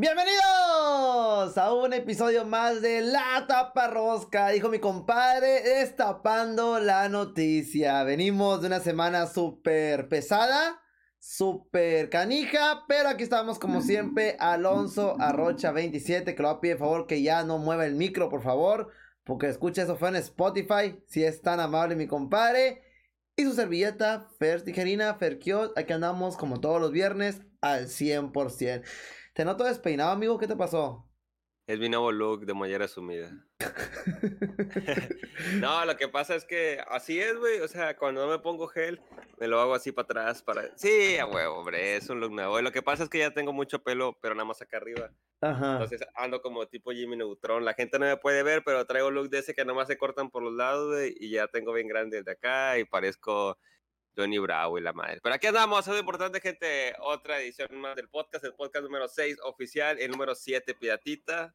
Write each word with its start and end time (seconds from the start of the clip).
Bienvenidos 0.00 1.58
a 1.58 1.74
un 1.74 1.92
episodio 1.92 2.44
más 2.44 2.80
de 2.82 3.00
La 3.00 3.44
Tapa 3.48 3.88
Rosca, 3.88 4.50
dijo 4.50 4.68
mi 4.68 4.78
compadre, 4.78 5.60
destapando 5.60 6.78
la 6.78 7.08
noticia. 7.08 8.04
Venimos 8.04 8.60
de 8.60 8.68
una 8.68 8.78
semana 8.78 9.26
súper 9.26 10.08
pesada, 10.08 10.80
súper 11.18 12.10
canija, 12.10 12.84
pero 12.86 13.08
aquí 13.08 13.24
estamos 13.24 13.58
como 13.58 13.80
siempre, 13.82 14.36
Alonso 14.38 15.16
Arrocha 15.18 15.72
27, 15.72 16.32
que 16.32 16.42
lo 16.44 16.48
va 16.48 16.60
favor 16.78 17.08
que 17.08 17.20
ya 17.20 17.42
no 17.42 17.58
mueva 17.58 17.84
el 17.84 17.96
micro, 17.96 18.28
por 18.28 18.44
favor, 18.44 18.92
porque 19.24 19.48
escucha 19.48 19.82
eso 19.82 19.96
fue 19.96 20.10
en 20.10 20.16
Spotify, 20.16 21.02
si 21.08 21.24
es 21.24 21.42
tan 21.42 21.58
amable 21.58 21.96
mi 21.96 22.06
compadre. 22.06 22.84
Y 23.34 23.42
su 23.42 23.52
servilleta, 23.52 24.28
Fer 24.38 24.62
Tijerina, 24.62 25.14
Ferkiot, 25.14 25.76
aquí 25.76 25.92
andamos 25.92 26.36
como 26.36 26.60
todos 26.60 26.80
los 26.80 26.92
viernes 26.92 27.40
al 27.60 27.88
100%. 27.88 28.84
Te 29.38 29.44
noto 29.44 29.62
despeinado, 29.62 30.10
amigo. 30.10 30.36
¿Qué 30.36 30.48
te 30.48 30.56
pasó? 30.56 31.08
Es 31.68 31.78
mi 31.78 31.88
nuevo 31.88 32.10
look 32.10 32.44
de 32.44 32.54
mollera 32.54 32.88
sumida. 32.88 33.30
no, 35.60 35.84
lo 35.84 35.96
que 35.96 36.08
pasa 36.08 36.34
es 36.34 36.44
que 36.44 36.80
así 36.90 37.20
es, 37.20 37.38
güey. 37.38 37.60
O 37.60 37.68
sea, 37.68 37.96
cuando 37.96 38.26
no 38.26 38.32
me 38.32 38.40
pongo 38.40 38.66
gel, 38.66 39.00
me 39.38 39.46
lo 39.46 39.60
hago 39.60 39.76
así 39.76 39.92
para 39.92 40.06
atrás. 40.06 40.42
Para... 40.42 40.76
Sí, 40.76 41.18
a 41.18 41.26
huevo, 41.26 41.58
hombre. 41.58 41.94
Es 41.94 42.10
un 42.10 42.18
look 42.18 42.32
nuevo. 42.32 42.58
Y 42.58 42.64
lo 42.64 42.72
que 42.72 42.82
pasa 42.82 43.04
es 43.04 43.08
que 43.08 43.20
ya 43.20 43.32
tengo 43.32 43.52
mucho 43.52 43.80
pelo, 43.80 44.18
pero 44.20 44.34
nada 44.34 44.44
más 44.44 44.60
acá 44.60 44.78
arriba. 44.78 45.12
Ajá. 45.40 45.74
Entonces 45.74 46.00
ando 46.16 46.42
como 46.42 46.66
tipo 46.66 46.90
Jimmy 46.90 47.16
Neutron. 47.16 47.64
La 47.64 47.74
gente 47.74 48.00
no 48.00 48.06
me 48.06 48.16
puede 48.16 48.42
ver, 48.42 48.64
pero 48.64 48.84
traigo 48.86 49.12
look 49.12 49.30
de 49.30 49.38
ese 49.38 49.54
que 49.54 49.64
nada 49.64 49.76
más 49.76 49.86
se 49.86 49.98
cortan 49.98 50.30
por 50.30 50.42
los 50.42 50.54
lados, 50.54 50.96
güey. 50.96 51.14
Y 51.20 51.30
ya 51.30 51.46
tengo 51.46 51.72
bien 51.72 51.86
grande 51.86 52.18
el 52.18 52.24
de 52.24 52.32
acá 52.32 52.76
y 52.76 52.86
parezco 52.86 53.56
Johnny 54.18 54.38
Bravo 54.38 54.78
y 54.78 54.82
la 54.82 54.92
madre. 54.92 55.20
Pero 55.22 55.34
aquí 55.34 55.46
andamos, 55.46 55.86
es 55.86 55.98
importante, 55.98 56.40
gente. 56.40 56.92
Otra 57.00 57.40
edición 57.40 57.68
más 57.80 57.94
del 57.94 58.08
podcast, 58.08 58.44
el 58.44 58.54
podcast 58.54 58.84
número 58.84 59.06
6 59.06 59.38
oficial, 59.44 59.96
el 60.00 60.10
número 60.10 60.34
7 60.34 60.74
piratita. 60.74 61.54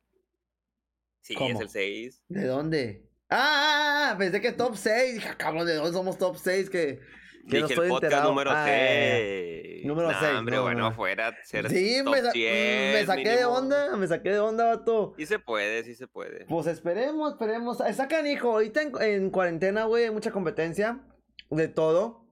Sí, 1.21 1.35
es 1.39 1.59
el 1.59 1.69
6. 1.69 2.23
¿De 2.29 2.45
dónde? 2.45 3.09
Ah, 3.29 3.37
ah, 3.37 4.11
ah, 4.11 4.17
pensé 4.17 4.39
que 4.39 4.53
top 4.53 4.75
6. 4.75 5.35
Cabrón, 5.37 5.67
¿de 5.67 5.75
dónde 5.75 5.91
somos 5.91 6.17
top 6.17 6.37
6? 6.37 6.69
Que, 6.69 7.01
que 7.49 7.59
no 7.59 7.67
estoy 7.67 7.85
el 7.85 7.89
podcast 7.89 8.03
enterado. 8.03 8.29
número 8.29 8.51
6. 8.63 9.85
número 9.85 10.11
6. 10.17 10.33
hombre, 10.35 10.59
bueno, 10.59 10.87
afuera 10.87 11.35
ser 11.43 11.69
Sí, 11.69 12.01
top 12.03 12.13
me, 12.13 12.31
100, 12.31 12.93
me 12.93 13.05
saqué 13.05 13.29
de 13.29 13.45
onda, 13.45 13.97
me 13.97 14.07
saqué 14.07 14.29
de 14.29 14.39
onda, 14.39 14.65
vato. 14.65 15.15
Sí 15.17 15.25
se 15.25 15.39
puede, 15.39 15.83
sí 15.83 15.95
se 15.95 16.07
puede. 16.07 16.45
Pues 16.45 16.67
esperemos, 16.67 17.33
esperemos. 17.33 17.79
Sacan, 17.93 18.25
hijo, 18.25 18.51
ahorita 18.51 18.81
en, 18.81 18.93
en 19.01 19.29
cuarentena, 19.31 19.83
güey, 19.83 20.05
hay 20.05 20.11
mucha 20.11 20.31
competencia 20.31 21.01
de 21.49 21.67
todo. 21.67 22.22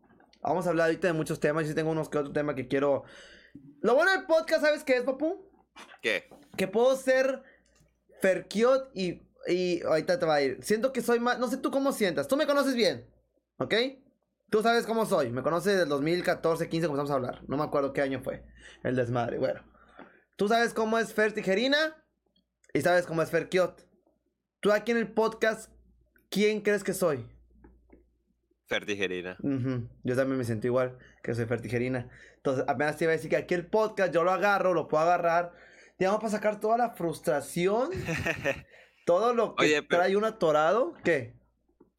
Vamos 0.42 0.66
a 0.66 0.70
hablar 0.70 0.88
ahorita 0.88 1.08
de 1.08 1.14
muchos 1.14 1.39
temas. 1.39 1.66
y 1.66 1.67
sí 1.70 1.75
tengo 1.75 1.92
unos 1.92 2.09
que 2.09 2.17
otros 2.17 2.34
temas 2.34 2.56
que 2.56 2.67
quiero. 2.67 3.03
Lo 3.81 3.95
bueno 3.95 4.11
del 4.11 4.25
podcast, 4.25 4.64
¿sabes 4.64 4.84
qué 4.84 4.97
es, 4.97 5.03
papu? 5.03 5.50
¿Qué? 6.02 6.30
Que 6.58 6.67
puedo 6.67 6.95
ser 6.95 7.44
Ferkiot 8.22 8.92
y, 8.94 9.22
y 9.47 9.81
ahorita 9.84 10.19
te 10.19 10.25
va 10.25 10.36
a 10.36 10.42
ir. 10.42 10.64
Siento 10.64 10.92
que 10.94 11.02
soy 11.02 11.19
más. 11.19 11.39
No 11.39 11.47
sé 11.47 11.58
tú 11.58 11.72
cómo 11.72 11.92
sientas. 11.92 12.28
Tú 12.28 12.38
me 12.38 12.47
conoces 12.47 12.75
bien, 12.75 13.08
¿ok? 13.58 13.73
Tú 14.50 14.62
sabes 14.62 14.86
cómo 14.86 15.06
soy. 15.06 15.31
Me 15.31 15.44
conoces 15.44 15.78
del 15.78 15.88
2014, 15.89 16.67
15 16.67 16.88
comenzamos 16.88 17.12
a 17.12 17.16
hablar. 17.16 17.42
No 17.47 17.58
me 17.58 17.64
acuerdo 17.64 17.94
qué 17.94 18.02
año 18.02 18.22
fue. 18.22 18.44
El 18.84 18.95
desmadre. 18.95 19.38
Bueno. 19.38 19.62
Tú 20.36 20.47
sabes 20.47 20.73
cómo 20.73 20.97
es 20.97 21.14
Fer 21.14 21.34
Tijerina 21.34 22.03
y 22.73 22.81
sabes 22.81 23.06
cómo 23.06 23.22
es 23.22 23.30
Ferkiot. 23.30 23.88
Tú 24.59 24.72
aquí 24.72 24.92
en 24.92 24.97
el 24.97 25.12
podcast, 25.14 25.72
¿quién 26.30 26.62
crees 26.62 26.84
que 26.84 26.94
soy? 26.94 27.31
Fertigerina. 28.72 29.36
Yo 30.03 30.16
también 30.16 30.38
me 30.38 30.45
siento 30.45 30.66
igual 30.66 30.97
que 31.22 31.36
soy 31.36 31.45
fertigerina. 31.45 32.09
Entonces, 32.38 32.64
apenas 32.69 32.95
te 32.95 33.03
iba 33.03 33.11
a 33.11 33.17
decir 33.17 33.30
que 33.30 33.36
aquí 33.36 33.53
el 33.53 33.66
podcast 33.66 34.13
yo 34.13 34.23
lo 34.23 34.31
agarro, 34.31 34.73
lo 34.73 34.88
puedo 34.88 35.03
agarrar, 35.03 35.52
digamos, 36.00 36.22
para 36.22 36.31
sacar 36.31 36.61
toda 36.61 36.78
la 36.78 36.91
frustración, 36.91 37.89
todo 39.05 39.33
lo 39.33 39.55
que 39.55 39.81
trae 39.81 40.16
un 40.16 40.23
atorado. 40.23 40.94
¿Qué? 41.03 41.33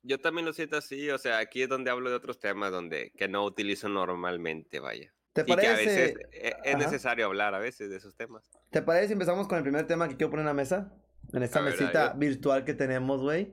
Yo 0.03 0.19
también 0.19 0.47
lo 0.47 0.55
siento 0.55 0.79
así, 0.79 1.11
o 1.11 1.19
sea, 1.19 1.41
aquí 1.41 1.61
es 1.61 1.69
donde 1.69 1.91
hablo 1.91 2.09
de 2.09 2.17
otros 2.17 2.41
temas 2.41 2.73
donde 2.73 3.13
que 3.19 3.29
no 3.29 3.45
utilizo 3.45 3.91
normalmente, 3.91 4.81
vaya. 4.81 5.13
¿Te 5.35 5.45
parece? 5.45 5.67
que 5.67 5.73
a 5.75 5.77
veces 5.77 6.17
e, 6.33 6.57
es 6.65 6.79
necesario 6.79 7.27
hablar 7.27 7.55
a 7.55 7.59
veces 7.59 7.91
de 7.91 7.99
esos 7.99 8.17
temas. 8.17 8.51
¿Te 8.71 8.81
parece 8.81 9.09
si 9.09 9.13
empezamos 9.13 9.47
con 9.47 9.59
el 9.59 9.63
primer 9.63 9.87
tema 9.87 10.09
que 10.09 10.17
quiero 10.17 10.31
poner 10.31 10.45
en 10.45 10.47
la 10.47 10.55
mesa? 10.55 10.91
En 11.35 11.43
esta 11.43 11.61
mesita 11.61 12.15
virtual 12.15 12.65
que 12.65 12.73
tenemos, 12.73 13.21
güey. 13.21 13.53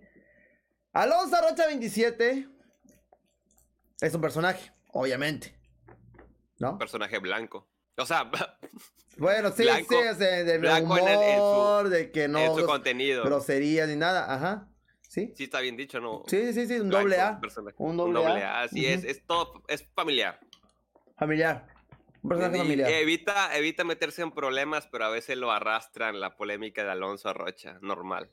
Alonso 0.94 1.36
Rocha 1.42 1.68
27 1.68 2.48
es 4.02 4.14
un 4.14 4.22
personaje, 4.22 4.72
obviamente. 4.88 5.56
¿No? 6.60 6.72
Un 6.72 6.78
personaje 6.78 7.20
blanco. 7.20 7.68
O 7.98 8.06
sea, 8.06 8.30
bueno, 9.18 9.52
sí, 9.52 9.64
sí, 9.64 9.96
de 9.96 10.82
humor, 10.82 11.90
de 11.90 12.12
que 12.12 12.28
no. 12.28 12.40
En 12.40 12.56
su 12.56 12.66
contenido. 12.66 13.24
Groserías 13.24 13.88
ni 13.90 13.96
nada, 13.96 14.34
ajá. 14.34 14.68
Sí. 15.08 15.34
Sí, 15.36 15.46
está 15.46 15.60
bien 15.60 15.76
dicho, 15.76 16.00
¿no? 16.00 16.24
Sí, 16.28 16.54
sí, 16.54 16.68
sí, 16.68 16.80
un 16.80 16.90
doble 16.90 17.20
A. 17.20 17.42
Un 17.78 17.98
doble, 17.98 18.44
A. 18.44 18.68
Sí, 18.68 18.86
es, 18.86 19.04
es 19.04 19.26
todo, 19.26 19.64
es 19.68 19.84
familiar. 19.96 20.40
Familiar. 21.18 21.68
Un 22.22 22.30
personaje 22.30 22.58
familiar. 22.60 22.92
Evita, 22.92 23.58
evita 23.58 23.84
meterse 23.84 24.22
en 24.22 24.32
problemas, 24.32 24.88
pero 24.88 25.06
a 25.06 25.10
veces 25.10 25.38
lo 25.38 25.52
arrastran 25.52 26.20
la 26.20 26.36
polémica 26.36 26.84
de 26.84 26.92
Alonso 26.92 27.30
Arrocha, 27.30 27.80
normal. 27.82 28.30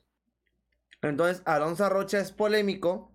Entonces, 1.01 1.41
Alonso 1.45 1.85
Arrocha 1.85 2.19
es 2.19 2.31
polémico 2.31 3.11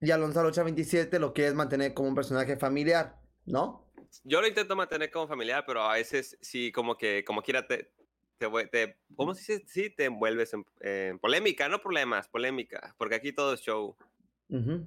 y 0.00 0.10
Alonso 0.10 0.42
Rocha 0.42 0.62
27 0.62 1.18
lo 1.18 1.32
quieres 1.32 1.54
mantener 1.54 1.94
como 1.94 2.08
un 2.08 2.14
personaje 2.14 2.56
familiar, 2.56 3.16
¿no? 3.46 3.90
Yo 4.24 4.40
lo 4.40 4.46
intento 4.46 4.76
mantener 4.76 5.10
como 5.10 5.26
familiar, 5.26 5.64
pero 5.66 5.82
a 5.82 5.94
veces 5.94 6.38
sí, 6.40 6.72
como 6.72 6.96
que, 6.96 7.24
como 7.24 7.42
quiera, 7.42 7.66
te, 7.66 7.92
te, 8.38 8.96
¿cómo 9.16 9.34
se 9.34 9.40
dice? 9.40 9.64
Sí, 9.66 9.90
te 9.90 10.04
envuelves 10.04 10.54
en, 10.80 11.18
polémica, 11.18 11.68
no 11.68 11.80
problemas, 11.80 12.28
polémica, 12.28 12.94
porque 12.98 13.16
aquí 13.16 13.32
todo 13.32 13.54
es 13.54 13.60
show. 13.60 13.96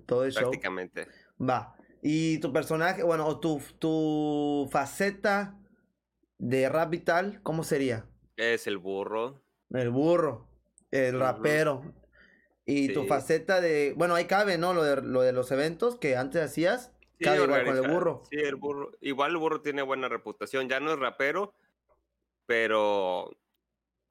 todo 0.05 0.25
es 0.25 0.35
Prácticamente. 0.35 1.07
Va. 1.39 1.75
Y 2.01 2.39
tu 2.39 2.51
personaje, 2.51 3.03
bueno, 3.03 3.27
o 3.27 3.39
tu, 3.39 3.61
tu 3.77 4.67
faceta 4.71 5.59
de 6.39 6.67
rap 6.69 6.89
vital, 6.89 7.41
¿cómo 7.43 7.63
sería? 7.63 8.07
Es 8.37 8.65
el 8.65 8.79
burro. 8.79 9.43
El 9.69 9.89
burro, 9.91 10.49
el 10.89 11.19
rapero, 11.19 11.93
y 12.71 12.93
tu 12.93 13.05
faceta 13.05 13.61
de. 13.61 13.93
Bueno, 13.95 14.15
ahí 14.15 14.25
cabe, 14.25 14.57
¿no? 14.57 14.73
Lo 14.73 14.83
de, 14.83 15.01
lo 15.01 15.21
de 15.21 15.33
los 15.33 15.51
eventos 15.51 15.97
que 15.97 16.15
antes 16.15 16.41
hacías. 16.41 16.91
cabe 17.19 17.43
igual 17.43 17.65
con 17.65 17.77
el 17.77 17.91
burro. 17.91 18.23
Sí, 18.29 18.37
el 18.37 18.55
burro. 18.55 18.91
Igual 19.01 19.31
el 19.31 19.37
burro 19.37 19.61
tiene 19.61 19.81
buena 19.81 20.07
reputación. 20.07 20.69
Ya 20.69 20.79
no 20.79 20.93
es 20.93 20.99
rapero, 20.99 21.53
pero. 22.45 23.35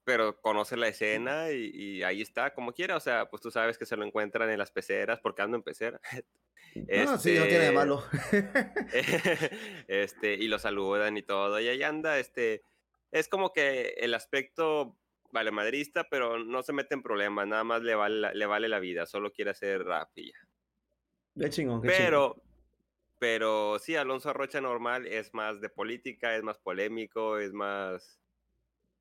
Pero 0.04 0.40
conoce 0.40 0.76
la 0.76 0.88
escena 0.88 1.52
y, 1.52 2.02
ahí 2.02 2.22
está, 2.22 2.52
como 2.54 2.72
quiera. 2.72 2.96
O 2.96 3.00
sea, 3.00 3.28
pues 3.28 3.42
tú 3.42 3.50
sabes 3.50 3.78
que 3.78 3.86
se 3.86 3.96
lo 3.96 4.04
encuentran 4.04 4.50
en 4.50 4.58
las 4.58 4.72
peceras, 4.72 5.20
porque 5.20 5.42
ando 5.42 5.56
en 5.56 5.62
pecera. 5.62 6.00
No, 6.72 7.18
sí, 7.18 7.36
no 7.36 7.46
tiene 7.46 7.64
de 7.64 7.72
malo. 7.72 8.04
este, 9.88 10.34
y 10.34 10.46
lo 10.46 10.60
saludan 10.60 11.16
y 11.16 11.22
todo. 11.22 11.58
Y 11.58 11.66
ahí 11.66 11.82
anda, 11.82 12.16
este. 12.20 12.62
Es 13.10 13.28
como 13.28 13.52
que 13.52 13.94
el 13.98 14.14
aspecto 14.14 14.96
vale 15.32 15.50
madrista, 15.50 16.06
pero 16.10 16.38
no 16.38 16.62
se 16.62 16.72
mete 16.72 16.94
en 16.94 17.02
problemas, 17.02 17.46
nada 17.46 17.64
más 17.64 17.82
le 17.82 17.94
vale 17.94 18.20
la, 18.20 18.34
le 18.34 18.46
vale 18.46 18.68
la 18.68 18.80
vida, 18.80 19.06
solo 19.06 19.32
quiere 19.32 19.50
hacer 19.50 19.84
rap 19.84 20.10
y 20.16 20.32
ya. 20.32 21.48
chingón, 21.50 21.80
pero, 21.82 22.42
pero 23.18 23.78
sí, 23.78 23.96
Alonso 23.96 24.30
Arrocha 24.30 24.60
normal 24.60 25.06
es 25.06 25.32
más 25.34 25.60
de 25.60 25.68
política, 25.68 26.34
es 26.36 26.42
más 26.42 26.58
polémico, 26.58 27.38
es 27.38 27.52
más... 27.52 28.20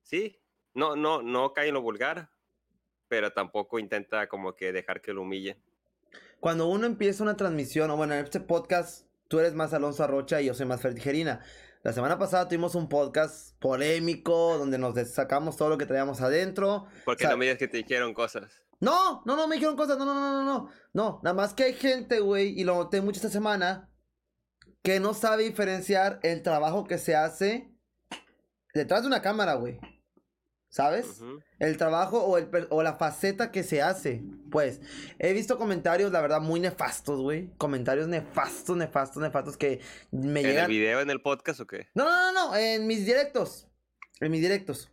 Sí, 0.04 0.40
no, 0.74 0.96
no, 0.96 1.22
no 1.22 1.54
cae 1.54 1.68
en 1.68 1.74
lo 1.74 1.82
vulgar, 1.82 2.30
pero 3.08 3.32
tampoco 3.34 3.80
intenta 3.80 4.28
como 4.28 4.56
que 4.56 4.72
dejar 4.72 5.02
que 5.02 5.14
lo 5.14 5.24
humille. 5.24 5.58
Cuando 6.40 6.68
uno 6.68 6.86
empieza 6.86 7.24
una 7.24 7.36
transmisión, 7.36 7.92
o 7.92 7.98
bueno, 7.98 8.14
en 8.14 8.24
este 8.24 8.40
podcast, 8.40 9.08
tú 9.28 9.40
eres 9.40 9.54
más 9.54 9.74
Alonso 9.74 10.04
Arrocha 10.04 10.42
y 10.42 10.46
yo 10.46 10.54
soy 10.54 10.66
más 10.66 10.82
Fertigerina. 10.82 11.44
La 11.82 11.94
semana 11.94 12.20
pasada 12.20 12.50
tuvimos 12.50 12.76
un 12.76 12.90
podcast 12.90 13.58
polémico 13.58 14.58
donde 14.58 14.78
nos 14.78 15.00
sacamos 15.10 15.56
todo 15.56 15.70
lo 15.70 15.78
que 15.78 15.86
traíamos 15.86 16.20
adentro. 16.20 16.88
Porque 17.06 17.26
no 17.26 17.38
me 17.38 17.46
digas 17.46 17.58
que 17.58 17.70
te 17.70 17.78
dijeron 17.78 18.14
cosas. 18.14 18.52
No, 18.82 19.22
no, 19.26 19.38
no 19.38 19.48
me 19.48 19.56
dijeron 19.56 19.78
cosas. 19.78 19.98
No, 19.98 20.04
no, 20.04 20.14
no, 20.14 20.32
no, 20.32 20.44
no. 20.44 20.70
No, 20.92 21.22
nada 21.24 21.34
más 21.34 21.54
que 21.54 21.64
hay 21.64 21.74
gente, 21.74 22.20
güey, 22.20 22.60
y 22.60 22.66
lo 22.66 22.76
noté 22.76 23.00
mucho 23.00 23.20
esta 23.20 23.30
semana, 23.30 23.90
que 24.84 25.00
no 25.00 25.14
sabe 25.14 25.44
diferenciar 25.44 26.20
el 26.22 26.44
trabajo 26.44 26.86
que 26.86 26.98
se 26.98 27.16
hace 27.16 27.74
detrás 28.74 29.04
de 29.04 29.08
una 29.08 29.22
cámara, 29.22 29.54
güey. 29.54 29.80
¿Sabes? 30.70 31.22
El 31.58 31.78
trabajo 31.78 32.24
o, 32.24 32.38
el, 32.38 32.48
o 32.70 32.84
la 32.84 32.94
faceta 32.94 33.52
que 33.52 33.64
se 33.64 33.82
hace. 33.82 34.24
Pues, 34.52 34.82
he 35.18 35.34
visto 35.34 35.58
comentarios, 35.58 36.12
la 36.12 36.22
verdad, 36.22 36.42
muy 36.42 36.60
nefastos, 36.60 37.20
güey. 37.20 37.50
Comentarios 37.58 38.08
nefastos, 38.08 38.78
nefastos, 38.78 39.22
nefastos 39.24 39.58
que 39.58 39.82
me 40.12 40.44
llegan. 40.44 40.66
¿En 40.66 40.72
el 40.72 40.78
video, 40.78 41.02
en 41.02 41.10
el 41.10 41.22
podcast 41.22 41.60
o 41.62 41.68
qué? 41.68 41.88
No, 41.96 42.06
no, 42.06 42.32
no, 42.32 42.50
no, 42.50 42.56
en 42.56 42.86
mis 42.86 43.04
directos. 43.04 43.68
En 44.20 44.32
mis 44.32 44.42
directos. 44.42 44.92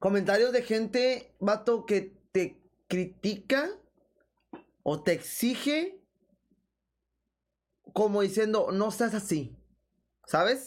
Comentarios 0.00 0.50
de 0.52 0.62
gente, 0.62 1.36
vato, 1.38 1.86
que 1.86 2.12
te 2.32 2.60
critica 2.88 3.70
o 4.82 5.04
te 5.04 5.12
exige 5.12 6.00
como 7.92 8.22
diciendo, 8.22 8.70
no 8.72 8.90
seas 8.90 9.14
así. 9.14 9.56
¿Sabes? 10.26 10.64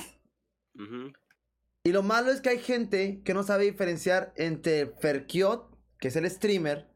Y 1.85 1.91
lo 1.91 2.01
malo 2.01 2.31
es 2.31 2.41
que 2.41 2.49
hay 2.49 2.57
gente 2.57 3.21
que 3.23 3.35
no 3.35 3.43
sabe 3.43 3.65
diferenciar 3.65 4.33
entre 4.37 4.87
Ferkiot, 4.87 5.69
que 5.99 6.07
es 6.07 6.15
el 6.15 6.27
streamer, 6.27 6.87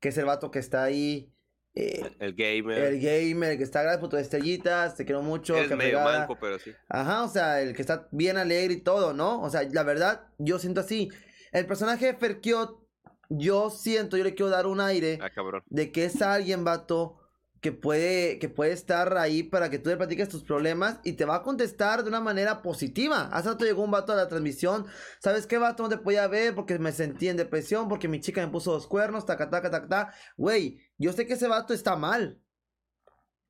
que 0.00 0.10
es 0.10 0.18
el 0.18 0.26
vato 0.26 0.50
que 0.50 0.58
está 0.58 0.84
ahí. 0.84 1.32
Eh, 1.74 2.02
el 2.18 2.34
gamer. 2.34 2.78
El 2.78 3.00
gamer, 3.00 3.56
que 3.56 3.64
está 3.64 3.80
gracias 3.80 4.00
por 4.02 4.10
tus 4.10 4.20
estrellitas, 4.20 4.96
te 4.96 5.06
quiero 5.06 5.22
mucho. 5.22 5.56
Es 5.56 5.74
medio 5.74 5.98
manco, 5.98 6.36
pero 6.38 6.58
sí. 6.58 6.72
Ajá, 6.90 7.24
o 7.24 7.28
sea, 7.28 7.62
el 7.62 7.74
que 7.74 7.80
está 7.80 8.06
bien 8.12 8.36
alegre 8.36 8.74
y 8.74 8.80
todo, 8.82 9.14
¿no? 9.14 9.40
O 9.40 9.48
sea, 9.48 9.62
la 9.62 9.82
verdad, 9.82 10.26
yo 10.36 10.58
siento 10.58 10.82
así. 10.82 11.08
El 11.50 11.64
personaje 11.64 12.04
de 12.04 12.14
Ferkiot, 12.14 12.86
yo 13.30 13.70
siento, 13.70 14.18
yo 14.18 14.24
le 14.24 14.34
quiero 14.34 14.50
dar 14.50 14.66
un 14.66 14.82
aire 14.82 15.20
ah, 15.22 15.30
cabrón. 15.30 15.62
de 15.70 15.90
que 15.90 16.04
es 16.04 16.20
alguien, 16.20 16.64
vato, 16.64 17.16
que 17.64 17.72
puede, 17.72 18.38
que 18.38 18.50
puede 18.50 18.72
estar 18.72 19.16
ahí 19.16 19.42
para 19.42 19.70
que 19.70 19.78
tú 19.78 19.88
le 19.88 19.96
platiques 19.96 20.28
tus 20.28 20.42
problemas 20.42 21.00
y 21.02 21.14
te 21.14 21.24
va 21.24 21.36
a 21.36 21.42
contestar 21.42 22.02
de 22.02 22.10
una 22.10 22.20
manera 22.20 22.60
positiva. 22.60 23.30
Hace 23.32 23.48
rato 23.48 23.64
llegó 23.64 23.82
un 23.82 23.90
vato 23.90 24.12
a 24.12 24.16
la 24.16 24.28
transmisión. 24.28 24.84
¿Sabes 25.18 25.46
qué, 25.46 25.56
vato? 25.56 25.82
No 25.82 25.88
te 25.88 25.96
podía 25.96 26.28
ver 26.28 26.54
porque 26.54 26.78
me 26.78 26.92
sentí 26.92 27.26
en 27.26 27.38
depresión, 27.38 27.88
porque 27.88 28.06
mi 28.06 28.20
chica 28.20 28.44
me 28.44 28.52
puso 28.52 28.70
dos 28.70 28.86
cuernos, 28.86 29.24
taca, 29.24 29.48
taca, 29.48 29.70
taca, 29.70 29.88
taca. 29.88 30.14
Güey, 30.36 30.78
yo 30.98 31.14
sé 31.14 31.26
que 31.26 31.32
ese 31.32 31.48
vato 31.48 31.72
está 31.72 31.96
mal. 31.96 32.38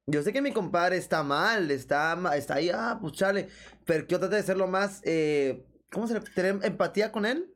Yo 0.06 0.22
sé 0.22 0.32
que 0.32 0.42
mi 0.42 0.52
compadre 0.52 0.96
está 0.96 1.24
mal, 1.24 1.72
está, 1.72 2.16
está 2.36 2.54
ahí, 2.54 2.70
ah, 2.72 2.98
pues 3.00 3.14
chale. 3.14 3.48
Pero 3.84 4.06
quiero 4.06 4.20
tratar 4.20 4.38
de 4.38 4.46
ser 4.46 4.56
lo 4.56 4.68
más, 4.68 5.00
eh, 5.02 5.66
¿cómo 5.90 6.06
se 6.06 6.14
le 6.14 6.20
¿Tener 6.20 6.64
empatía 6.64 7.10
con 7.10 7.26
él? 7.26 7.52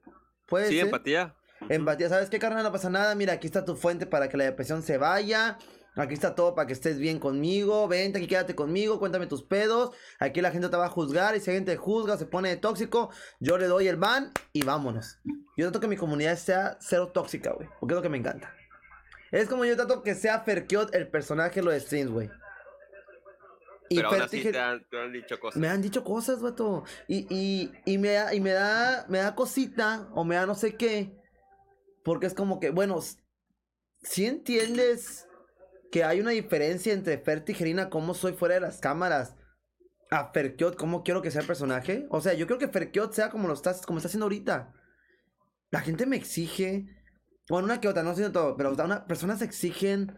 ¿Puede 0.48 0.70
sí, 0.70 0.80
empatía. 0.80 1.36
Empatía, 1.68 2.08
¿sabes 2.08 2.28
qué, 2.28 2.40
carnal? 2.40 2.64
No 2.64 2.72
pasa 2.72 2.90
nada. 2.90 3.14
Mira, 3.14 3.34
aquí 3.34 3.46
está 3.46 3.64
tu 3.64 3.76
fuente 3.76 4.06
para 4.06 4.28
que 4.28 4.36
la 4.36 4.42
depresión 4.42 4.82
se 4.82 4.98
vaya. 4.98 5.56
Aquí 5.98 6.14
está 6.14 6.36
todo 6.36 6.54
para 6.54 6.68
que 6.68 6.74
estés 6.74 6.96
bien 6.96 7.18
conmigo. 7.18 7.88
Vente 7.88 8.18
aquí, 8.18 8.28
quédate 8.28 8.54
conmigo, 8.54 9.00
cuéntame 9.00 9.26
tus 9.26 9.42
pedos. 9.42 9.90
Aquí 10.20 10.40
la 10.40 10.52
gente 10.52 10.68
te 10.68 10.76
va 10.76 10.86
a 10.86 10.90
juzgar 10.90 11.34
y 11.34 11.40
si 11.40 11.50
la 11.50 11.56
gente 11.56 11.76
juzga, 11.76 12.16
se 12.16 12.24
pone 12.24 12.56
tóxico, 12.56 13.10
yo 13.40 13.58
le 13.58 13.66
doy 13.66 13.88
el 13.88 13.96
ban 13.96 14.30
y 14.52 14.62
vámonos. 14.62 15.18
Yo 15.56 15.66
trato 15.66 15.80
que 15.80 15.88
mi 15.88 15.96
comunidad 15.96 16.36
sea 16.36 16.78
cero 16.80 17.08
tóxica, 17.08 17.52
güey. 17.52 17.68
Porque 17.80 17.94
es 17.94 17.96
lo 17.96 18.02
que 18.02 18.08
me 18.10 18.18
encanta. 18.18 18.54
Es 19.32 19.48
como 19.48 19.64
yo 19.64 19.74
trato 19.74 20.04
que 20.04 20.14
sea 20.14 20.38
Ferkiot 20.40 20.94
el 20.94 21.08
personaje 21.08 21.62
lo 21.62 21.72
de 21.72 21.80
streams, 21.80 22.12
güey. 22.12 22.30
Y 23.88 23.96
Pero 23.96 24.10
aún 24.10 24.22
así 24.22 24.42
te, 24.42 24.56
han, 24.56 24.84
dicho 25.12 25.40
cosas. 25.40 25.60
Me 25.60 25.68
han 25.68 25.82
dicho 25.82 26.04
cosas, 26.04 26.40
vato. 26.40 26.84
Y, 27.08 27.26
y, 27.28 27.72
y, 27.84 27.98
me, 27.98 28.12
da, 28.12 28.34
y 28.34 28.40
me 28.40 28.52
da, 28.52 29.04
me 29.08 29.18
da 29.18 29.34
cosita 29.34 30.08
o 30.14 30.22
me 30.24 30.36
da 30.36 30.46
no 30.46 30.54
sé 30.54 30.76
qué. 30.76 31.18
Porque 32.04 32.26
es 32.26 32.34
como 32.34 32.60
que, 32.60 32.70
bueno, 32.70 33.00
si 34.02 34.26
entiendes 34.26 35.27
que 35.90 36.04
hay 36.04 36.20
una 36.20 36.30
diferencia 36.30 36.92
entre 36.92 37.18
Fer 37.18 37.44
Tijerina, 37.44 37.90
cómo 37.90 38.14
soy 38.14 38.32
fuera 38.32 38.54
de 38.54 38.60
las 38.60 38.78
cámaras, 38.78 39.36
a 40.10 40.32
Ferkiot, 40.32 40.76
cómo 40.76 41.02
quiero 41.02 41.22
que 41.22 41.30
sea 41.30 41.42
el 41.42 41.46
personaje. 41.46 42.06
O 42.10 42.20
sea, 42.20 42.34
yo 42.34 42.46
creo 42.46 42.58
que 42.58 42.68
Ferkiot 42.68 43.12
sea 43.12 43.30
como 43.30 43.48
lo 43.48 43.54
estás, 43.54 43.84
como 43.84 43.98
está 43.98 44.08
haciendo 44.08 44.26
ahorita. 44.26 44.72
La 45.70 45.80
gente 45.80 46.06
me 46.06 46.16
exige. 46.16 46.86
Bueno, 47.48 47.66
una 47.66 47.80
que 47.80 47.88
otra, 47.88 48.02
no 48.02 48.14
sé 48.14 48.28
todo, 48.30 48.56
pero 48.56 48.76
personas 49.06 49.42
exigen, 49.42 50.14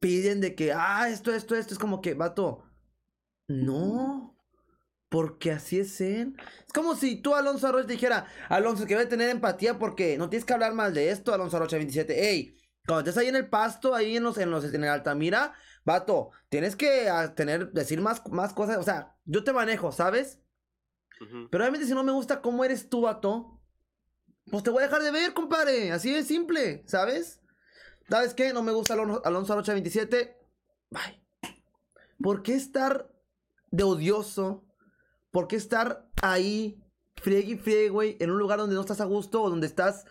piden 0.00 0.40
de 0.40 0.54
que, 0.54 0.72
ah, 0.72 1.08
esto, 1.08 1.32
esto, 1.34 1.54
esto, 1.54 1.74
es 1.74 1.78
como 1.78 2.00
que, 2.00 2.14
vato, 2.14 2.64
no, 3.46 4.38
porque 5.10 5.52
así 5.52 5.80
es 5.80 6.00
él. 6.00 6.34
Es 6.66 6.72
como 6.72 6.94
si 6.94 7.16
tú, 7.16 7.34
Alonso 7.34 7.66
Arrocha, 7.66 7.86
dijera, 7.86 8.26
Alonso, 8.48 8.86
que 8.86 8.94
debe 8.94 9.08
tener 9.08 9.28
empatía 9.28 9.78
porque 9.78 10.16
no 10.16 10.30
tienes 10.30 10.46
que 10.46 10.52
hablar 10.54 10.74
mal 10.74 10.94
de 10.94 11.10
esto, 11.10 11.34
Alonso 11.34 11.56
Arrocha 11.56 11.76
27. 11.76 12.30
Ey, 12.30 12.57
cuando 12.88 13.10
estés 13.10 13.20
ahí 13.20 13.28
en 13.28 13.36
el 13.36 13.48
pasto, 13.50 13.94
ahí 13.94 14.16
en 14.16 14.22
los, 14.22 14.38
en 14.38 14.50
los, 14.50 14.64
en 14.64 14.82
el 14.82 14.88
Altamira, 14.88 15.52
vato, 15.84 16.30
tienes 16.48 16.74
que 16.74 17.10
ah, 17.10 17.34
tener, 17.34 17.70
decir 17.72 18.00
más, 18.00 18.26
más 18.30 18.54
cosas. 18.54 18.78
O 18.78 18.82
sea, 18.82 19.14
yo 19.26 19.44
te 19.44 19.52
manejo, 19.52 19.92
¿sabes? 19.92 20.40
Pero 21.50 21.64
obviamente 21.64 21.86
si 21.86 21.92
no 21.92 22.02
me 22.02 22.12
gusta 22.12 22.40
cómo 22.40 22.64
eres 22.64 22.88
tú, 22.88 23.02
vato, 23.02 23.60
pues 24.50 24.62
te 24.62 24.70
voy 24.70 24.82
a 24.82 24.86
dejar 24.86 25.02
de 25.02 25.10
ver, 25.10 25.34
compadre. 25.34 25.92
Así 25.92 26.10
de 26.10 26.22
simple, 26.22 26.82
¿sabes? 26.86 27.42
¿Sabes 28.08 28.32
qué? 28.32 28.54
No 28.54 28.62
me 28.62 28.72
gusta 28.72 28.94
Alonso, 28.94 29.20
Alonso 29.22 29.54
27. 29.54 30.38
Bye. 30.88 31.22
¿Por 32.22 32.42
qué 32.42 32.54
estar 32.54 33.12
de 33.70 33.82
odioso? 33.82 34.64
¿Por 35.30 35.46
qué 35.46 35.56
estar 35.56 36.08
ahí, 36.22 36.82
friegue 37.16 37.52
y 37.52 37.58
friegue, 37.58 37.90
güey, 37.90 38.16
en 38.18 38.30
un 38.30 38.38
lugar 38.38 38.58
donde 38.58 38.76
no 38.76 38.80
estás 38.80 39.02
a 39.02 39.04
gusto 39.04 39.42
o 39.42 39.50
donde 39.50 39.66
estás 39.66 40.06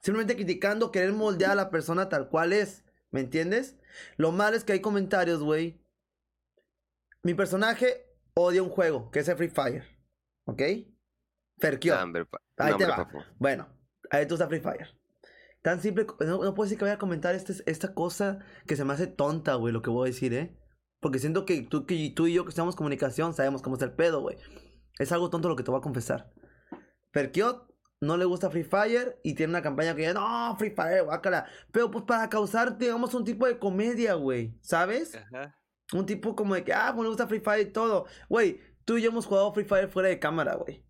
Simplemente 0.00 0.36
criticando, 0.36 0.92
querer 0.92 1.12
moldear 1.12 1.52
a 1.52 1.56
la 1.56 1.70
persona 1.70 2.08
tal 2.08 2.28
cual 2.28 2.52
es. 2.52 2.84
¿Me 3.10 3.20
entiendes? 3.20 3.76
Lo 4.16 4.32
malo 4.32 4.56
es 4.56 4.64
que 4.64 4.72
hay 4.72 4.80
comentarios, 4.80 5.42
güey. 5.42 5.82
Mi 7.22 7.34
personaje 7.34 8.06
odia 8.34 8.62
un 8.62 8.68
juego, 8.68 9.10
que 9.10 9.20
es 9.20 9.28
el 9.28 9.36
Free 9.36 9.48
Fire. 9.48 9.84
¿Ok? 10.44 10.62
Ferkio. 11.58 11.94
ahí 12.58 12.76
te 12.76 12.86
va. 12.86 13.08
Bueno, 13.38 13.68
ahí 14.10 14.26
tú 14.26 14.34
estás 14.34 14.48
Free 14.48 14.60
Fire. 14.60 14.88
Tan 15.62 15.80
simple. 15.80 16.06
No, 16.20 16.38
puedo 16.54 16.62
decir 16.62 16.78
que 16.78 16.84
voy 16.84 16.92
a 16.92 16.98
comentar 16.98 17.34
este, 17.34 17.54
esta 17.66 17.94
cosa 17.94 18.38
que 18.66 18.76
se 18.76 18.84
me 18.84 18.92
hace 18.92 19.08
tonta, 19.08 19.54
güey, 19.54 19.72
lo 19.72 19.82
que 19.82 19.90
voy 19.90 20.08
a 20.08 20.12
decir, 20.12 20.32
¿eh? 20.34 20.56
Porque 21.00 21.18
siento 21.18 21.44
que 21.44 21.62
tú, 21.62 21.86
que 21.86 22.12
tú 22.14 22.26
y 22.26 22.34
yo 22.34 22.44
que 22.44 22.50
estamos 22.50 22.74
en 22.74 22.78
comunicación 22.78 23.34
sabemos 23.34 23.62
cómo 23.62 23.74
está 23.74 23.86
el 23.86 23.92
pedo, 23.92 24.20
güey. 24.20 24.36
Es 24.98 25.10
algo 25.12 25.30
tonto 25.30 25.48
lo 25.48 25.56
que 25.56 25.62
te 25.62 25.70
voy 25.70 25.78
a 25.78 25.82
confesar. 25.82 26.32
Ferkiot 27.12 27.65
no 28.00 28.16
le 28.16 28.24
gusta 28.24 28.50
Free 28.50 28.64
Fire 28.64 29.18
y 29.22 29.34
tiene 29.34 29.52
una 29.52 29.62
campaña 29.62 29.94
que 29.94 30.02
dice, 30.02 30.14
no, 30.14 30.54
Free 30.58 30.70
Fire, 30.70 31.04
guácala. 31.04 31.46
Pero 31.72 31.90
pues 31.90 32.04
para 32.04 32.28
causar, 32.28 32.76
digamos, 32.76 33.14
un 33.14 33.24
tipo 33.24 33.46
de 33.46 33.58
comedia, 33.58 34.14
güey, 34.14 34.54
¿sabes? 34.60 35.14
Ajá. 35.14 35.56
Un 35.92 36.04
tipo 36.04 36.34
como 36.34 36.54
de 36.54 36.64
que, 36.64 36.72
ah, 36.72 36.92
pues 36.94 37.04
le 37.04 37.08
gusta 37.08 37.26
Free 37.26 37.40
Fire 37.40 37.68
y 37.68 37.72
todo. 37.72 38.06
Güey, 38.28 38.60
tú 38.84 38.98
y 38.98 39.02
yo 39.02 39.10
hemos 39.10 39.26
jugado 39.26 39.52
Free 39.52 39.64
Fire 39.64 39.88
fuera 39.88 40.08
de 40.08 40.18
cámara, 40.18 40.56
güey. 40.56 40.84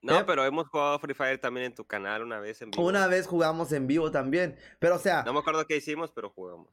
No, 0.00 0.20
¿Eh? 0.20 0.24
pero 0.24 0.44
hemos 0.44 0.68
jugado 0.68 0.98
Free 1.00 1.14
Fire 1.14 1.38
también 1.38 1.66
en 1.66 1.74
tu 1.74 1.84
canal 1.84 2.22
una 2.22 2.38
vez 2.38 2.62
en 2.62 2.70
vivo. 2.70 2.86
Una 2.86 3.08
vez 3.08 3.26
jugamos 3.26 3.72
en 3.72 3.86
vivo 3.86 4.10
también. 4.10 4.56
Pero 4.78 4.96
o 4.96 4.98
sea. 4.98 5.24
No 5.24 5.32
me 5.32 5.40
acuerdo 5.40 5.66
qué 5.66 5.76
hicimos, 5.76 6.12
pero 6.12 6.30
jugamos. 6.30 6.68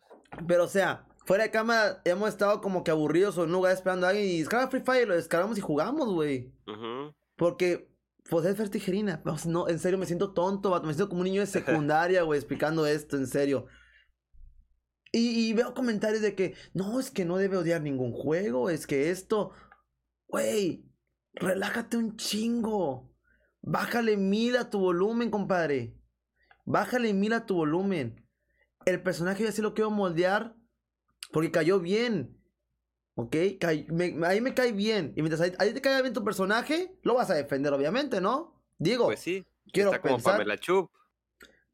Pero 0.47 0.65
o 0.65 0.67
sea, 0.67 1.07
fuera 1.25 1.45
de 1.45 1.51
cámara 1.51 2.01
hemos 2.05 2.29
estado 2.29 2.61
como 2.61 2.83
que 2.83 2.91
aburridos 2.91 3.37
o 3.37 3.43
en 3.43 3.49
un 3.49 3.53
lugar 3.53 3.73
esperando 3.73 4.05
a 4.05 4.09
alguien 4.09 4.27
y 4.27 4.39
descarga 4.39 4.67
Free 4.67 4.81
Fire, 4.81 5.07
lo 5.07 5.15
descargamos 5.15 5.57
y 5.57 5.61
jugamos, 5.61 6.13
güey. 6.13 6.53
Porque 7.35 7.89
pues 8.29 8.45
es 8.45 8.57
vertigerina. 8.57 9.21
No, 9.45 9.67
en 9.69 9.79
serio, 9.79 9.97
me 9.97 10.05
siento 10.05 10.33
tonto, 10.33 10.71
Me 10.81 10.93
siento 10.93 11.09
como 11.09 11.21
un 11.21 11.25
niño 11.25 11.41
de 11.41 11.47
secundaria, 11.47 12.23
güey, 12.23 12.39
explicando 12.39 12.85
esto, 12.85 13.17
en 13.17 13.27
serio. 13.27 13.67
Y, 15.11 15.53
veo 15.53 15.73
comentarios 15.73 16.21
de 16.21 16.35
que, 16.35 16.55
no, 16.73 16.99
es 16.99 17.09
que 17.09 17.23
no 17.23 17.37
debe 17.37 17.55
odiar 17.55 17.81
ningún 17.81 18.11
juego, 18.11 18.69
es 18.69 18.85
que 18.85 19.11
esto. 19.11 19.51
Güey, 20.27 20.91
relájate 21.33 21.97
un 21.97 22.17
chingo. 22.17 23.13
Bájale 23.61 24.17
mil 24.17 24.57
a 24.57 24.69
tu 24.69 24.79
volumen, 24.79 25.29
compadre. 25.31 25.97
Bájale 26.65 27.13
mil 27.13 27.31
a 27.33 27.45
tu 27.45 27.55
volumen. 27.55 28.27
El 28.85 29.01
personaje 29.01 29.43
ya 29.43 29.51
sí 29.51 29.61
lo 29.61 29.73
quiero 29.73 29.89
moldear 29.89 30.55
porque 31.31 31.51
cayó 31.51 31.79
bien. 31.79 32.34
¿Ok? 33.15 33.35
ahí 33.63 33.87
me 34.41 34.53
cae 34.53 34.73
bien. 34.73 35.13
Y 35.15 35.21
mientras 35.21 35.41
ahí, 35.57 35.73
te 35.73 35.81
caiga 35.81 36.01
bien 36.01 36.13
tu 36.13 36.23
personaje, 36.23 36.97
lo 37.01 37.15
vas 37.15 37.29
a 37.29 37.35
defender, 37.35 37.73
obviamente, 37.73 38.19
¿no? 38.21 38.61
Digo. 38.77 39.05
Pues 39.05 39.21
sí. 39.21 39.45
Quiero 39.71 39.91
está 39.91 40.01
como 40.01 40.21
Pamela 40.21 40.57
Chup. 40.57 40.91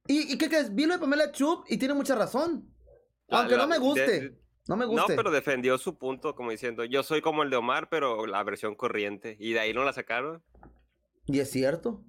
¿Y, 0.07 0.37
qué 0.37 0.49
crees? 0.49 0.73
Vino 0.73 0.93
de 0.93 0.99
Pamela 0.99 1.31
Chup 1.31 1.65
y 1.67 1.77
tiene 1.77 1.93
mucha 1.93 2.15
razón. 2.15 2.67
Aunque 3.29 3.57
no 3.57 3.67
me 3.67 3.77
guste. 3.77 4.37
no 4.67 4.75
me 4.75 4.85
guste. 4.85 5.13
No, 5.13 5.15
pero 5.15 5.31
defendió 5.31 5.77
su 5.77 5.97
punto, 5.97 6.35
como 6.35 6.51
diciendo, 6.51 6.83
yo 6.85 7.03
soy 7.03 7.21
como 7.21 7.43
el 7.43 7.49
de 7.49 7.57
Omar, 7.57 7.89
pero 7.89 8.25
la 8.25 8.43
versión 8.43 8.75
corriente. 8.75 9.37
Y 9.39 9.53
de 9.53 9.59
ahí 9.59 9.73
no 9.73 9.83
la 9.83 9.93
sacaron. 9.93 10.43
Y 11.27 11.39
es 11.39 11.49
cierto. 11.49 12.03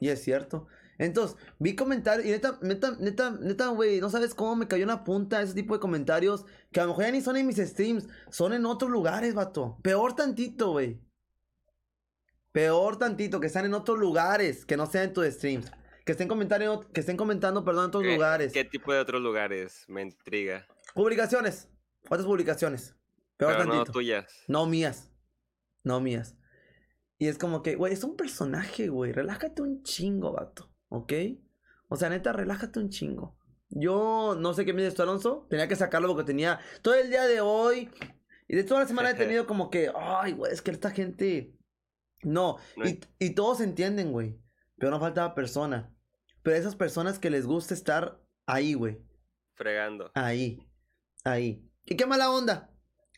Y 0.00 0.08
es 0.08 0.22
cierto. 0.22 0.66
Entonces, 0.98 1.36
vi 1.58 1.76
comentarios 1.76 2.26
y 2.26 2.30
neta, 2.30 2.58
neta, 2.62 2.96
neta, 2.98 3.30
neta, 3.30 3.68
güey, 3.68 4.00
no 4.00 4.08
sabes 4.08 4.34
cómo 4.34 4.56
me 4.56 4.68
cayó 4.68 4.84
una 4.84 5.04
punta 5.04 5.42
ese 5.42 5.54
tipo 5.54 5.74
de 5.74 5.80
comentarios 5.80 6.46
que 6.72 6.80
a 6.80 6.84
lo 6.84 6.90
mejor 6.90 7.04
ya 7.04 7.10
ni 7.10 7.20
son 7.20 7.36
en 7.36 7.46
mis 7.46 7.56
streams, 7.56 8.08
son 8.30 8.52
en 8.52 8.64
otros 8.64 8.90
lugares, 8.90 9.34
vato. 9.34 9.78
Peor 9.82 10.14
tantito, 10.14 10.70
güey. 10.72 11.00
Peor 12.52 12.98
tantito, 12.98 13.40
que 13.40 13.48
están 13.48 13.66
en 13.66 13.74
otros 13.74 13.98
lugares, 13.98 14.64
que 14.64 14.78
no 14.78 14.86
sean 14.86 15.04
en 15.04 15.12
tus 15.12 15.26
streams. 15.26 15.70
Que 16.06 16.12
estén, 16.12 16.28
comentando, 16.28 16.88
que 16.92 17.00
estén 17.00 17.16
comentando, 17.16 17.64
perdón, 17.64 17.84
en 17.84 17.88
otros 17.88 18.06
lugares. 18.06 18.52
¿Qué 18.52 18.64
tipo 18.64 18.92
de 18.92 19.00
otros 19.00 19.20
lugares? 19.20 19.84
Me 19.88 20.02
intriga. 20.02 20.66
Publicaciones. 20.94 21.68
Otras 22.04 22.24
publicaciones. 22.24 22.94
Peor 23.36 23.56
tantito. 23.56 23.84
No 23.84 23.92
tuyas. 23.92 24.44
No 24.46 24.66
mías. 24.66 25.10
No 25.82 26.00
mías. 26.00 26.36
Y 27.18 27.28
es 27.28 27.38
como 27.38 27.62
que, 27.62 27.74
güey, 27.74 27.92
es 27.92 28.04
un 28.04 28.16
personaje, 28.16 28.88
güey. 28.88 29.12
Relájate 29.12 29.62
un 29.62 29.82
chingo, 29.82 30.32
vato. 30.32 30.70
¿Ok? 30.88 31.12
O 31.88 31.96
sea, 31.96 32.08
neta, 32.08 32.32
relájate 32.32 32.78
un 32.78 32.90
chingo. 32.90 33.36
Yo 33.68 34.36
no 34.38 34.54
sé 34.54 34.64
qué 34.64 34.72
me 34.72 34.82
dice 34.82 34.90
esto, 34.90 35.02
Alonso. 35.02 35.46
Tenía 35.50 35.68
que 35.68 35.76
sacarlo 35.76 36.08
porque 36.08 36.24
tenía 36.24 36.60
todo 36.82 36.94
el 36.94 37.10
día 37.10 37.24
de 37.24 37.40
hoy. 37.40 37.90
Y 38.48 38.56
de 38.56 38.64
toda 38.64 38.80
la 38.80 38.86
semana 38.86 39.10
he 39.10 39.14
tenido 39.14 39.46
como 39.46 39.70
que, 39.70 39.90
ay, 39.94 40.32
güey, 40.32 40.52
es 40.52 40.62
que 40.62 40.70
esta 40.70 40.90
gente. 40.90 41.52
No. 42.22 42.58
Y, 42.84 43.00
y 43.18 43.30
todos 43.30 43.60
entienden, 43.60 44.12
güey. 44.12 44.40
Pero 44.78 44.90
no 44.90 45.00
falta 45.00 45.34
persona. 45.34 45.92
Pero 46.42 46.56
esas 46.56 46.76
personas 46.76 47.18
que 47.18 47.30
les 47.30 47.46
gusta 47.46 47.74
estar 47.74 48.20
ahí, 48.46 48.74
güey. 48.74 48.98
Fregando. 49.54 50.10
Ahí. 50.14 50.60
Ahí. 51.24 51.68
Y 51.84 51.96
qué 51.96 52.06
mala 52.06 52.30
onda. 52.30 52.70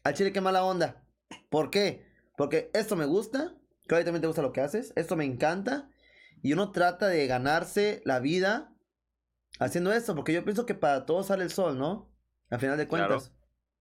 Al 0.04 0.14
chile, 0.14 0.32
qué 0.32 0.40
mala 0.40 0.64
onda. 0.64 1.04
¿Por 1.50 1.70
qué? 1.70 2.06
Porque 2.37 2.70
esto 2.72 2.96
me 2.96 3.06
gusta. 3.06 3.54
también 3.87 4.20
te 4.20 4.26
gusta 4.26 4.42
lo 4.42 4.52
que 4.52 4.60
haces. 4.60 4.92
Esto 4.96 5.16
me 5.16 5.25
encanta. 5.25 5.90
Y 6.42 6.52
uno 6.52 6.73
trata 6.73 7.09
de 7.09 7.26
ganarse 7.26 8.02
la 8.04 8.21
vida 8.21 8.75
haciendo 9.59 9.92
esto, 9.92 10.14
porque 10.14 10.33
yo 10.33 10.45
pienso 10.45 10.66
que 10.66 10.75
para 10.75 11.07
todos 11.07 11.26
sale 11.26 11.45
el 11.45 11.50
sol, 11.50 11.78
¿no? 11.78 12.14
Al 12.50 12.61
final 12.61 12.78
de 12.78 12.88
cuentas, 12.88 13.33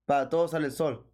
para 0.04 0.28
todos 0.28 0.50
sale 0.50 0.66
el 0.66 0.72
sol. 0.72 1.10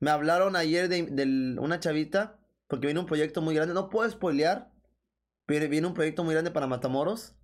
Me 0.00 0.10
hablaron 0.10 0.56
ayer 0.56 0.88
de, 0.88 1.56
una 1.58 1.80
chavita, 1.80 2.38
porque 2.68 2.86
viene 2.86 3.00
un 3.00 3.06
proyecto 3.06 3.40
muy 3.40 3.54
grande. 3.54 3.74
No 3.74 3.88
puedo 3.88 4.08
spoilear, 4.10 4.72
pero 5.46 5.68
viene 5.68 5.86
un 5.86 5.94
proyecto 5.94 6.24
muy 6.24 6.34
grande 6.34 6.50
para 6.50 6.66
Matamoros, 6.66 7.36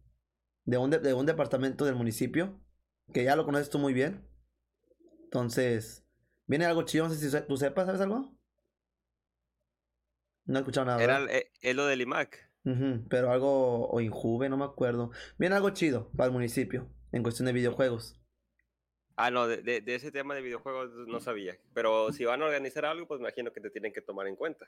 de 0.65 0.77
un, 0.77 0.91
de 0.91 1.15
un 1.15 1.27
departamento 1.27 1.85
del 1.85 1.95
municipio, 1.95 2.61
que 3.13 3.25
ya 3.25 3.37
lo 3.37 3.45
conoces 3.45 3.71
tú 3.71 3.79
muy 3.79 3.95
bien. 3.95 4.29
Entonces, 5.25 6.05
viene 6.47 6.67
algo 6.67 6.83
chido, 6.83 7.09
no 7.09 7.15
sé 7.15 7.31
si 7.31 7.47
tú 7.47 7.57
sepas, 7.57 7.87
¿sabes 7.87 8.01
algo? 8.01 8.37
No 10.45 10.59
he 10.59 10.61
escuchado 10.61 10.87
nada. 10.87 11.03
Era 11.03 11.19
el, 11.63 11.77
lo 11.77 11.87
del 11.87 12.01
IMAC. 12.01 12.50
Pero 13.09 13.33
algo, 13.33 13.89
o 13.89 14.01
Injuve, 14.01 14.49
no 14.49 14.57
me 14.57 14.65
acuerdo. 14.65 15.11
Viene 15.39 15.57
algo 15.57 15.71
chido 15.71 16.11
para 16.17 16.27
el 16.27 16.33
municipio, 16.33 16.89
en 17.13 17.23
cuestión 17.23 17.47
de 17.47 17.53
videojuegos. 17.53 18.21
Ah, 19.17 19.31
no, 19.31 19.47
de, 19.47 19.83
ese 19.87 20.11
tema 20.11 20.35
de 20.35 20.41
videojuegos 20.41 20.91
no 21.07 21.21
sabía. 21.21 21.59
Pero 21.75 22.13
si 22.13 22.25
van 22.25 22.43
a 22.43 22.47
organizar 22.47 22.87
algo, 22.87 23.07
pues 23.07 23.21
me 23.21 23.29
imagino 23.29 23.53
que 23.53 23.61
te 23.61 23.71
tienen 23.71 23.93
que 23.93 24.01
tomar 24.01 24.27
en 24.27 24.37
cuenta. 24.37 24.67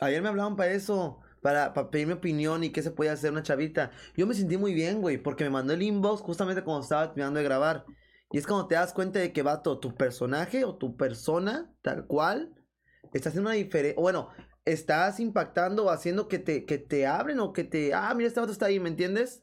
Ayer 0.00 0.20
me 0.20 0.28
hablaban 0.28 0.56
para 0.56 0.72
eso, 0.72 1.20
para, 1.40 1.72
para 1.72 1.90
pedir 1.90 2.08
mi 2.08 2.14
opinión 2.14 2.64
y 2.64 2.70
qué 2.70 2.82
se 2.82 2.90
puede 2.90 3.10
hacer 3.10 3.30
una 3.30 3.44
chavita. 3.44 3.92
Yo 4.16 4.26
me 4.26 4.34
sentí 4.34 4.56
muy 4.56 4.74
bien, 4.74 5.00
güey, 5.00 5.18
porque 5.18 5.44
me 5.44 5.50
mandó 5.50 5.74
el 5.74 5.82
inbox 5.82 6.22
justamente 6.22 6.64
cuando 6.64 6.82
estaba 6.82 7.06
terminando 7.06 7.38
de 7.38 7.44
grabar. 7.44 7.84
Y 8.32 8.38
es 8.38 8.48
cuando 8.48 8.66
te 8.66 8.74
das 8.74 8.92
cuenta 8.92 9.20
de 9.20 9.32
que, 9.32 9.42
vato, 9.42 9.78
tu 9.78 9.94
personaje 9.94 10.64
o 10.64 10.76
tu 10.76 10.96
persona, 10.96 11.72
tal 11.82 12.08
cual, 12.08 12.52
está 13.12 13.28
haciendo 13.28 13.50
una 13.50 13.56
diferencia. 13.56 14.00
Bueno, 14.00 14.30
estás 14.64 15.20
impactando 15.20 15.84
o 15.84 15.90
haciendo 15.90 16.28
que 16.28 16.38
te, 16.38 16.64
que 16.64 16.78
te 16.78 17.06
abren 17.06 17.40
o 17.40 17.52
que 17.52 17.64
te. 17.64 17.94
Ah, 17.94 18.12
mira, 18.14 18.28
este 18.28 18.40
vato 18.40 18.52
está 18.52 18.66
ahí, 18.66 18.80
¿me 18.80 18.88
entiendes? 18.88 19.42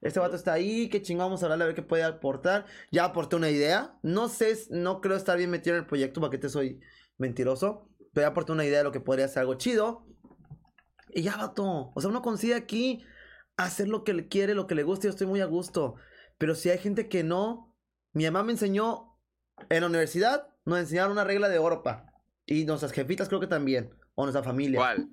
Este 0.00 0.18
vato 0.18 0.34
está 0.34 0.52
ahí, 0.52 0.88
qué 0.88 1.00
chingón, 1.00 1.26
vamos 1.26 1.42
a 1.42 1.46
hablarle 1.46 1.64
a 1.64 1.66
ver 1.68 1.76
qué 1.76 1.82
puede 1.82 2.02
aportar. 2.02 2.66
Ya 2.90 3.04
aporté 3.04 3.36
una 3.36 3.50
idea. 3.50 3.98
No 4.02 4.28
sé, 4.28 4.58
no 4.70 5.00
creo 5.00 5.16
estar 5.16 5.38
bien 5.38 5.50
metido 5.50 5.76
en 5.76 5.82
el 5.82 5.86
proyecto 5.86 6.20
para 6.20 6.30
que 6.30 6.38
te 6.38 6.48
soy 6.48 6.80
mentiroso. 7.18 7.88
Pero 8.12 8.26
ya 8.26 8.30
aporté 8.30 8.52
una 8.52 8.64
idea 8.64 8.78
de 8.78 8.84
lo 8.84 8.92
que 8.92 9.00
podría 9.00 9.28
ser 9.28 9.40
algo 9.40 9.54
chido. 9.54 10.06
Y 11.10 11.22
ya, 11.22 11.36
vato. 11.36 11.92
O 11.94 12.00
sea, 12.00 12.10
uno 12.10 12.22
consigue 12.22 12.54
aquí 12.54 13.04
hacer 13.56 13.88
lo 13.88 14.02
que 14.02 14.12
le 14.12 14.26
quiere, 14.26 14.54
lo 14.54 14.66
que 14.66 14.74
le 14.74 14.82
gusta. 14.82 15.04
Yo 15.04 15.10
estoy 15.10 15.28
muy 15.28 15.40
a 15.40 15.46
gusto. 15.46 15.94
Pero 16.36 16.54
si 16.54 16.70
hay 16.70 16.78
gente 16.78 17.08
que 17.08 17.22
no. 17.22 17.68
Mi 18.12 18.24
mamá 18.24 18.42
me 18.42 18.52
enseñó 18.52 19.18
en 19.70 19.80
la 19.80 19.86
universidad, 19.86 20.48
nos 20.66 20.80
enseñaron 20.80 21.12
una 21.12 21.24
regla 21.24 21.48
de 21.48 21.58
oro, 21.58 21.82
pa. 21.82 22.12
Y 22.44 22.64
nuestras 22.64 22.92
jefitas 22.92 23.28
creo 23.28 23.40
que 23.40 23.46
también 23.46 23.94
o 24.14 24.24
nuestra 24.24 24.42
familia. 24.42 24.78
¿Cuál? 24.78 25.08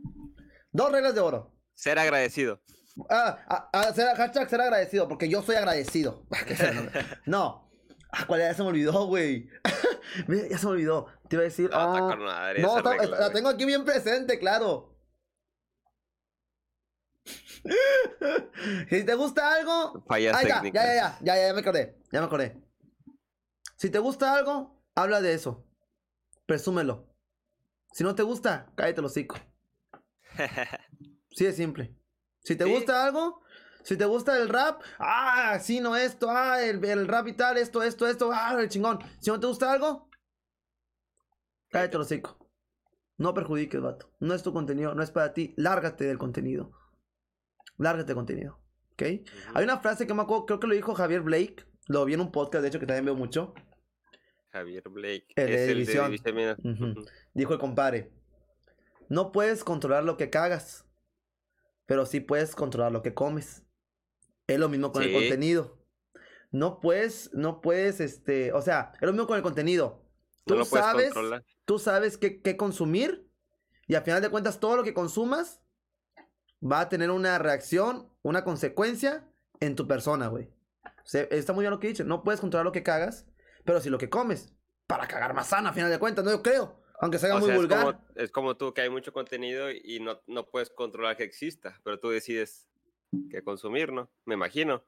Dos 0.71 0.91
reglas 0.91 1.15
de 1.15 1.21
oro. 1.21 1.55
Ser 1.73 1.97
agradecido. 1.99 2.61
Ah, 3.09 3.39
ah, 3.47 3.69
ah 3.71 3.93
ser, 3.93 4.15
hashtag 4.15 4.49
ser 4.49 4.61
agradecido, 4.61 5.07
porque 5.07 5.29
yo 5.29 5.41
soy 5.41 5.55
agradecido. 5.55 6.25
no. 7.25 7.69
Ah, 8.11 8.25
¿cuál 8.27 8.41
Ya 8.41 8.53
se 8.53 8.63
me 8.63 8.69
olvidó, 8.69 9.05
güey. 9.05 9.49
ya 10.49 10.57
se 10.57 10.65
me 10.65 10.71
olvidó. 10.71 11.07
Te 11.27 11.35
iba 11.35 11.41
a 11.41 11.45
decir. 11.45 11.69
Ah, 11.73 12.15
no, 12.57 12.81
la 12.81 13.31
tengo 13.31 13.49
aquí 13.49 13.65
bien 13.65 13.85
presente, 13.85 14.39
claro. 14.39 14.97
si 18.89 19.03
te 19.03 19.13
gusta 19.15 19.53
algo. 19.53 20.03
Fallas 20.07 20.41
ya, 20.41 20.47
ya, 20.47 20.63
ya, 20.63 20.95
ya, 20.95 21.17
ya, 21.21 21.47
ya 21.47 21.53
me 21.53 21.59
acordé. 21.59 21.97
Ya 22.11 22.19
me 22.19 22.25
acordé. 22.25 22.57
Si 23.75 23.89
te 23.89 23.99
gusta 23.99 24.33
algo, 24.33 24.81
habla 24.95 25.21
de 25.21 25.33
eso. 25.33 25.65
Presúmelo. 26.45 27.08
Si 27.91 28.03
no 28.03 28.15
te 28.15 28.23
gusta, 28.23 28.71
cállate 28.75 29.01
el 29.01 29.05
hocico. 29.05 29.37
Sí 31.31 31.45
es 31.45 31.55
simple. 31.55 31.95
Si 32.43 32.55
te 32.55 32.65
gusta 32.65 33.05
algo, 33.05 33.43
si 33.83 33.95
te 33.95 34.05
gusta 34.05 34.37
el 34.37 34.49
rap, 34.49 34.81
ah, 34.97 35.59
sí, 35.61 35.79
no 35.79 35.95
esto, 35.95 36.27
ah, 36.29 36.61
el, 36.61 37.07
rap 37.07 37.27
y 37.27 37.33
tal, 37.33 37.57
esto, 37.57 37.83
esto, 37.83 38.07
esto, 38.07 38.31
ah, 38.33 38.55
el 38.59 38.67
chingón. 38.67 38.99
Si 39.19 39.29
no 39.29 39.39
te 39.39 39.47
gusta 39.47 39.71
algo, 39.71 40.09
cállate 41.69 41.95
el 41.97 42.01
hocico. 42.01 42.49
No 43.17 43.33
perjudiques, 43.33 43.81
vato. 43.81 44.11
No 44.19 44.33
es 44.33 44.43
tu 44.43 44.53
contenido, 44.53 44.95
no 44.95 45.03
es 45.03 45.11
para 45.11 45.33
ti. 45.33 45.53
Lárgate 45.57 46.05
del 46.05 46.17
contenido. 46.17 46.71
Lárgate 47.77 48.07
del 48.07 48.15
contenido. 48.15 48.59
¿Ok? 48.93 49.03
Hay 49.53 49.63
una 49.63 49.79
frase 49.79 50.07
que 50.07 50.13
me 50.13 50.21
acuerdo, 50.21 50.45
creo 50.45 50.59
que 50.59 50.67
lo 50.67 50.73
dijo 50.73 50.95
Javier 50.95 51.21
Blake. 51.21 51.65
Lo 51.87 52.05
vi 52.05 52.13
en 52.13 52.21
un 52.21 52.31
podcast, 52.31 52.61
de 52.61 52.69
hecho, 52.69 52.79
que 52.79 52.85
también 52.85 53.05
veo 53.05 53.15
mucho. 53.15 53.53
Javier 54.51 54.83
Blake. 54.89 55.27
El 55.35 55.49
es 55.49 55.69
el 55.69 55.85
de 55.85 57.05
Dijo 57.33 57.53
el 57.53 57.59
compadre, 57.59 58.11
no 59.09 59.31
puedes 59.31 59.63
controlar 59.63 60.03
lo 60.03 60.17
que 60.17 60.29
cagas, 60.29 60.85
pero 61.85 62.05
sí 62.05 62.19
puedes 62.19 62.55
controlar 62.55 62.91
lo 62.91 63.01
que 63.01 63.13
comes. 63.13 63.63
Es 64.47 64.59
lo 64.59 64.69
mismo 64.69 64.91
con 64.91 65.03
el 65.03 65.13
contenido. 65.13 65.77
No 66.51 66.79
puedes, 66.79 67.31
no 67.33 67.61
puedes, 67.61 67.99
este, 67.99 68.51
o 68.53 68.61
sea, 68.61 68.93
es 68.95 69.05
lo 69.05 69.11
mismo 69.11 69.27
con 69.27 69.37
el 69.37 69.43
contenido. 69.43 70.03
Tú 70.45 70.65
sabes, 70.65 71.13
tú 71.65 71.77
sabes 71.77 72.17
qué, 72.17 72.41
qué 72.41 72.57
consumir 72.57 73.29
y 73.89 73.95
al 73.95 74.03
final 74.03 74.21
de 74.21 74.29
cuentas 74.29 74.59
todo 74.59 74.77
lo 74.77 74.83
que 74.83 74.93
consumas 74.93 75.61
va 76.61 76.81
a 76.81 76.89
tener 76.89 77.11
una 77.11 77.39
reacción, 77.39 78.07
una 78.21 78.43
consecuencia 78.43 79.27
en 79.59 79.75
tu 79.75 79.87
persona, 79.87 80.27
güey. 80.27 80.49
está 81.11 81.53
muy 81.53 81.63
bien 81.63 81.71
lo 81.71 81.79
que 81.79 81.87
he 81.87 81.91
dicho. 81.91 82.03
No 82.03 82.23
puedes 82.23 82.39
controlar 82.39 82.65
lo 82.65 82.71
que 82.71 82.83
cagas, 82.83 83.25
pero 83.65 83.81
si 83.81 83.89
lo 83.89 83.97
que 83.97 84.09
comes, 84.09 84.53
para 84.87 85.07
cagar 85.07 85.33
más 85.33 85.47
sana, 85.47 85.69
a 85.69 85.73
final 85.73 85.89
de 85.89 85.99
cuentas, 85.99 86.25
no 86.25 86.31
yo 86.31 86.41
creo. 86.41 86.79
Aunque 87.01 87.17
sea 87.17 87.37
muy 87.37 87.51
vulgar. 87.51 87.99
Es 88.15 88.29
como, 88.31 88.57
tú, 88.57 88.73
que 88.73 88.81
hay 88.81 88.89
mucho 88.89 89.13
contenido 89.13 89.71
y 89.71 89.99
no, 90.01 90.19
no 90.27 90.47
puedes 90.47 90.69
controlar 90.69 91.15
que 91.15 91.23
exista, 91.23 91.79
pero 91.83 91.99
tú 91.99 92.09
decides 92.09 92.67
que 93.31 93.41
consumir, 93.41 93.93
¿no? 93.93 94.09
Me 94.25 94.35
imagino. 94.35 94.83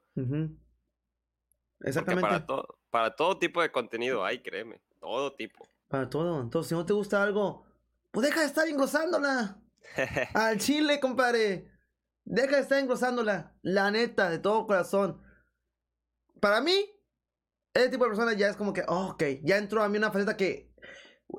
Exactamente. 1.80 2.28
para, 2.28 2.46
todo, 2.46 2.78
para 2.90 3.16
todo 3.16 3.38
tipo 3.38 3.62
de 3.62 3.72
contenido 3.72 4.24
hay, 4.24 4.42
créeme. 4.42 4.80
Todo 5.00 5.32
tipo. 5.32 5.66
Para 5.88 6.08
todo. 6.08 6.40
Entonces, 6.40 6.68
si 6.68 6.74
no 6.74 6.84
te 6.86 6.92
gusta 6.92 7.22
algo, 7.22 7.66
pues 8.10 8.26
deja 8.26 8.40
de 8.40 8.46
estar 8.46 8.68
engrosándola. 8.68 9.58
Al 10.34 10.58
chile, 10.58 11.00
compadre. 11.00 11.70
Deja 12.24 12.56
de 12.56 12.62
estar 12.62 12.78
engrosándola. 12.78 13.54
La 13.62 13.90
neta, 13.90 14.30
de 14.30 14.38
todo 14.38 14.66
corazón. 14.66 15.20
Para 16.40 16.60
mí, 16.60 16.74
ese 17.74 17.88
tipo 17.88 18.04
de 18.04 18.10
persona 18.10 18.32
ya 18.34 18.48
es 18.48 18.56
como 18.56 18.72
que, 18.72 18.82
oh, 18.88 19.10
ok, 19.10 19.22
ya 19.42 19.58
entró 19.58 19.82
a 19.82 19.88
mí 19.88 19.98
una 19.98 20.10
faceta 20.10 20.36
que. 20.36 20.70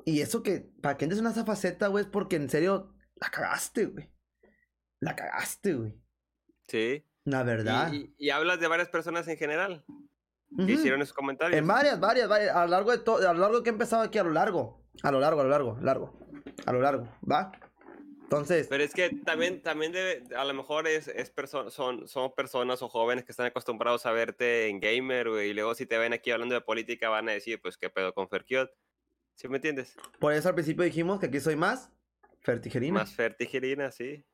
Y 0.04 0.20
eso 0.20 0.42
que, 0.42 0.68
para 0.82 0.96
que 0.96 1.04
entres 1.04 1.20
en 1.20 1.26
esa 1.26 1.44
faceta, 1.44 1.86
güey, 1.86 2.04
es 2.04 2.10
porque 2.10 2.36
en 2.36 2.50
serio 2.50 2.94
la 3.16 3.30
cagaste, 3.30 3.86
güey. 3.86 4.10
La 5.00 5.14
cagaste, 5.14 5.74
güey. 5.74 6.00
Sí. 6.66 7.04
La 7.24 7.42
verdad. 7.42 7.92
Y, 7.92 8.30
hablas 8.30 8.60
de 8.60 8.68
varias 8.68 8.88
personas 8.88 9.28
en 9.28 9.36
general 9.36 9.84
que 10.56 10.72
hicieron 10.72 11.00
esos 11.02 11.14
comentarios. 11.14 11.58
En 11.58 11.66
varias, 11.66 11.98
varias, 12.00 12.28
varias. 12.28 12.54
A 12.54 12.64
lo 12.64 12.70
largo 12.70 12.90
de 12.90 12.98
todo, 12.98 13.28
a 13.28 13.32
lo 13.32 13.40
largo 13.40 13.62
que 13.62 13.70
he 13.70 13.72
empezado 13.72 14.02
aquí, 14.02 14.18
a 14.18 14.24
lo 14.24 14.30
largo. 14.30 14.84
A 15.02 15.10
lo 15.10 15.20
largo, 15.20 15.40
a 15.40 15.44
lo 15.44 15.50
largo, 15.50 15.78
largo. 15.80 16.18
A 16.66 16.72
lo 16.72 16.80
largo, 16.80 17.08
¿va? 17.30 17.52
Entonces. 18.34 18.66
Pero 18.68 18.84
es 18.84 18.92
que 18.92 19.10
también, 19.24 19.62
también 19.62 19.92
debe, 19.92 20.22
a 20.36 20.44
lo 20.44 20.54
mejor 20.54 20.86
es, 20.88 21.08
es 21.08 21.32
son, 21.70 22.08
son 22.08 22.34
personas 22.34 22.82
o 22.82 22.88
jóvenes 22.88 23.24
que 23.24 23.32
están 23.32 23.46
acostumbrados 23.46 24.06
a 24.06 24.12
verte 24.12 24.68
en 24.68 24.80
gamer, 24.80 25.30
güey, 25.30 25.50
y 25.50 25.54
luego 25.54 25.74
si 25.74 25.86
te 25.86 25.98
ven 25.98 26.12
aquí 26.12 26.30
hablando 26.30 26.54
de 26.54 26.60
política 26.60 27.08
van 27.08 27.28
a 27.28 27.32
decir, 27.32 27.60
pues, 27.60 27.76
¿qué 27.76 27.90
pedo 27.90 28.12
con 28.12 28.28
Ferkiot? 28.28 28.70
¿Sí 29.34 29.48
me 29.48 29.56
entiendes? 29.56 29.96
Por 30.20 30.32
eso 30.32 30.48
al 30.48 30.54
principio 30.54 30.84
dijimos 30.84 31.20
que 31.20 31.26
aquí 31.26 31.40
soy 31.40 31.56
más 31.56 31.90
fertigerina. 32.40 33.00
Más 33.00 33.14
fertigerina, 33.14 33.90
sí. 33.90 34.24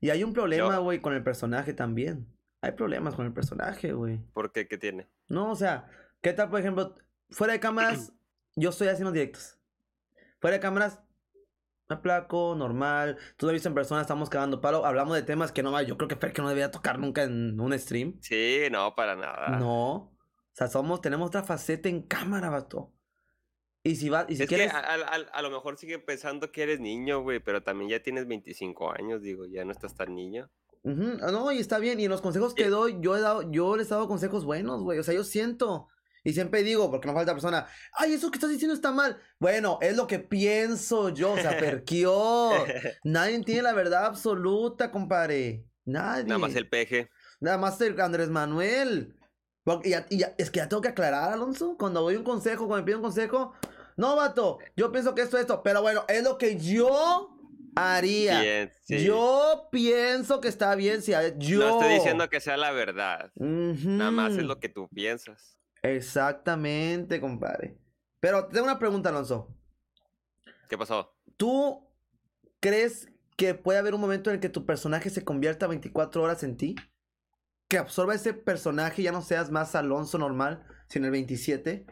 Y 0.00 0.10
hay 0.10 0.22
un 0.22 0.32
problema, 0.32 0.78
güey, 0.78 1.00
con 1.00 1.14
el 1.14 1.22
personaje 1.22 1.72
también. 1.72 2.26
Hay 2.60 2.72
problemas 2.72 3.14
con 3.14 3.26
el 3.26 3.32
personaje, 3.32 3.92
güey. 3.92 4.18
¿Por 4.32 4.52
qué? 4.52 4.68
¿Qué 4.68 4.78
tiene? 4.78 5.08
No, 5.28 5.50
o 5.50 5.56
sea, 5.56 5.88
¿qué 6.20 6.32
tal, 6.32 6.50
por 6.50 6.60
ejemplo, 6.60 6.94
fuera 7.30 7.54
de 7.54 7.60
cámaras, 7.60 8.12
yo 8.56 8.70
estoy 8.70 8.88
haciendo 8.88 9.12
directos. 9.12 9.58
Fuera 10.40 10.56
de 10.56 10.60
cámaras, 10.60 11.00
me 11.88 11.96
placo, 11.96 12.54
normal. 12.56 13.18
Visto 13.40 13.68
en 13.68 13.74
persona, 13.74 14.00
estamos 14.00 14.28
cagando 14.28 14.60
palo. 14.60 14.84
Hablamos 14.84 15.14
de 15.14 15.22
temas 15.22 15.52
que 15.52 15.62
no, 15.62 15.80
yo 15.82 15.96
creo 15.96 16.08
que 16.08 16.32
que 16.32 16.42
no 16.42 16.48
debería 16.48 16.70
tocar 16.70 16.98
nunca 16.98 17.22
en 17.22 17.58
un 17.60 17.78
stream. 17.78 18.18
Sí, 18.20 18.62
no, 18.70 18.94
para 18.94 19.14
nada. 19.14 19.58
No. 19.58 19.94
O 19.94 20.12
sea, 20.52 20.68
somos, 20.68 21.00
tenemos 21.00 21.28
otra 21.28 21.42
faceta 21.42 21.88
en 21.88 22.02
cámara, 22.02 22.50
vato. 22.50 22.92
Y 23.82 23.94
si 23.94 24.08
va, 24.08 24.26
y 24.28 24.34
si 24.34 24.42
es 24.42 24.48
que 24.48 24.68
a, 24.68 25.42
lo 25.42 25.50
mejor 25.50 25.76
sigue 25.76 26.00
pensando 26.00 26.50
que 26.50 26.64
eres 26.64 26.80
niño, 26.80 27.22
güey, 27.22 27.38
pero 27.38 27.62
también 27.62 27.90
ya 27.90 28.02
tienes 28.02 28.26
25 28.26 28.90
años, 28.92 29.22
digo, 29.22 29.46
ya 29.46 29.64
no 29.64 29.70
estás 29.70 29.94
tan 29.94 30.14
niño. 30.14 30.50
No, 30.82 31.52
y 31.52 31.58
está 31.58 31.78
bien. 31.78 32.00
Y 32.00 32.04
en 32.04 32.10
los 32.10 32.20
consejos 32.20 32.54
que 32.54 32.68
doy, 32.68 32.96
yo 33.00 33.16
he 33.16 33.20
dado, 33.20 33.50
yo 33.50 33.76
les 33.76 33.88
he 33.88 33.90
dado 33.90 34.08
consejos 34.08 34.44
buenos, 34.44 34.82
güey. 34.82 34.98
O 34.98 35.02
sea, 35.02 35.14
yo 35.14 35.24
siento. 35.24 35.88
Y 36.26 36.32
siempre 36.32 36.64
digo, 36.64 36.90
porque 36.90 37.06
no 37.06 37.14
falta 37.14 37.32
persona, 37.32 37.68
ay, 37.92 38.14
eso 38.14 38.32
que 38.32 38.38
estás 38.38 38.50
diciendo 38.50 38.74
está 38.74 38.90
mal. 38.90 39.16
Bueno, 39.38 39.78
es 39.80 39.96
lo 39.96 40.08
que 40.08 40.18
pienso 40.18 41.10
yo, 41.10 41.34
o 41.34 41.36
sea, 41.36 41.56
perquió. 41.56 42.50
Nadie 43.04 43.44
tiene 43.44 43.62
la 43.62 43.72
verdad 43.72 44.06
absoluta, 44.06 44.90
compadre. 44.90 45.64
Nadie. 45.84 46.24
Nada 46.24 46.38
más 46.38 46.56
el 46.56 46.68
peje. 46.68 47.10
Nada 47.38 47.58
más 47.58 47.80
el 47.80 48.00
Andrés 48.00 48.28
Manuel. 48.28 49.14
Y, 49.84 49.92
es 50.36 50.50
que 50.50 50.56
ya 50.58 50.68
tengo 50.68 50.82
que 50.82 50.88
aclarar, 50.88 51.32
Alonso. 51.32 51.76
Cuando 51.78 52.00
doy 52.00 52.16
un 52.16 52.24
consejo, 52.24 52.66
cuando 52.66 52.82
me 52.82 52.86
pido 52.86 52.98
un 52.98 53.04
consejo. 53.04 53.54
No, 53.96 54.16
vato, 54.16 54.58
yo 54.74 54.90
pienso 54.90 55.14
que 55.14 55.22
esto, 55.22 55.38
esto. 55.38 55.62
Pero 55.62 55.80
bueno, 55.80 56.04
es 56.08 56.24
lo 56.24 56.38
que 56.38 56.58
yo 56.58 57.38
haría. 57.76 58.68
Yo 58.88 59.68
pienso 59.70 60.40
que 60.40 60.48
está 60.48 60.74
bien 60.74 61.02
si 61.02 61.12
yo. 61.38 61.60
No 61.60 61.80
estoy 61.80 61.94
diciendo 61.94 62.28
que 62.28 62.40
sea 62.40 62.56
la 62.56 62.72
verdad. 62.72 63.30
Nada 63.36 64.10
más 64.10 64.32
es 64.32 64.42
lo 64.42 64.58
que 64.58 64.68
tú 64.68 64.88
piensas. 64.88 65.56
Exactamente, 65.94 67.20
compadre. 67.20 67.78
Pero 68.20 68.46
tengo 68.48 68.64
una 68.64 68.78
pregunta, 68.78 69.10
Alonso. 69.10 69.54
¿Qué 70.68 70.76
pasó? 70.76 71.14
¿Tú 71.36 71.86
crees 72.60 73.08
que 73.36 73.54
puede 73.54 73.78
haber 73.78 73.94
un 73.94 74.00
momento 74.00 74.30
en 74.30 74.34
el 74.34 74.40
que 74.40 74.48
tu 74.48 74.66
personaje 74.66 75.10
se 75.10 75.24
convierta 75.24 75.66
24 75.66 76.22
horas 76.22 76.42
en 76.42 76.56
ti? 76.56 76.76
Que 77.68 77.78
absorba 77.78 78.14
ese 78.14 78.32
personaje 78.32 79.02
y 79.02 79.04
ya 79.04 79.12
no 79.12 79.22
seas 79.22 79.50
más 79.50 79.74
Alonso 79.74 80.18
normal, 80.18 80.66
sino 80.88 81.06
el 81.06 81.12
27. 81.12 81.86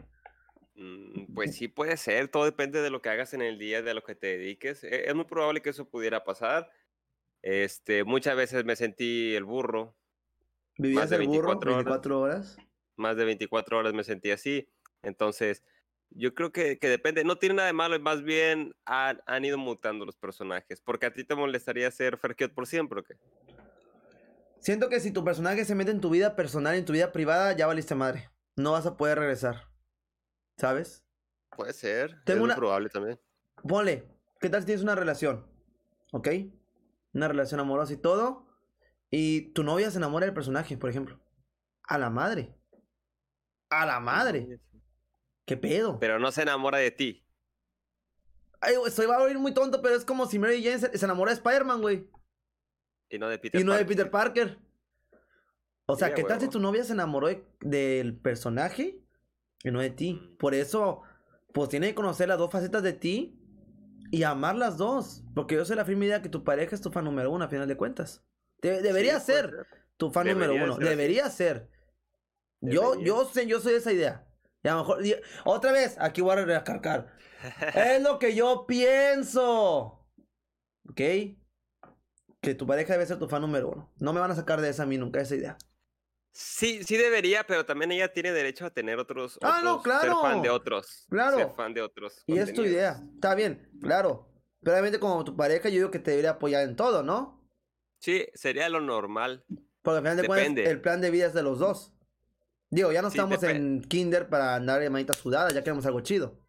Mm, 0.75 1.33
pues 1.33 1.55
sí 1.55 1.67
puede 1.67 1.95
ser, 1.95 2.27
todo 2.27 2.43
depende 2.43 2.81
de 2.81 2.89
lo 2.89 3.01
que 3.01 3.09
hagas 3.09 3.33
en 3.33 3.41
el 3.41 3.57
día, 3.57 3.81
de 3.81 3.93
lo 3.93 4.03
que 4.03 4.15
te 4.15 4.37
dediques. 4.37 4.83
E, 4.83 5.09
es 5.09 5.15
muy 5.15 5.25
probable 5.25 5.61
que 5.61 5.69
eso 5.69 5.87
pudiera 5.87 6.23
pasar. 6.23 6.69
Este, 7.41 8.03
muchas 8.03 8.35
veces 8.35 8.65
me 8.65 8.75
sentí 8.75 9.35
el 9.35 9.43
burro. 9.43 9.95
¿Vivías 10.77 11.11
el 11.11 11.27
burro 11.27 11.59
24 11.59 12.19
horas? 12.19 12.57
Más 12.95 13.17
de 13.17 13.25
24 13.25 13.77
horas 13.77 13.93
me 13.93 14.03
sentí 14.03 14.31
así. 14.31 14.69
Entonces, 15.01 15.63
yo 16.09 16.33
creo 16.33 16.51
que, 16.51 16.79
que, 16.79 16.89
depende, 16.89 17.23
no 17.23 17.37
tiene 17.37 17.55
nada 17.55 17.67
de 17.67 17.73
malo, 17.73 17.99
más 17.99 18.23
bien 18.23 18.73
han, 18.85 19.21
han, 19.25 19.45
ido 19.45 19.57
mutando 19.57 20.05
los 20.05 20.15
personajes. 20.15 20.81
Porque 20.81 21.07
a 21.07 21.13
ti 21.13 21.23
te 21.23 21.35
molestaría 21.35 21.89
ser 21.91 22.17
Ferkiot 22.17 22.53
por 22.53 22.67
siempre, 22.67 22.99
¿o 22.99 23.03
qué? 23.03 23.15
Siento 24.59 24.89
que 24.89 24.99
si 24.99 25.11
tu 25.11 25.23
personaje 25.23 25.63
se 25.65 25.75
mete 25.75 25.91
en 25.91 26.01
tu 26.01 26.09
vida 26.09 26.35
personal, 26.35 26.75
en 26.75 26.85
tu 26.85 26.93
vida 26.93 27.11
privada, 27.11 27.53
ya 27.53 27.67
valiste 27.67 27.93
madre. 27.93 28.31
No 28.55 28.71
vas 28.71 28.85
a 28.85 28.97
poder 28.97 29.19
regresar. 29.19 29.69
¿Sabes? 30.57 31.03
Puede 31.55 31.73
ser. 31.73 32.17
es 32.25 32.37
muy 32.37 32.51
probable 32.53 32.89
también. 32.89 33.19
Ponle, 33.67 34.07
¿qué 34.39 34.49
tal 34.49 34.61
si 34.61 34.67
tienes 34.67 34.83
una 34.83 34.95
relación? 34.95 35.45
¿Ok? 36.11 36.29
Una 37.13 37.27
relación 37.27 37.59
amorosa 37.59 37.93
y 37.93 37.97
todo. 37.97 38.47
Y 39.11 39.53
tu 39.53 39.63
novia 39.63 39.91
se 39.91 39.97
enamora 39.97 40.25
del 40.25 40.33
personaje, 40.33 40.77
por 40.77 40.89
ejemplo. 40.89 41.19
A 41.83 41.97
la 41.97 42.09
madre. 42.09 42.55
A 43.81 43.85
la 43.85 43.99
madre. 43.99 44.59
¿Qué 45.45 45.57
pedo? 45.57 45.99
Pero 45.99 46.17
no 46.17 46.31
se 46.31 46.41
enamora 46.41 46.77
de 46.77 46.91
ti. 46.91 47.25
Ay, 48.61 48.75
estoy 48.87 49.05
va 49.05 49.17
a 49.17 49.21
oír 49.21 49.37
muy 49.37 49.53
tonto, 49.53 49.81
pero 49.81 49.95
es 49.95 50.05
como 50.05 50.25
si 50.25 50.39
Mary 50.39 50.63
Jane 50.63 50.79
se, 50.79 51.05
enamora 51.05 51.31
de 51.31 51.35
Spider-Man, 51.35 51.81
güey. 51.81 52.09
Y 53.09 53.19
no 53.19 53.27
de 53.27 53.37
Peter 53.37 53.59
Y 53.59 53.63
no 53.63 53.73
de 53.73 53.85
Peter 53.85 54.09
Parker. 54.09 54.57
O 55.87 55.95
sea, 55.95 56.13
¿qué 56.13 56.23
tal 56.23 56.39
si 56.39 56.47
tu 56.47 56.59
novia 56.59 56.83
se 56.83 56.93
enamoró 56.93 57.27
del 57.59 58.17
personaje 58.17 59.03
y 59.63 59.71
no 59.71 59.81
de 59.81 59.91
ti? 59.91 60.13
Mm. 60.13 60.37
Por 60.37 60.55
eso, 60.55 61.03
pues 61.53 61.69
tiene 61.69 61.89
que 61.89 61.95
conocer 61.95 62.27
las 62.27 62.39
dos 62.39 62.51
facetas 62.51 62.81
de 62.81 62.93
ti 62.93 63.39
y 64.09 64.23
amar 64.23 64.55
las 64.55 64.77
dos. 64.77 65.23
Porque 65.35 65.55
yo 65.55 65.65
sé 65.65 65.75
la 65.75 65.85
firme 65.85 66.05
idea 66.05 66.21
que 66.21 66.29
tu 66.29 66.43
pareja 66.43 66.73
es 66.73 66.81
tu 66.81 66.91
fan 66.91 67.05
número 67.05 67.29
uno, 67.29 67.45
a 67.45 67.49
final 67.49 67.67
de 67.67 67.77
cuentas. 67.77 68.25
debería 68.61 69.19
ser, 69.19 69.67
tu 69.97 70.09
fan 70.11 70.27
número 70.27 70.55
uno. 70.55 70.77
debería 70.77 71.29
ser. 71.29 71.74
Yo, 72.71 72.99
yo 72.99 73.25
sé, 73.25 73.47
yo 73.47 73.59
soy 73.59 73.73
de 73.73 73.77
esa 73.79 73.93
idea. 73.93 74.27
Y 74.63 74.67
a 74.67 74.73
lo 74.73 74.79
mejor, 74.79 75.03
otra 75.43 75.71
vez, 75.71 75.95
aquí 75.99 76.21
voy 76.21 76.31
a 76.31 76.45
recargar. 76.45 77.15
es 77.75 78.01
lo 78.01 78.19
que 78.19 78.35
yo 78.35 78.65
pienso. 78.67 80.05
¿Ok? 80.89 81.01
Que 82.41 82.55
tu 82.55 82.65
pareja 82.65 82.93
debe 82.93 83.05
ser 83.05 83.19
tu 83.19 83.27
fan 83.27 83.41
número 83.41 83.69
uno. 83.69 83.93
No 83.97 84.13
me 84.13 84.19
van 84.19 84.31
a 84.31 84.35
sacar 84.35 84.61
de 84.61 84.69
esa 84.69 84.83
a 84.83 84.85
mí 84.85 84.97
nunca 84.97 85.21
esa 85.21 85.35
idea. 85.35 85.57
Sí, 86.31 86.83
sí 86.83 86.97
debería, 86.97 87.45
pero 87.47 87.65
también 87.65 87.93
ella 87.93 88.11
tiene 88.11 88.33
derecho 88.33 88.65
a 88.65 88.69
tener 88.69 88.99
otros. 88.99 89.39
Ah, 89.41 89.61
no, 89.63 89.81
claro. 89.81 90.21
Ser 90.21 90.31
fan 90.31 90.41
de 90.41 90.49
otros. 90.49 91.07
Claro. 91.09 91.37
Ser 91.37 91.49
fan 91.55 91.73
de 91.73 91.81
otros. 91.81 92.23
Y 92.27 92.37
es 92.37 92.53
tu 92.53 92.63
idea. 92.63 93.01
Está 93.15 93.35
bien, 93.35 93.69
claro. 93.81 94.29
Pero 94.61 94.73
obviamente, 94.73 94.99
como 94.99 95.23
tu 95.23 95.35
pareja, 95.37 95.69
yo 95.69 95.75
digo 95.75 95.91
que 95.91 95.99
te 95.99 96.11
debería 96.11 96.31
apoyar 96.31 96.63
en 96.63 96.75
todo, 96.75 97.03
¿no? 97.03 97.47
Sí, 97.99 98.27
sería 98.33 98.67
lo 98.67 98.81
normal. 98.81 99.45
Porque 99.81 99.97
al 99.97 100.03
final 100.03 100.17
de 100.17 100.27
cuentas, 100.27 100.65
el 100.65 100.81
plan 100.81 100.99
de 100.99 101.11
vida 101.11 101.27
es 101.27 101.33
de 101.33 101.43
los 101.43 101.59
dos. 101.59 101.94
Digo, 102.69 102.91
ya 102.91 103.01
no 103.01 103.09
estamos 103.09 103.41
en 103.43 103.81
kinder 103.81 104.27
para 104.27 104.55
andar 104.55 104.81
de 104.81 104.89
manita 104.89 105.13
sudada, 105.13 105.49
ya 105.51 105.63
queremos 105.63 105.85
algo 105.85 106.01
chido. 106.01 106.39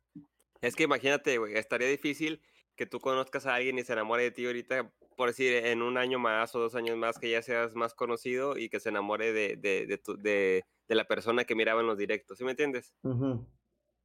Es 0.61 0.75
que 0.75 0.85
imagínate, 0.85 1.39
güey, 1.39 1.57
estaría 1.57 1.89
difícil 1.89 2.43
que 2.75 2.87
tú 2.87 3.01
conozcas 3.01 3.47
a 3.47 3.55
alguien 3.55 3.79
y 3.79 3.85
se 3.85 3.93
enamore 3.93 4.25
de 4.25 4.31
ti 4.31 4.47
ahorita, 4.47 4.93
por 5.17 5.29
decir, 5.29 5.53
en 5.53 5.83
un 5.83 5.97
año 5.97 6.19
más 6.19 6.55
o 6.55 6.61
dos 6.61 6.75
años 6.75 6.97
más, 6.97 7.19
que 7.19 7.31
ya 7.31 7.43
seas 7.43 7.75
más 7.75 7.95
conocido 7.95 8.57
y 8.59 8.69
que 8.69 8.81
se 8.81 8.91
enamore 8.91 9.33
de, 9.33 9.57
de, 9.57 9.87
de, 9.87 9.99
tu, 9.99 10.17
de, 10.17 10.65
la 10.89 11.07
persona 11.07 11.45
que 11.45 11.55
miraba 11.55 11.81
en 11.81 11.87
los 11.87 11.99
directos, 11.99 12.39
¿sí 12.39 12.45
me 12.45 12.51
entiendes? 12.53 12.95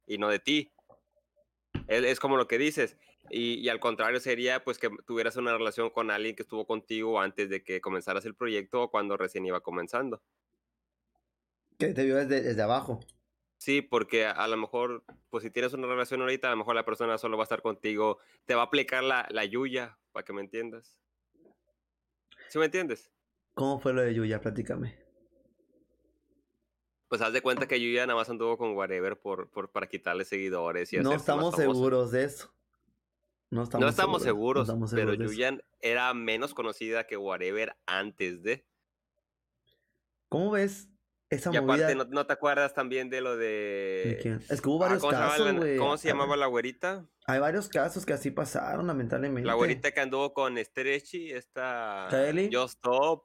Y 0.06 0.18
no 0.18 0.28
de 0.28 0.38
ti. 0.38 0.72
Es, 1.86 2.04
es, 2.04 2.20
como 2.20 2.36
lo 2.36 2.48
que 2.48 2.58
dices. 2.58 2.96
Y, 3.30 3.54
y, 3.54 3.68
al 3.68 3.80
contrario 3.80 4.20
sería 4.20 4.64
pues 4.64 4.78
que 4.78 4.90
tuvieras 5.06 5.36
una 5.36 5.56
relación 5.56 5.90
con 5.90 6.10
alguien 6.10 6.34
que 6.34 6.42
estuvo 6.42 6.66
contigo 6.66 7.20
antes 7.20 7.48
de 7.50 7.62
que 7.62 7.80
comenzaras 7.80 8.24
el 8.24 8.34
proyecto 8.34 8.82
o 8.82 8.90
cuando 8.90 9.16
recién 9.16 9.46
iba 9.46 9.60
comenzando. 9.60 10.22
Que 11.88 11.94
te 11.94 12.04
vio 12.04 12.24
desde, 12.24 12.62
abajo. 12.62 13.00
Sí, 13.56 13.82
porque 13.82 14.26
a, 14.26 14.46
lo 14.46 14.56
mejor, 14.56 15.04
pues 15.30 15.42
si 15.42 15.50
tienes 15.50 15.72
una 15.72 15.86
relación 15.86 16.20
ahorita, 16.20 16.48
a 16.48 16.52
lo 16.52 16.56
mejor 16.56 16.74
la 16.76 16.84
persona 16.84 17.18
solo 17.18 17.36
va 17.36 17.42
a 17.42 17.44
estar 17.44 17.62
contigo, 17.62 18.18
te 18.44 18.54
va 18.54 18.62
a 18.62 18.66
aplicar 18.66 19.02
la, 19.02 19.26
la 19.30 19.44
Yuya, 19.44 19.98
para 20.12 20.24
que 20.24 20.32
me 20.32 20.42
entiendas. 20.42 20.96
¿Sí 22.48 22.58
me 22.58 22.66
entiendes? 22.66 23.10
¿Cómo 23.54 23.80
fue 23.80 23.92
lo 23.92 24.02
de 24.02 24.14
Yuya? 24.14 24.40
Platícame. 24.40 24.96
Pues 27.08 27.20
haz 27.20 27.32
de 27.32 27.42
cuenta 27.42 27.66
que 27.66 27.80
Yuya 27.80 28.06
nada 28.06 28.18
más 28.18 28.30
anduvo 28.30 28.56
con 28.56 28.76
Whatever 28.76 29.20
por, 29.20 29.50
por, 29.50 29.70
para 29.70 29.88
quitarle 29.88 30.24
seguidores 30.24 30.92
y 30.92 30.98
No 30.98 31.12
estamos 31.12 31.56
seguros 31.56 32.12
de 32.12 32.24
eso. 32.24 32.54
No 33.50 33.64
estamos, 33.64 33.84
no 33.84 33.90
estamos 33.90 34.22
seguros, 34.22 34.72
pero 34.92 35.14
Yuya 35.14 35.58
era 35.80 36.14
menos 36.14 36.54
conocida 36.54 37.06
que 37.06 37.16
Whatever 37.16 37.76
antes 37.86 38.42
de. 38.42 38.66
¿Cómo 40.28 40.52
ves 40.52 40.91
y 41.52 41.56
aparte, 41.56 41.94
¿no, 41.94 42.26
te 42.26 42.32
acuerdas 42.32 42.74
también 42.74 43.08
de 43.08 43.20
lo 43.20 43.36
de. 43.36 44.38
Es 44.48 44.60
que 44.60 44.68
hubo 44.68 44.78
varios 44.78 45.04
casos, 45.04 45.54
güey. 45.54 45.78
¿Cómo 45.78 45.96
se 45.96 46.08
llamaba 46.08 46.36
la 46.36 46.46
güerita? 46.46 47.06
Hay 47.26 47.38
varios 47.38 47.68
casos 47.68 48.04
que 48.04 48.12
así 48.12 48.30
pasaron, 48.30 48.86
lamentablemente. 48.86 49.46
La 49.46 49.54
güerita 49.54 49.92
que 49.92 50.00
anduvo 50.00 50.34
con 50.34 50.58
Stretchy, 50.58 51.32
esta. 51.32 52.08
¿Kaeli? 52.10 52.50
Just 52.52 52.78
Stop. 52.78 53.24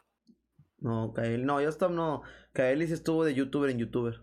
No, 0.79 1.11
Kaeli, 1.13 1.43
no, 1.43 1.55
Just 1.55 1.73
Stop 1.73 1.91
no. 1.91 2.21
Kaeli 2.53 2.87
sí 2.87 2.93
estuvo 2.93 3.25
de 3.25 3.33
youtuber 3.33 3.69
en 3.69 3.79
youtuber. 3.79 4.21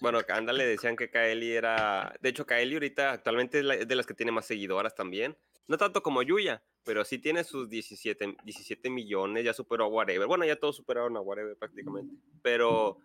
Bueno, 0.00 0.20
ándale, 0.28 0.66
decían 0.66 0.96
que 0.96 1.10
Kaeli 1.10 1.52
era. 1.52 2.14
De 2.20 2.28
hecho, 2.28 2.46
Kaeli 2.46 2.74
ahorita 2.74 3.12
actualmente 3.12 3.60
es 3.60 3.88
de 3.88 3.94
las 3.94 4.06
que 4.06 4.14
tiene 4.14 4.32
más 4.32 4.46
seguidoras 4.46 4.94
también. 4.94 5.36
No 5.70 5.78
tanto 5.78 6.02
como 6.02 6.20
Yuya, 6.24 6.64
pero 6.82 7.04
sí 7.04 7.20
tiene 7.20 7.44
sus 7.44 7.68
17, 7.68 8.38
17 8.42 8.90
millones, 8.90 9.44
ya 9.44 9.52
superó 9.52 9.84
a 9.84 9.86
Whatever. 9.86 10.26
Bueno, 10.26 10.44
ya 10.44 10.56
todos 10.56 10.74
superaron 10.74 11.16
a 11.16 11.20
Whatever 11.20 11.56
prácticamente. 11.56 12.12
Pero 12.42 12.98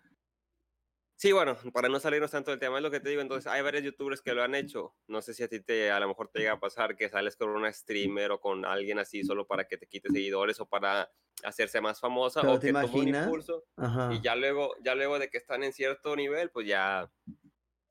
sí, 1.16 1.32
bueno, 1.32 1.56
para 1.72 1.90
no 1.90 2.00
salirnos 2.00 2.32
tanto 2.32 2.50
del 2.50 2.60
tema, 2.60 2.78
es 2.78 2.82
lo 2.82 2.90
que 2.90 3.00
te 3.00 3.10
digo. 3.10 3.22
Entonces, 3.22 3.46
hay 3.52 3.62
varios 3.62 3.84
youtubers 3.84 4.20
que 4.20 4.34
lo 4.34 4.42
han 4.42 4.56
hecho. 4.56 4.96
No 5.06 5.22
sé 5.22 5.36
si 5.36 5.44
a 5.44 5.48
ti 5.48 5.60
te, 5.60 5.92
a 5.92 6.00
lo 6.00 6.08
mejor 6.08 6.30
te 6.30 6.40
llega 6.40 6.54
a 6.54 6.60
pasar 6.60 6.96
que 6.96 7.08
sales 7.08 7.36
con 7.36 7.50
una 7.50 7.72
streamer 7.72 8.32
o 8.32 8.42
con 8.42 8.66
alguien 8.66 8.98
así 8.98 9.24
solo 9.24 9.46
para 9.46 9.68
que 9.68 9.78
te 9.78 9.86
quite 9.86 10.10
seguidores 10.10 10.60
o 10.60 10.66
para 10.66 11.12
hacerse 11.44 11.82
más 11.82 12.00
famosa 12.00 12.42
o 12.42 12.60
que 12.60 12.74
tome 12.74 12.86
un 12.86 13.08
impulso. 13.10 13.64
Y 14.10 14.22
ya 14.22 14.36
luego, 14.36 14.74
ya 14.84 14.96
luego 14.96 15.20
de 15.20 15.30
que 15.30 15.38
están 15.38 15.64
en 15.64 15.72
cierto 15.72 16.16
nivel, 16.16 16.50
pues 16.50 16.66
ya, 16.66 17.12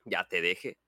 ya 0.04 0.26
te 0.26 0.40
deje 0.40 0.78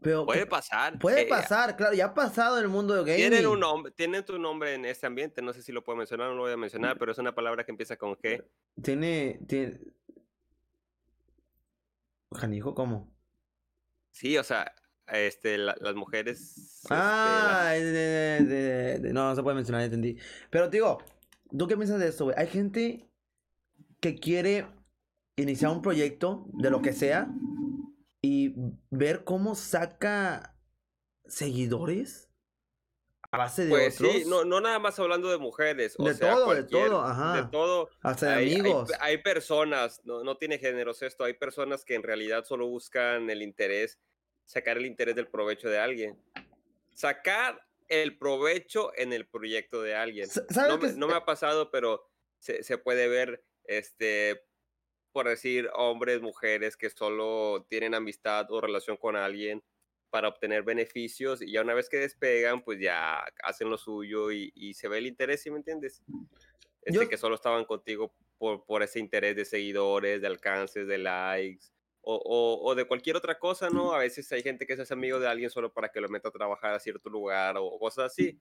puede 0.00 0.46
pasar. 0.46 0.98
Puede 0.98 1.22
eh, 1.22 1.26
pasar, 1.26 1.76
claro, 1.76 1.94
ya 1.94 2.06
ha 2.06 2.14
pasado 2.14 2.58
en 2.58 2.64
el 2.64 2.68
mundo 2.68 2.94
de 2.94 3.00
gaming. 3.00 3.30
Tienen 3.30 3.46
un 3.46 3.60
nombre, 3.60 3.92
tienen 3.92 4.24
tu 4.24 4.38
nombre 4.38 4.74
en 4.74 4.84
este 4.84 5.06
ambiente, 5.06 5.42
no 5.42 5.52
sé 5.52 5.62
si 5.62 5.72
lo 5.72 5.82
puedo 5.82 5.96
mencionar 5.96 6.28
o 6.28 6.30
no 6.30 6.36
lo 6.36 6.42
voy 6.42 6.52
a 6.52 6.56
mencionar, 6.56 6.98
pero 6.98 7.12
es 7.12 7.18
una 7.18 7.34
palabra 7.34 7.64
que 7.64 7.72
empieza 7.72 7.96
con 7.96 8.14
G. 8.16 8.44
Tiene, 8.82 9.40
tiene... 9.46 9.80
Janijo, 12.32 12.74
¿cómo? 12.74 13.10
Sí, 14.10 14.36
o 14.36 14.44
sea, 14.44 14.74
este, 15.12 15.58
las 15.58 15.94
mujeres. 15.94 16.82
Este, 16.82 16.94
ah, 16.94 17.74
no, 19.12 19.28
no 19.28 19.34
se 19.34 19.42
puede 19.42 19.56
mencionar, 19.56 19.82
entendí. 19.82 20.16
Pero 20.50 20.68
digo, 20.68 20.98
¿tú 21.56 21.66
qué 21.66 21.76
piensas 21.76 21.98
de 21.98 22.08
esto, 22.08 22.24
güey? 22.24 22.36
Hay 22.38 22.48
gente 22.48 23.08
que 24.00 24.16
quiere 24.16 24.66
iniciar 25.36 25.70
un 25.70 25.82
proyecto 25.82 26.46
de 26.52 26.70
lo 26.70 26.82
que 26.82 26.92
sea 26.92 27.28
ver 28.90 29.24
cómo 29.24 29.54
saca 29.54 30.54
seguidores 31.26 32.28
a 33.30 33.36
base 33.36 33.64
de 33.64 33.70
pues 33.70 33.96
Sí, 33.96 34.24
no, 34.26 34.44
no 34.44 34.60
nada 34.60 34.78
más 34.78 34.98
hablando 34.98 35.30
de 35.30 35.36
mujeres. 35.36 35.96
de 35.98 36.14
todo, 36.14 36.54
de 36.54 36.64
todo, 36.64 37.02
ajá. 37.02 37.42
De 37.42 37.50
todo. 37.50 37.90
Hasta 38.02 38.36
de 38.36 38.56
amigos. 38.56 38.90
Hay, 39.00 39.18
personas, 39.18 40.00
no, 40.04 40.24
no 40.24 40.38
tiene 40.38 40.58
géneros 40.58 41.02
esto, 41.02 41.24
hay 41.24 41.34
personas 41.34 41.84
que 41.84 41.94
en 41.94 42.02
realidad 42.02 42.44
solo 42.44 42.66
buscan 42.66 43.28
el 43.28 43.42
interés, 43.42 43.98
sacar 44.46 44.78
el 44.78 44.86
interés 44.86 45.14
del 45.14 45.28
provecho 45.28 45.68
de 45.68 45.78
alguien. 45.78 46.18
Sacar 46.94 47.62
el 47.88 48.16
provecho 48.16 48.92
en 48.96 49.12
el 49.12 49.26
proyecto 49.26 49.82
de 49.82 49.94
alguien. 49.94 50.28
No, 50.56 50.78
no, 50.78 51.08
me 51.08 51.14
ha 51.14 51.24
pasado, 51.24 51.70
pero 51.70 52.08
se, 52.38 52.62
se 52.62 52.78
puede 52.78 53.08
ver 53.08 53.44
este 53.64 54.47
por 55.12 55.28
decir 55.28 55.68
hombres, 55.74 56.20
mujeres 56.20 56.76
que 56.76 56.90
solo 56.90 57.66
tienen 57.68 57.94
amistad 57.94 58.50
o 58.50 58.60
relación 58.60 58.96
con 58.96 59.16
alguien 59.16 59.62
para 60.10 60.28
obtener 60.28 60.62
beneficios 60.62 61.42
y 61.42 61.52
ya 61.52 61.62
una 61.62 61.74
vez 61.74 61.88
que 61.88 61.98
despegan, 61.98 62.62
pues 62.62 62.80
ya 62.80 63.24
hacen 63.42 63.68
lo 63.68 63.76
suyo 63.76 64.30
y, 64.32 64.74
se 64.74 64.88
ve 64.88 64.98
el 64.98 65.06
interés, 65.06 65.42
¿sí 65.42 65.50
me 65.50 65.58
entiendes? 65.58 66.02
Este 66.82 67.08
que 67.08 67.18
solo 67.18 67.34
estaban 67.34 67.64
contigo 67.64 68.14
por, 68.38 68.64
por 68.64 68.82
ese 68.82 68.98
interés 69.00 69.36
de 69.36 69.44
seguidores, 69.44 70.20
de 70.20 70.26
alcances, 70.26 70.86
de 70.86 70.98
likes 70.98 71.66
o, 72.10 72.60
o, 72.62 72.74
de 72.74 72.86
cualquier 72.86 73.16
otra 73.16 73.38
cosa, 73.38 73.68
¿no? 73.68 73.92
A 73.92 73.98
veces 73.98 74.30
hay 74.32 74.42
gente 74.42 74.66
que 74.66 74.76
se 74.76 74.82
hace 74.82 74.94
amigo 74.94 75.18
de 75.20 75.28
alguien 75.28 75.50
solo 75.50 75.72
para 75.72 75.90
que 75.90 76.00
lo 76.00 76.08
meta 76.08 76.28
a 76.28 76.32
trabajar 76.32 76.72
a 76.72 76.80
cierto 76.80 77.10
lugar 77.10 77.56
o 77.58 77.78
cosas 77.78 78.06
así. 78.06 78.38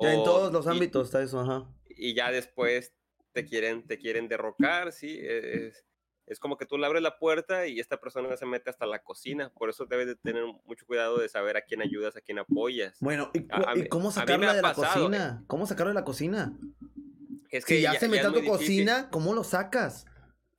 Ya 0.00 0.12
en 0.12 0.24
todos 0.24 0.52
los 0.52 0.66
ámbitos 0.66 1.06
está 1.06 1.22
eso, 1.22 1.38
ajá. 1.38 1.68
Y 1.88 2.14
ya 2.14 2.32
después 2.32 2.92
te 3.32 3.44
quieren, 3.44 3.86
te 3.86 3.98
quieren 3.98 4.26
derrocar, 4.26 4.90
¿sí? 4.92 5.18
E, 5.20 5.68
es, 5.68 5.86
es 6.26 6.40
como 6.40 6.56
que 6.56 6.66
tú 6.66 6.76
le 6.76 6.86
abres 6.86 7.02
la 7.02 7.18
puerta 7.18 7.66
y 7.66 7.78
esta 7.78 7.98
persona 7.98 8.36
se 8.36 8.46
mete 8.46 8.68
hasta 8.68 8.84
la 8.84 9.02
cocina. 9.02 9.50
Por 9.50 9.70
eso 9.70 9.86
debes 9.86 10.08
de 10.08 10.16
tener 10.16 10.44
mucho 10.64 10.84
cuidado 10.84 11.18
de 11.18 11.28
saber 11.28 11.56
a 11.56 11.62
quién 11.62 11.82
ayudas, 11.82 12.16
a 12.16 12.20
quién 12.20 12.38
apoyas. 12.38 12.98
Bueno, 13.00 13.30
¿y, 13.32 13.88
cómo 13.88 14.10
sacarlo 14.10 14.52
de 14.52 14.60
la 14.60 14.74
cocina? 14.74 15.44
¿Cómo 15.46 15.66
sacarlo 15.66 15.90
de 15.90 15.94
la 15.94 16.04
cocina? 16.04 16.58
Es 17.48 17.64
que 17.64 17.76
si 17.76 17.82
ya, 17.82 17.94
se 17.94 18.08
metió 18.08 18.28
a 18.28 18.32
tu 18.32 18.44
cocina, 18.44 19.08
¿cómo 19.10 19.34
lo 19.34 19.44
sacas? 19.44 20.04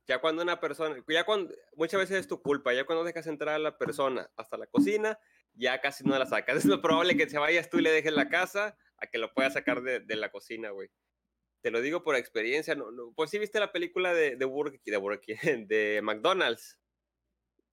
Ya 0.06 0.22
cuando 0.22 0.42
una 0.42 0.58
persona, 0.58 0.96
ya 1.06 1.24
cuando, 1.24 1.54
muchas 1.76 2.00
veces 2.00 2.20
es 2.20 2.28
tu 2.28 2.40
culpa, 2.40 2.72
ya 2.72 2.86
cuando 2.86 3.04
dejas 3.04 3.26
entrar 3.26 3.56
a 3.56 3.58
la 3.58 3.76
persona 3.76 4.30
hasta 4.36 4.56
la 4.56 4.66
cocina, 4.66 5.18
ya 5.52 5.82
casi 5.82 6.02
no 6.02 6.18
la 6.18 6.24
sacas. 6.24 6.56
Es 6.58 6.64
lo 6.64 6.80
probable 6.80 7.14
que 7.14 7.28
se 7.28 7.38
vayas 7.38 7.68
tú 7.68 7.78
y 7.78 7.82
le 7.82 7.92
dejes 7.92 8.14
la 8.14 8.30
casa 8.30 8.74
a 8.96 9.06
que 9.06 9.18
lo 9.18 9.34
puedas 9.34 9.52
sacar 9.52 9.82
de, 9.82 10.00
de 10.00 10.16
la 10.16 10.30
cocina, 10.30 10.70
güey. 10.70 10.88
Te 11.60 11.70
lo 11.70 11.80
digo 11.80 12.02
por 12.02 12.16
experiencia. 12.16 12.74
No, 12.74 12.90
no, 12.90 13.12
pues 13.14 13.30
sí 13.30 13.38
viste 13.38 13.60
la 13.60 13.72
película 13.72 14.14
de, 14.14 14.36
de 14.36 14.44
Burger 14.44 14.80
King, 14.80 14.92
de, 14.92 14.96
Burger 14.96 15.26
de 15.68 16.00
McDonald's. 16.02 16.78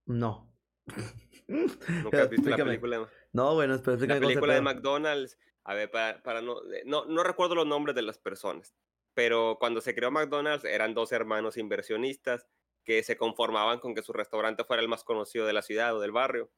No. 0.05 0.51
¿Nunca 1.47 2.23
has 2.23 2.29
visto 2.29 2.49
la 2.49 2.57
película? 2.57 3.09
No, 3.33 3.53
bueno, 3.53 3.79
pero 3.83 3.97
La 4.05 4.19
película 4.19 4.55
de 4.55 4.61
McDonald's, 4.61 5.37
a 5.63 5.73
ver, 5.73 5.91
para, 5.91 6.23
para 6.23 6.41
no, 6.41 6.61
no, 6.85 7.05
no 7.05 7.23
recuerdo 7.23 7.55
los 7.55 7.67
nombres 7.67 7.95
de 7.95 8.01
las 8.01 8.17
personas, 8.17 8.75
pero 9.13 9.57
cuando 9.59 9.81
se 9.81 9.93
creó 9.93 10.09
McDonald's 10.09 10.65
eran 10.65 10.93
dos 10.93 11.11
hermanos 11.11 11.57
inversionistas 11.57 12.47
que 12.83 13.03
se 13.03 13.17
conformaban 13.17 13.79
con 13.79 13.93
que 13.95 14.03
su 14.03 14.13
restaurante 14.13 14.63
fuera 14.63 14.81
el 14.81 14.87
más 14.87 15.03
conocido 15.03 15.45
de 15.45 15.53
la 15.53 15.63
ciudad 15.63 15.95
o 15.95 15.99
del 15.99 16.11
barrio. 16.11 16.51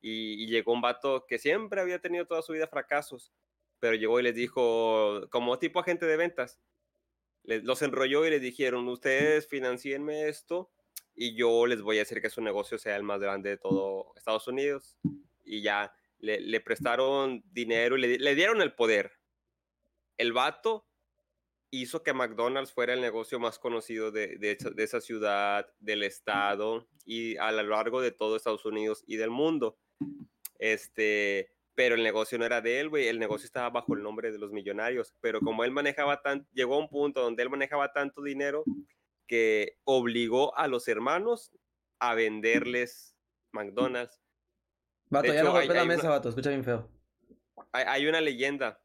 Y, 0.00 0.46
llegó 0.46 0.74
un 0.74 0.82
vato 0.82 1.24
que 1.26 1.38
siempre 1.38 1.80
había 1.80 1.98
tenido 1.98 2.26
toda 2.26 2.42
su 2.42 2.52
vida 2.52 2.66
fracasos, 2.66 3.32
pero 3.84 3.96
llegó 3.96 4.18
y 4.18 4.22
les 4.22 4.34
dijo, 4.34 5.28
como 5.28 5.58
tipo 5.58 5.78
agente 5.78 6.06
de 6.06 6.16
ventas, 6.16 6.58
les, 7.42 7.64
los 7.64 7.82
enrolló 7.82 8.26
y 8.26 8.30
les 8.30 8.40
dijeron, 8.40 8.88
ustedes 8.88 9.46
financienme 9.46 10.26
esto 10.26 10.70
y 11.14 11.36
yo 11.36 11.66
les 11.66 11.82
voy 11.82 11.96
a 11.96 11.98
decir 11.98 12.22
que 12.22 12.30
su 12.30 12.40
negocio 12.40 12.78
sea 12.78 12.96
el 12.96 13.02
más 13.02 13.20
grande 13.20 13.50
de 13.50 13.56
todo 13.58 14.14
Estados 14.16 14.48
Unidos. 14.48 14.96
Y 15.44 15.60
ya 15.60 15.94
le, 16.18 16.60
prestaron 16.60 17.44
dinero 17.52 17.98
y 17.98 18.00
le, 18.00 18.18
le 18.18 18.34
dieron 18.34 18.62
el 18.62 18.74
poder. 18.74 19.12
El 20.16 20.32
vato 20.32 20.86
hizo 21.70 22.02
que 22.02 22.14
McDonald's 22.14 22.72
fuera 22.72 22.94
el 22.94 23.02
negocio 23.02 23.38
más 23.38 23.58
conocido 23.58 24.12
de, 24.12 24.38
de, 24.38 24.82
esa 24.82 25.02
ciudad, 25.02 25.70
del 25.78 26.04
estado 26.04 26.88
y 27.04 27.36
a 27.36 27.52
lo 27.52 27.64
largo 27.64 28.00
de 28.00 28.12
todo 28.12 28.34
Estados 28.34 28.64
Unidos 28.64 29.04
y 29.06 29.16
del 29.16 29.28
mundo. 29.28 29.78
Este, 30.58 31.53
pero 31.74 31.94
el 31.94 32.02
negocio 32.02 32.38
no 32.38 32.44
era 32.44 32.60
de 32.60 32.80
él, 32.80 32.88
güey, 32.88 33.08
el 33.08 33.18
negocio 33.18 33.46
estaba 33.46 33.70
bajo 33.70 33.94
el 33.94 34.02
nombre 34.02 34.30
de 34.30 34.38
los 34.38 34.52
millonarios, 34.52 35.14
pero 35.20 35.40
como 35.40 35.64
él 35.64 35.70
manejaba 35.70 36.22
tan, 36.22 36.46
llegó 36.52 36.74
a 36.74 36.78
un 36.78 36.88
punto 36.88 37.20
donde 37.20 37.42
él 37.42 37.50
manejaba 37.50 37.92
tanto 37.92 38.22
dinero 38.22 38.64
que 39.26 39.78
obligó 39.84 40.56
a 40.56 40.68
los 40.68 40.86
hermanos 40.88 41.52
a 41.98 42.14
venderles 42.14 43.16
McDonald's. 43.52 44.20
Vato, 45.10 45.32
ya 45.32 45.42
no 45.42 45.52
golpeé 45.52 45.74
la 45.74 45.84
mesa, 45.84 46.08
vato, 46.10 46.28
escucha 46.28 46.50
bien 46.50 46.64
feo. 46.64 46.88
Hay, 47.72 47.84
hay 47.86 48.06
una 48.06 48.20
leyenda 48.20 48.80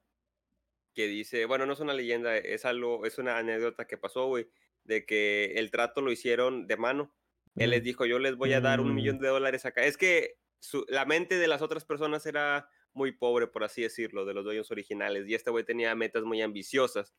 que 0.94 1.08
dice, 1.08 1.46
bueno, 1.46 1.66
no 1.66 1.74
es 1.74 1.80
una 1.80 1.94
leyenda, 1.94 2.36
es 2.38 2.66
algo, 2.66 3.06
es 3.06 3.18
una 3.18 3.38
anécdota 3.38 3.86
que 3.86 3.98
pasó, 3.98 4.28
güey, 4.28 4.50
de 4.84 5.06
que 5.06 5.54
el 5.56 5.72
trato 5.72 6.02
lo 6.02 6.12
hicieron 6.12 6.68
de 6.68 6.78
mano. 6.78 7.16
Él 7.56 7.72
les 7.72 7.84
dijo, 7.84 8.06
yo 8.06 8.20
les 8.20 8.36
voy 8.36 8.54
a 8.54 8.62
dar 8.62 8.80
un 8.80 8.94
millón 8.94 9.18
mm. 9.18 9.20
de 9.22 9.28
dólares 9.28 9.66
acá. 9.66 9.84
Es 9.84 9.98
que 9.98 10.40
la 10.88 11.06
mente 11.06 11.38
de 11.38 11.48
las 11.48 11.62
otras 11.62 11.86
personas 11.86 12.26
era 12.26 12.70
muy 13.00 13.14
pobre, 13.14 13.48
por 13.48 13.64
así 13.64 13.82
decirlo, 13.82 14.26
de 14.26 14.34
los 14.34 14.44
dueños 14.44 14.70
originales, 14.72 15.28
y 15.28 15.34
este 15.34 15.50
güey 15.50 15.64
tenía 15.64 15.96
metas 15.96 16.24
muy 16.24 16.42
ambiciosas. 16.42 17.16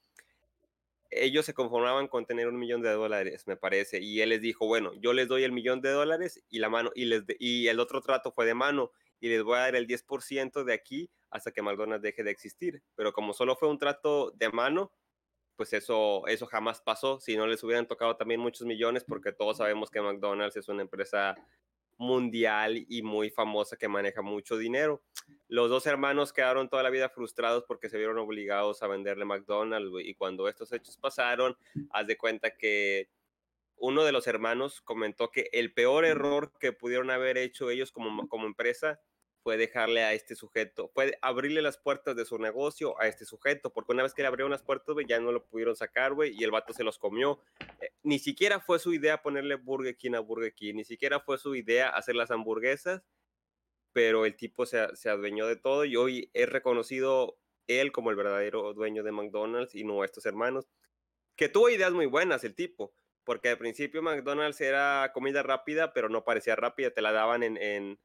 Ellos 1.11 1.47
se 1.47 1.55
conformaban 1.55 2.07
con 2.07 2.27
tener 2.27 2.47
un 2.47 2.59
millón 2.59 2.83
de 2.83 2.91
dólares, 2.91 3.47
me 3.47 3.57
parece, 3.57 4.01
y 4.01 4.21
él 4.21 4.29
les 4.29 4.43
dijo, 4.43 4.67
bueno, 4.67 4.93
yo 5.01 5.15
les 5.15 5.27
doy 5.27 5.43
el 5.43 5.53
millón 5.53 5.81
de 5.81 5.91
dólares 5.91 6.45
y 6.51 6.59
la 6.59 6.69
mano, 6.69 6.93
y, 6.95 7.07
les 7.07 7.25
y 7.39 7.69
el 7.69 7.81
otro 7.81 8.03
trato 8.03 8.31
fue 8.31 8.45
de 8.45 8.55
mano, 8.55 8.93
y 9.21 9.29
les 9.29 9.43
voy 9.43 9.57
a 9.57 9.61
dar 9.61 9.75
el 9.75 9.87
10% 9.87 10.65
de 10.65 10.73
aquí 10.75 11.11
hasta 11.31 11.51
que 11.51 11.63
McDonald's 11.63 12.03
deje 12.03 12.23
de 12.23 12.31
existir. 12.31 12.83
Pero 12.95 13.13
como 13.13 13.33
solo 13.33 13.57
fue 13.57 13.69
un 13.69 13.79
trato 13.79 14.33
de 14.33 14.51
mano, 14.51 14.93
pues 15.57 15.73
eso, 15.73 16.27
eso 16.27 16.47
jamás 16.47 16.81
pasó. 16.81 17.21
Si 17.21 17.37
no 17.37 17.47
les 17.47 17.63
hubieran 17.63 17.87
tocado 17.87 18.17
también 18.17 18.41
muchos 18.41 18.67
millones, 18.67 19.05
porque 19.05 19.33
todos 19.33 19.59
sabemos 19.59 19.91
que 19.91 20.01
McDonald's 20.01 20.57
es 20.57 20.69
una 20.69 20.83
empresa 20.83 21.35
mundial 22.01 22.87
y 22.89 23.03
muy 23.03 23.29
famosa 23.29 23.77
que 23.77 23.87
maneja 23.87 24.23
mucho 24.23 24.57
dinero. 24.57 25.03
Los 25.49 25.69
dos 25.69 25.87
hermanos 25.87 26.33
quedaron 26.33 26.71
toda 26.71 26.83
la 26.83 26.89
vida 26.89 27.11
frustrados 27.11 27.65
porque 27.69 27.91
se 27.91 27.99
vieron 27.99 28.17
obligados 28.17 28.83
a 28.83 28.87
venderle 28.87 29.27
McDonald's 29.27 29.93
y 30.03 30.15
cuando 30.15 30.49
estos 30.49 30.73
hechos 30.73 30.97
pasaron, 30.97 31.59
haz 31.91 32.07
de 32.07 32.17
cuenta 32.17 32.57
que 32.57 33.11
uno 33.77 34.03
de 34.03 34.13
los 34.13 34.27
hermanos 34.27 34.81
comentó 34.81 35.31
que 35.31 35.51
el 35.53 35.75
peor 35.75 36.07
error 36.07 36.53
que 36.59 36.73
pudieron 36.73 37.11
haber 37.11 37.37
hecho 37.37 37.69
ellos 37.69 37.93
como, 37.93 38.27
como 38.29 38.47
empresa 38.47 38.99
fue 39.43 39.57
dejarle 39.57 40.03
a 40.03 40.13
este 40.13 40.35
sujeto, 40.35 40.91
fue 40.95 41.19
abrirle 41.23 41.63
las 41.63 41.79
puertas 41.79 42.15
de 42.15 42.25
su 42.25 42.39
negocio 42.39 43.01
a 43.01 43.07
este 43.07 43.25
sujeto, 43.25 43.73
porque 43.73 43.93
una 43.93 44.03
vez 44.03 44.13
que 44.13 44.23
le 44.23 44.29
abrieron 44.29 44.51
las 44.51 44.63
puertas, 44.63 44.95
ya 45.09 45.19
no 45.21 45.33
lo 45.33 45.45
pudieron 45.47 45.77
sacar, 45.77 46.13
güey, 46.13 46.35
y 46.39 46.45
el 46.45 46.51
vato 46.51 46.73
se 46.73 46.85
los 46.85 46.99
comió. 46.99 47.41
Eh, 47.81 47.93
ni 48.03 48.19
siquiera 48.19 48.61
fue 48.61 48.79
su 48.79 48.93
idea 48.93 49.23
ponerle 49.23 49.55
Burger 49.57 49.97
King 49.97 50.15
a 50.15 50.21
Burger 50.21 50.55
King, 50.55 50.75
ni 50.75 50.85
siquiera 50.85 51.21
fue 51.21 51.39
su 51.39 51.55
idea 51.55 51.89
hacer 51.89 52.17
las 52.17 52.31
hamburguesas, 52.31 53.03
pero 53.93 54.27
el 54.27 54.37
tipo 54.37 54.67
se, 54.67 54.95
se 54.95 55.09
adueñó 55.09 55.47
de 55.47 55.57
todo 55.57 55.85
y 55.85 55.97
hoy 55.97 56.31
es 56.35 56.49
reconocido 56.49 57.39
él 57.67 57.93
como 57.93 58.11
el 58.11 58.17
verdadero 58.17 58.75
dueño 58.75 59.03
de 59.03 59.13
McDonald's 59.13 59.75
y 59.75 59.85
no 59.85 60.05
estos 60.05 60.27
hermanos, 60.27 60.69
que 61.37 61.49
tuvo 61.49 61.71
ideas 61.71 61.93
muy 61.93 62.07
buenas 62.07 62.45
el 62.45 62.55
tipo, 62.55 62.93
porque 63.25 63.49
al 63.49 63.59
principio 63.59 64.03
McDonald's 64.03 64.61
era 64.61 65.11
comida 65.15 65.43
rápida, 65.43 65.93
pero 65.93 66.09
no 66.09 66.25
parecía 66.25 66.57
rápida, 66.57 66.91
te 66.91 67.01
la 67.03 67.13
daban 67.13 67.43
en 67.43 67.99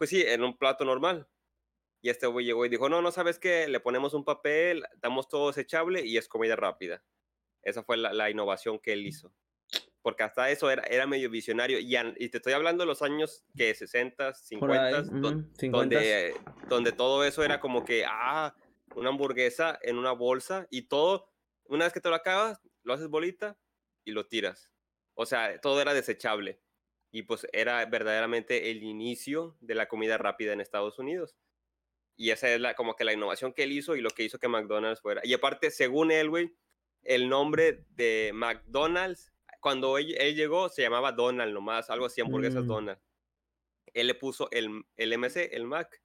pues 0.00 0.08
sí, 0.08 0.24
en 0.26 0.42
un 0.42 0.56
plato 0.56 0.86
normal. 0.86 1.28
Y 2.00 2.08
este 2.08 2.26
güey 2.26 2.46
llegó 2.46 2.64
y 2.64 2.70
dijo, 2.70 2.88
no, 2.88 3.02
no 3.02 3.12
sabes 3.12 3.38
qué, 3.38 3.68
le 3.68 3.80
ponemos 3.80 4.14
un 4.14 4.24
papel, 4.24 4.82
damos 4.96 5.28
todo 5.28 5.48
desechable 5.48 6.06
y 6.06 6.16
es 6.16 6.26
comida 6.26 6.56
rápida. 6.56 7.04
Esa 7.60 7.82
fue 7.82 7.98
la, 7.98 8.30
innovación 8.30 8.78
que 8.78 8.94
él 8.94 9.06
hizo. 9.06 9.30
Porque 10.00 10.22
hasta 10.22 10.48
eso 10.48 10.70
era, 10.70 10.84
era 10.84 11.06
medio 11.06 11.28
visionario. 11.28 11.78
Y, 11.78 11.98
y 12.16 12.28
te 12.30 12.38
estoy 12.38 12.54
hablando 12.54 12.82
de 12.82 12.86
los 12.86 13.02
años 13.02 13.44
que 13.54 13.74
60, 13.74 14.32
50, 14.32 15.02
donde, 15.70 16.34
donde 16.66 16.92
todo 16.92 17.22
eso 17.22 17.44
era 17.44 17.60
como 17.60 17.84
que, 17.84 18.06
ah, 18.08 18.56
una 18.94 19.10
hamburguesa 19.10 19.78
en 19.82 19.98
una 19.98 20.12
bolsa 20.12 20.66
y 20.70 20.88
todo, 20.88 21.28
una 21.64 21.84
vez 21.84 21.92
que 21.92 22.00
te 22.00 22.08
lo 22.08 22.14
acabas, 22.14 22.58
lo 22.84 22.94
haces 22.94 23.08
bolita 23.08 23.58
y 24.06 24.12
lo 24.12 24.24
tiras. 24.24 24.72
O 25.12 25.26
sea, 25.26 25.60
todo 25.60 25.78
era 25.82 25.92
desechable 25.92 26.58
y 27.12 27.22
pues 27.22 27.46
era 27.52 27.84
verdaderamente 27.86 28.70
el 28.70 28.82
inicio 28.82 29.56
de 29.60 29.74
la 29.74 29.88
comida 29.88 30.16
rápida 30.18 30.52
en 30.52 30.60
Estados 30.60 30.98
Unidos. 30.98 31.36
Y 32.16 32.30
esa 32.30 32.52
es 32.52 32.60
la, 32.60 32.74
como 32.74 32.96
que 32.96 33.04
la 33.04 33.12
innovación 33.12 33.52
que 33.52 33.64
él 33.64 33.72
hizo 33.72 33.96
y 33.96 34.00
lo 34.00 34.10
que 34.10 34.22
hizo 34.22 34.38
que 34.38 34.48
McDonald's 34.48 35.00
fuera. 35.00 35.22
Y 35.24 35.32
aparte, 35.32 35.70
según 35.70 36.10
él, 36.12 36.28
güey, 36.28 36.54
el 37.02 37.28
nombre 37.28 37.84
de 37.90 38.30
McDonald's, 38.34 39.32
cuando 39.60 39.98
él, 39.98 40.34
llegó, 40.34 40.68
se 40.68 40.82
llamaba 40.82 41.12
Donald 41.12 41.52
nomás, 41.52 41.90
algo 41.90 42.06
así, 42.06 42.20
hamburguesas 42.20 42.64
mm. 42.64 42.68
Donald. 42.68 42.98
Él 43.92 44.06
le 44.06 44.14
puso 44.14 44.48
el, 44.52 44.84
el 44.96 45.18
MC, 45.18 45.50
el 45.52 45.64
Mac. 45.64 46.02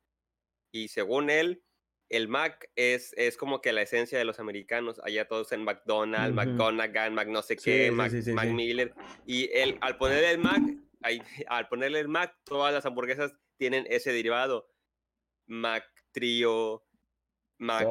Y 0.72 0.88
según 0.88 1.30
él, 1.30 1.64
el 2.10 2.28
Mac 2.28 2.70
es, 2.76 3.14
es 3.18 3.38
como 3.38 3.62
que 3.62 3.74
la 3.74 3.82
esencia 3.82 4.18
de 4.18 4.26
los 4.26 4.40
americanos. 4.40 5.00
Allá 5.04 5.28
todos 5.28 5.52
en 5.52 5.64
McDonald's, 5.64 6.36
McGonagall, 6.36 7.12
Mac 7.12 7.28
no 7.28 7.42
sé 7.42 7.56
qué, 7.56 7.92
Mac, 7.92 8.12
Mac 8.34 8.50
Miller. 8.50 8.94
Y 9.26 9.50
él, 9.54 9.78
al 9.82 9.98
poner 9.98 10.24
el 10.24 10.38
Mac, 10.38 10.62
al 11.48 11.68
ponerle 11.68 12.00
el 12.00 12.08
Mac, 12.08 12.38
todas 12.44 12.74
las 12.74 12.86
hamburguesas 12.86 13.34
tienen 13.58 13.86
ese 13.90 14.12
derivado. 14.12 14.68
Mac 15.48 15.86
Trio, 16.12 16.86
Mac, 17.58 17.88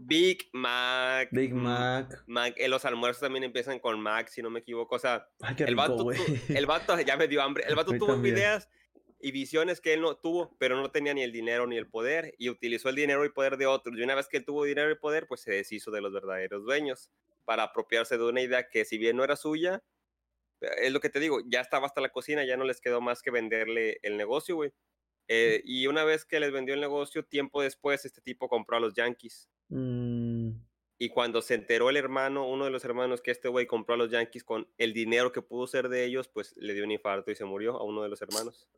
Big 0.00 0.48
Mac, 0.52 1.28
Big 1.32 1.54
Mac. 1.54 2.22
Mac. 2.26 2.54
En 2.56 2.70
los 2.70 2.84
almuerzos 2.84 3.20
también 3.20 3.44
empiezan 3.44 3.78
con 3.78 4.00
Mac, 4.00 4.28
si 4.28 4.42
no 4.42 4.50
me 4.50 4.60
equivoco. 4.60 4.96
O 4.96 4.98
sea, 4.98 5.28
el, 5.58 5.74
vato, 5.74 6.10
el 6.10 6.66
vato, 6.66 7.00
ya 7.00 7.16
me 7.16 7.28
dio 7.28 7.42
hambre. 7.42 7.64
El 7.66 7.74
vato 7.74 7.92
tuvo 7.96 8.24
ideas 8.26 8.68
y 9.18 9.32
visiones 9.32 9.80
que 9.80 9.94
él 9.94 10.02
no 10.02 10.16
tuvo, 10.16 10.54
pero 10.58 10.76
no 10.76 10.90
tenía 10.90 11.14
ni 11.14 11.22
el 11.22 11.32
dinero 11.32 11.66
ni 11.66 11.76
el 11.76 11.88
poder 11.88 12.34
y 12.38 12.50
utilizó 12.50 12.90
el 12.90 12.96
dinero 12.96 13.24
y 13.24 13.30
poder 13.30 13.56
de 13.56 13.66
otros. 13.66 13.96
Y 13.96 14.02
una 14.02 14.14
vez 14.14 14.28
que 14.28 14.36
él 14.38 14.44
tuvo 14.44 14.64
dinero 14.64 14.90
y 14.90 14.96
poder, 14.96 15.26
pues 15.26 15.40
se 15.40 15.52
deshizo 15.52 15.90
de 15.90 16.02
los 16.02 16.12
verdaderos 16.12 16.64
dueños 16.64 17.10
para 17.44 17.62
apropiarse 17.62 18.18
de 18.18 18.24
una 18.24 18.42
idea 18.42 18.68
que 18.68 18.84
si 18.84 18.98
bien 18.98 19.16
no 19.16 19.24
era 19.24 19.36
suya, 19.36 19.82
es 20.60 20.92
lo 20.92 21.00
que 21.00 21.10
te 21.10 21.20
digo, 21.20 21.40
ya 21.46 21.60
estaba 21.60 21.86
hasta 21.86 22.00
la 22.00 22.10
cocina, 22.10 22.44
ya 22.44 22.56
no 22.56 22.64
les 22.64 22.80
quedó 22.80 23.00
más 23.00 23.22
que 23.22 23.30
venderle 23.30 23.98
el 24.02 24.16
negocio, 24.16 24.56
güey. 24.56 24.72
Eh, 25.28 25.62
y 25.64 25.86
una 25.86 26.04
vez 26.04 26.24
que 26.24 26.40
les 26.40 26.52
vendió 26.52 26.74
el 26.74 26.80
negocio, 26.80 27.24
tiempo 27.24 27.62
después, 27.62 28.04
este 28.04 28.20
tipo 28.20 28.48
compró 28.48 28.76
a 28.76 28.80
los 28.80 28.94
Yankees. 28.94 29.48
Mm. 29.68 30.50
Y 30.98 31.10
cuando 31.10 31.42
se 31.42 31.54
enteró 31.54 31.90
el 31.90 31.96
hermano, 31.96 32.48
uno 32.48 32.64
de 32.64 32.70
los 32.70 32.84
hermanos, 32.84 33.20
que 33.20 33.30
este 33.30 33.48
güey 33.48 33.66
compró 33.66 33.94
a 33.94 33.98
los 33.98 34.10
Yankees 34.10 34.44
con 34.44 34.66
el 34.78 34.94
dinero 34.94 35.32
que 35.32 35.42
pudo 35.42 35.66
ser 35.66 35.88
de 35.88 36.04
ellos, 36.04 36.28
pues 36.28 36.56
le 36.56 36.72
dio 36.72 36.84
un 36.84 36.92
infarto 36.92 37.30
y 37.30 37.36
se 37.36 37.44
murió 37.44 37.76
a 37.76 37.84
uno 37.84 38.02
de 38.02 38.08
los 38.08 38.22
hermanos. 38.22 38.68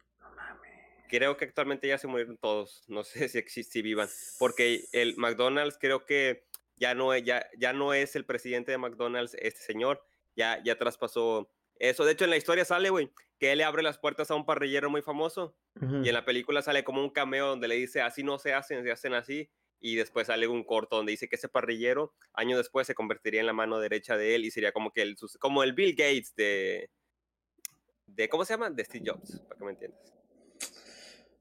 Creo 1.08 1.36
que 1.36 1.46
actualmente 1.46 1.88
ya 1.88 1.96
se 1.96 2.06
murieron 2.06 2.36
todos. 2.36 2.82
No 2.88 3.04
sé 3.04 3.28
si, 3.28 3.38
existe, 3.38 3.74
si 3.74 3.82
vivan. 3.82 4.08
Porque 4.38 4.84
el 4.92 5.16
McDonald's 5.18 5.78
creo 5.78 6.06
que 6.06 6.44
ya 6.76 6.94
no, 6.94 7.16
ya, 7.16 7.48
ya 7.56 7.72
no 7.72 7.94
es 7.94 8.16
el 8.16 8.24
presidente 8.24 8.72
de 8.72 8.78
McDonald's 8.78 9.34
este 9.34 9.60
señor. 9.60 10.04
Ya, 10.34 10.62
ya 10.62 10.76
traspasó 10.76 11.50
eso. 11.78 12.04
De 12.04 12.12
hecho, 12.12 12.24
en 12.24 12.30
la 12.30 12.36
historia 12.36 12.64
sale, 12.64 12.90
güey, 12.90 13.10
que 13.38 13.52
él 13.52 13.58
le 13.58 13.64
abre 13.64 13.82
las 13.82 13.98
puertas 13.98 14.30
a 14.30 14.34
un 14.34 14.44
parrillero 14.44 14.90
muy 14.90 15.02
famoso. 15.02 15.56
Y 15.80 16.08
en 16.08 16.14
la 16.14 16.24
película 16.24 16.60
sale 16.60 16.82
como 16.82 17.02
un 17.02 17.10
cameo 17.10 17.46
donde 17.46 17.68
le 17.68 17.76
dice, 17.76 18.00
así 18.00 18.24
no 18.24 18.38
se 18.38 18.52
hacen, 18.52 18.82
se 18.82 18.90
hacen 18.90 19.14
así 19.14 19.48
y 19.80 19.94
después 19.94 20.26
sale 20.26 20.48
un 20.48 20.64
corto 20.64 20.96
donde 20.96 21.12
dice 21.12 21.28
que 21.28 21.36
ese 21.36 21.48
parrillero 21.48 22.14
año 22.32 22.56
después 22.56 22.86
se 22.86 22.94
convertiría 22.94 23.40
en 23.40 23.46
la 23.46 23.52
mano 23.52 23.78
derecha 23.78 24.16
de 24.16 24.34
él 24.34 24.44
y 24.44 24.50
sería 24.50 24.72
como 24.72 24.92
que 24.92 25.02
el 25.02 25.16
como 25.38 25.62
el 25.62 25.72
Bill 25.72 25.94
Gates 25.94 26.34
de 26.34 26.90
de 28.06 28.28
¿cómo 28.28 28.44
se 28.44 28.54
llama? 28.54 28.70
de 28.70 28.84
Steve 28.84 29.04
Jobs, 29.06 29.40
para 29.48 29.58
que 29.58 29.64
me 29.64 29.70
entiendas. 29.72 30.17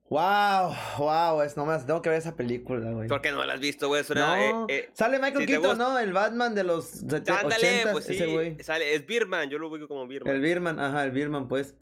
Wow, 0.09 0.73
wow, 0.97 1.41
es 1.41 1.57
nomás, 1.57 1.85
tengo 1.85 2.01
que 2.01 2.09
ver 2.09 2.19
esa 2.19 2.35
película, 2.35 2.91
güey. 2.91 3.09
¿Por 3.09 3.21
qué 3.21 3.31
no 3.31 3.43
la 3.43 3.53
has 3.53 3.59
visto, 3.59 3.89
güey? 3.89 4.03
No. 4.15 4.35
Eh, 4.37 4.53
eh, 4.69 4.89
sale 4.93 5.19
Michael 5.19 5.45
Keaton, 5.45 5.77
¿no? 5.77 5.99
El 5.99 6.13
Batman 6.13 6.55
de 6.55 6.63
los 6.63 7.03
Ándale, 7.03 7.87
pues 7.91 8.05
sí, 8.05 8.13
ese 8.15 8.27
güey. 8.27 8.57
Sale, 8.63 8.95
es 8.95 9.05
Birman, 9.05 9.49
yo 9.49 9.59
lo 9.59 9.67
ubico 9.69 9.87
como 9.87 10.07
Birman. 10.07 10.33
El 10.33 10.41
Birman, 10.41 10.79
ajá, 10.79 11.03
el 11.03 11.11
Birman, 11.11 11.47
pues. 11.47 11.75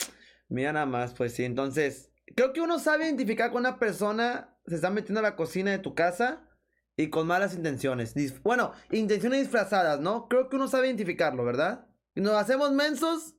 Mira 0.48 0.74
nada 0.74 0.86
más, 0.86 1.14
pues 1.14 1.34
sí. 1.34 1.44
Entonces, 1.44 2.12
creo 2.36 2.54
que 2.54 2.62
uno 2.62 2.80
sabe 2.80 3.06
identificar 3.06 3.52
con 3.52 3.62
una 3.62 3.78
persona 3.78 4.56
se 4.68 4.76
está 4.76 4.90
metiendo 4.90 5.20
a 5.20 5.24
la 5.24 5.36
cocina 5.36 5.72
de 5.72 5.80
tu 5.80 5.94
casa 5.94 6.42
y 6.98 7.10
con 7.10 7.28
malas 7.28 7.54
intenciones. 7.54 8.14
bueno, 8.42 8.72
intenciones 8.92 9.42
disfrazadas, 9.42 10.00
¿no? 10.00 10.28
Creo 10.28 10.50
que 10.50 10.56
uno 10.56 10.68
sabe 10.68 10.88
identificarlo, 10.88 11.44
¿verdad? 11.46 11.88
¿Nos 12.16 12.36
hacemos 12.36 12.72
mensos? 12.72 13.36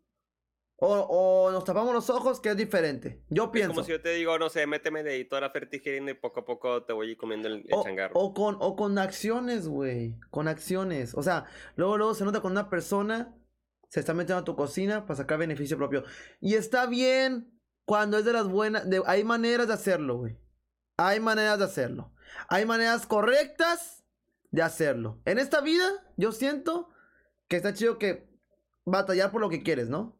O, 0.78 1.50
nos 1.52 1.64
tapamos 1.64 1.94
los 1.94 2.10
ojos, 2.10 2.38
que 2.38 2.50
es 2.50 2.56
diferente. 2.56 3.22
Yo 3.30 3.50
pienso. 3.50 3.72
como 3.72 3.84
si 3.84 3.92
yo 3.92 4.00
te 4.02 4.10
digo, 4.10 4.38
no 4.38 4.50
sé, 4.50 4.66
méteme 4.66 5.02
de 5.02 5.16
editor 5.16 5.42
a 5.42 5.52
y 5.54 6.14
poco 6.14 6.40
a 6.40 6.44
poco 6.44 6.82
te 6.82 6.92
voy 6.92 7.08
a 7.08 7.10
ir 7.12 7.16
comiendo 7.16 7.48
el, 7.48 7.66
changarro. 7.82 8.14
O 8.14 8.34
con, 8.34 8.56
o 8.60 8.76
con 8.76 8.98
acciones, 8.98 9.68
güey. 9.68 10.18
Con 10.30 10.48
acciones. 10.48 11.14
O 11.14 11.22
sea, 11.22 11.46
luego, 11.76 11.96
luego 11.96 12.14
se 12.14 12.24
nota 12.24 12.42
con 12.42 12.52
una 12.52 12.68
persona 12.68 13.34
se 13.88 14.00
está 14.00 14.14
metiendo 14.14 14.40
a 14.40 14.44
tu 14.44 14.56
cocina 14.56 15.06
para 15.06 15.16
sacar 15.16 15.38
beneficio 15.38 15.76
propio. 15.76 16.04
Y 16.40 16.54
está 16.54 16.86
bien 16.86 17.50
cuando 17.84 18.18
es 18.18 18.24
de 18.24 18.32
las 18.32 18.48
buenas. 18.48 18.84
hay 19.06 19.24
maneras 19.24 19.68
de 19.68 19.74
hacerlo, 19.74 20.18
güey. 20.18 20.38
Hay 20.96 21.20
maneras 21.20 21.58
de 21.58 21.64
hacerlo. 21.64 22.12
Hay 22.48 22.66
maneras 22.66 23.06
correctas 23.06 24.04
de 24.50 24.62
hacerlo. 24.62 25.20
En 25.24 25.38
esta 25.38 25.60
vida, 25.60 25.88
yo 26.16 26.32
siento 26.32 26.90
que 27.48 27.56
está 27.56 27.74
chido 27.74 27.98
que 27.98 28.28
batallar 28.84 29.30
por 29.30 29.40
lo 29.40 29.48
que 29.48 29.62
quieres, 29.62 29.88
¿no? 29.88 30.15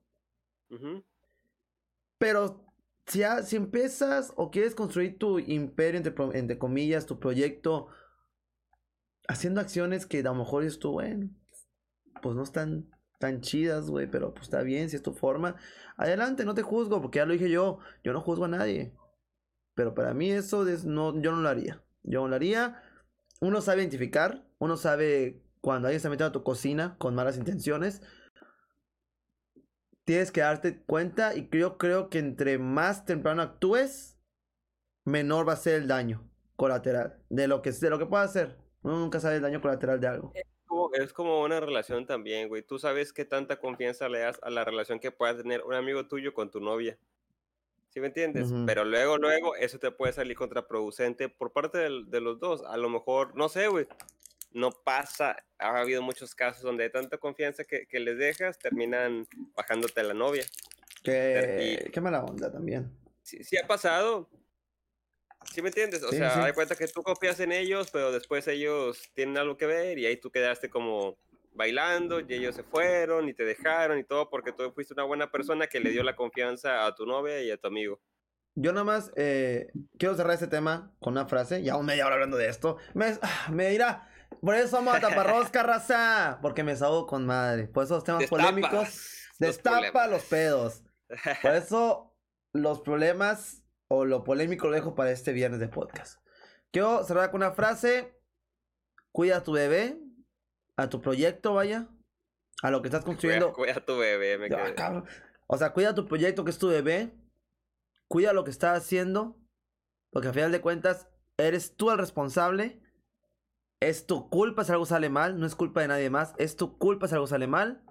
Pero 2.19 2.65
si, 3.07 3.23
si 3.45 3.57
empiezas 3.57 4.33
o 4.37 4.51
quieres 4.51 4.75
construir 4.75 5.19
tu 5.19 5.39
imperio, 5.39 6.03
entre, 6.35 6.59
comillas, 6.59 7.07
tu 7.07 7.19
proyecto, 7.19 7.89
haciendo 9.29 9.61
acciones 9.61 10.07
que 10.07 10.21
a 10.21 10.23
lo 10.23 10.35
mejor 10.35 10.65
es 10.65 10.79
tu, 10.79 10.93
bueno, 10.93 11.31
pues 12.23 12.35
no 12.35 12.43
están 12.43 12.91
tan 13.19 13.41
chidas, 13.41 13.89
güey, 13.91 14.11
pero 14.11 14.33
pues 14.35 14.45
está 14.45 14.63
bien, 14.63 14.91
si 14.91 14.97
es 14.97 15.03
tu 15.03 15.13
forma, 15.13 15.57
adelante, 15.97 16.45
no 16.45 16.55
te 16.55 16.63
juzgo, 16.63 17.01
porque 17.01 17.19
ya 17.19 17.27
lo 17.27 17.33
dije 17.33 17.51
yo, 17.51 17.79
yo 18.05 18.13
no 18.13 18.21
juzgo 18.21 18.45
a 18.45 18.49
nadie. 18.49 18.95
Pero 19.75 19.95
para 19.95 20.15
mí 20.15 20.31
eso 20.31 20.67
es, 20.67 20.85
no, 20.85 21.21
yo 21.21 21.33
no 21.33 21.43
lo 21.43 21.49
haría. 21.49 21.83
Yo 22.03 22.23
no 22.23 22.29
lo 22.29 22.37
haría. 22.37 22.83
Uno 23.41 23.61
sabe 23.61 23.83
identificar, 23.83 24.49
uno 24.59 24.77
sabe 24.77 25.43
cuando 25.61 25.89
alguien 25.89 26.01
se 26.01 26.09
mete 26.09 26.25
a 26.25 26.33
tu 26.33 26.43
cocina 26.43 26.97
con 26.99 27.15
malas 27.15 27.37
intenciones. 27.37 28.01
Tienes 30.07 30.31
que 30.31 30.41
darte 30.41 30.81
cuenta 30.83 31.35
y 31.35 31.49
yo 31.51 31.79
creo 31.79 32.09
que 32.11 32.21
entre 32.21 32.59
más 32.59 33.05
temprano 33.05 33.43
actúes, 33.43 34.17
menor 35.05 35.49
va 35.49 35.55
a 35.55 35.57
ser 35.57 35.75
el 35.75 35.89
daño 35.89 36.31
colateral 36.55 37.19
de 37.29 37.49
lo 37.49 37.61
que, 37.61 37.73
de 37.73 37.91
lo 37.91 37.99
que 37.99 38.07
pueda 38.07 38.23
hacer. 38.23 38.57
Uno 38.83 39.01
nunca 39.01 39.19
sabe 39.19 39.37
el 39.37 39.43
daño 39.43 39.61
colateral 39.61 40.01
de 40.01 40.07
algo. 40.07 40.33
Es 40.93 41.13
como 41.13 41.43
una 41.43 41.59
relación 41.59 42.07
también, 42.07 42.49
güey. 42.49 42.63
Tú 42.63 42.79
sabes 42.79 43.13
qué 43.13 43.25
tanta 43.25 43.59
confianza 43.59 44.09
le 44.09 44.21
das 44.21 44.39
a 44.43 44.51
la 44.51 44.65
relación 44.65 45.01
que 45.01 45.11
pueda 45.11 45.37
tener 45.37 45.65
un 45.65 45.75
amigo 45.75 46.07
tuyo 46.07 46.33
con 46.33 46.53
tu 46.53 46.61
novia. 46.61 46.97
¿Sí 47.89 47.99
me 47.99 48.07
entiendes? 48.07 48.53
Pero 48.65 48.85
luego, 48.85 49.19
luego, 49.19 49.57
eso 49.57 49.81
te 49.81 49.91
puede 49.91 50.13
salir 50.13 50.37
contraproducente 50.37 51.29
por 51.29 51.53
parte 51.53 51.79
de, 51.79 52.21
los 52.21 52.39
dos. 52.39 52.63
A 52.63 52.77
lo 52.77 52.89
mejor, 52.91 53.35
no 53.35 53.49
sé, 53.49 53.67
güey, 53.67 53.89
no 54.57 54.71
pasa. 54.71 55.37
Ha 55.59 55.81
habido 55.81 56.03
muchos 56.03 56.35
casos 56.35 56.63
donde 56.63 56.85
hay 56.85 56.91
tanta 56.91 57.19
confianza 57.19 57.63
que, 57.65 57.87
les 58.01 58.19
dejas, 58.19 58.59
terminan 58.59 59.27
bajándote 59.55 60.01
a 60.01 60.05
la 60.05 60.15
novia. 60.15 60.45
Qué, 61.05 61.89
qué 61.93 62.01
mala 62.01 62.25
onda 62.25 62.51
también. 62.51 62.91
Sí, 63.23 63.45
sí 63.45 63.57
ha 63.59 63.67
pasado. 63.67 64.29
¿Sí 65.53 65.63
me 65.63 65.69
entiendes? 65.69 66.03
O 66.03 66.11
sea, 66.11 66.45
hay 66.45 66.53
cuenta 66.55 66.75
que 66.75 66.89
tú 66.89 67.03
confías 67.03 67.39
en 67.41 67.53
ellos, 67.53 67.91
pero 67.93 68.11
después 68.11 68.49
ellos 68.49 69.11
tienen 69.15 69.37
algo 69.37 69.57
que 69.57 69.67
ver 69.67 69.99
y 69.99 70.07
ahí 70.07 70.17
tú 70.17 70.31
quedaste 70.31 70.71
como 70.71 71.19
bailando 71.53 72.21
y 72.21 72.27
ellos 72.31 72.55
se 72.55 72.63
fueron 72.63 73.29
y 73.29 73.35
te 73.35 73.45
dejaron 73.45 73.99
y 73.99 74.05
todo 74.05 74.29
porque 74.29 74.53
tú 74.53 74.71
fuiste 74.73 74.95
una 74.95 75.05
buena 75.05 75.31
persona 75.31 75.67
que 75.67 75.81
le 75.81 75.91
dio 75.91 76.03
la 76.03 76.17
confianza 76.17 76.87
a 76.87 76.95
tu 76.95 77.07
novia 77.07 77.43
y 77.43 77.51
a 77.51 77.57
tu 77.59 77.69
amigo. 77.69 78.01
Yo 78.55 78.73
nada 78.73 78.85
más 78.85 79.13
eh, 79.17 79.71
quiero 79.99 80.15
cerrar 80.15 80.33
este 80.33 80.49
tema 80.49 80.95
con 80.99 81.13
una 81.13 81.27
frase, 81.27 81.63
ya 81.63 81.77
un 81.77 81.87
media 81.87 82.07
hora 82.07 82.15
hablando 82.15 82.39
de 82.39 82.49
esto. 82.49 82.79
Me, 82.95 83.19
ah, 83.21 83.49
me 83.53 83.69
dirá, 83.69 84.09
por 84.47 84.55
eso 84.55 84.77
somos 84.77 84.95
a 84.95 85.01
taparrosca, 85.01 85.65
raza, 85.65 86.39
porque 86.41 86.63
me 86.63 86.77
sago 86.77 87.05
con 87.09 87.27
madre. 87.27 87.67
Por 87.67 87.83
esos 87.83 88.05
temas 88.05 88.27
polémicos, 88.27 89.11
destapa 89.41 90.07
los, 90.07 90.23
pedos. 90.23 90.85
Por 91.43 91.51
eso 91.51 92.17
los 92.53 92.81
problemas 92.81 93.65
o 93.89 94.05
lo 94.05 94.23
polémico 94.23 94.69
lo 94.69 94.75
dejo 94.75 94.95
para 94.95 95.11
este 95.11 95.33
viernes 95.33 95.59
de 95.59 95.67
podcast. 95.67 96.21
Quiero 96.71 97.03
cerrar 97.03 97.33
con 97.33 97.43
una 97.43 97.51
frase, 97.51 98.17
cuida 99.11 99.39
a 99.39 99.43
tu 99.43 99.51
bebé, 99.51 99.99
a 100.77 100.89
tu 100.89 101.01
proyecto, 101.01 101.55
vaya, 101.55 101.89
a 102.63 102.71
lo 102.71 102.83
que 102.83 102.89
estás 102.89 103.05
construyendo. 103.05 103.53
Cuida, 103.53 103.73
a 103.73 103.85
tu 103.85 103.99
bebé, 103.99 104.39
me 104.39 104.49
O 105.49 105.59
sea, 105.59 105.73
cuida 105.73 105.93
tu 105.93 106.07
proyecto 106.07 106.45
que 106.45 106.53
es 106.53 106.59
tu 106.59 106.69
bebé, 106.69 107.13
cuida 108.07 108.33
lo 108.33 108.45
que 108.45 108.53
estás 108.53 108.79
haciendo, 108.79 109.41
porque 110.11 110.29
al 110.29 110.35
final 110.35 110.53
de 110.53 110.61
cuentas 110.61 111.09
eres 111.37 111.75
tú 111.75 111.91
el 111.91 111.99
responsable. 111.99 112.81
Es 113.81 114.07
tu 114.07 114.31
culpa 114.31 114.65
si 114.65 114.73
algo 114.73 114.87
sale 114.87 115.11
mal, 115.11 115.39
no 115.39 115.47
es 115.47 115.55
culpa 115.55 115.83
de 115.83 115.89
nadie 115.89 116.11
más, 116.11 116.35
es 116.39 116.57
tu 116.57 116.79
culpa 116.79 117.09
si 117.09 117.15
algo 117.15 117.27
sale 117.27 117.47
mal. 117.47 117.83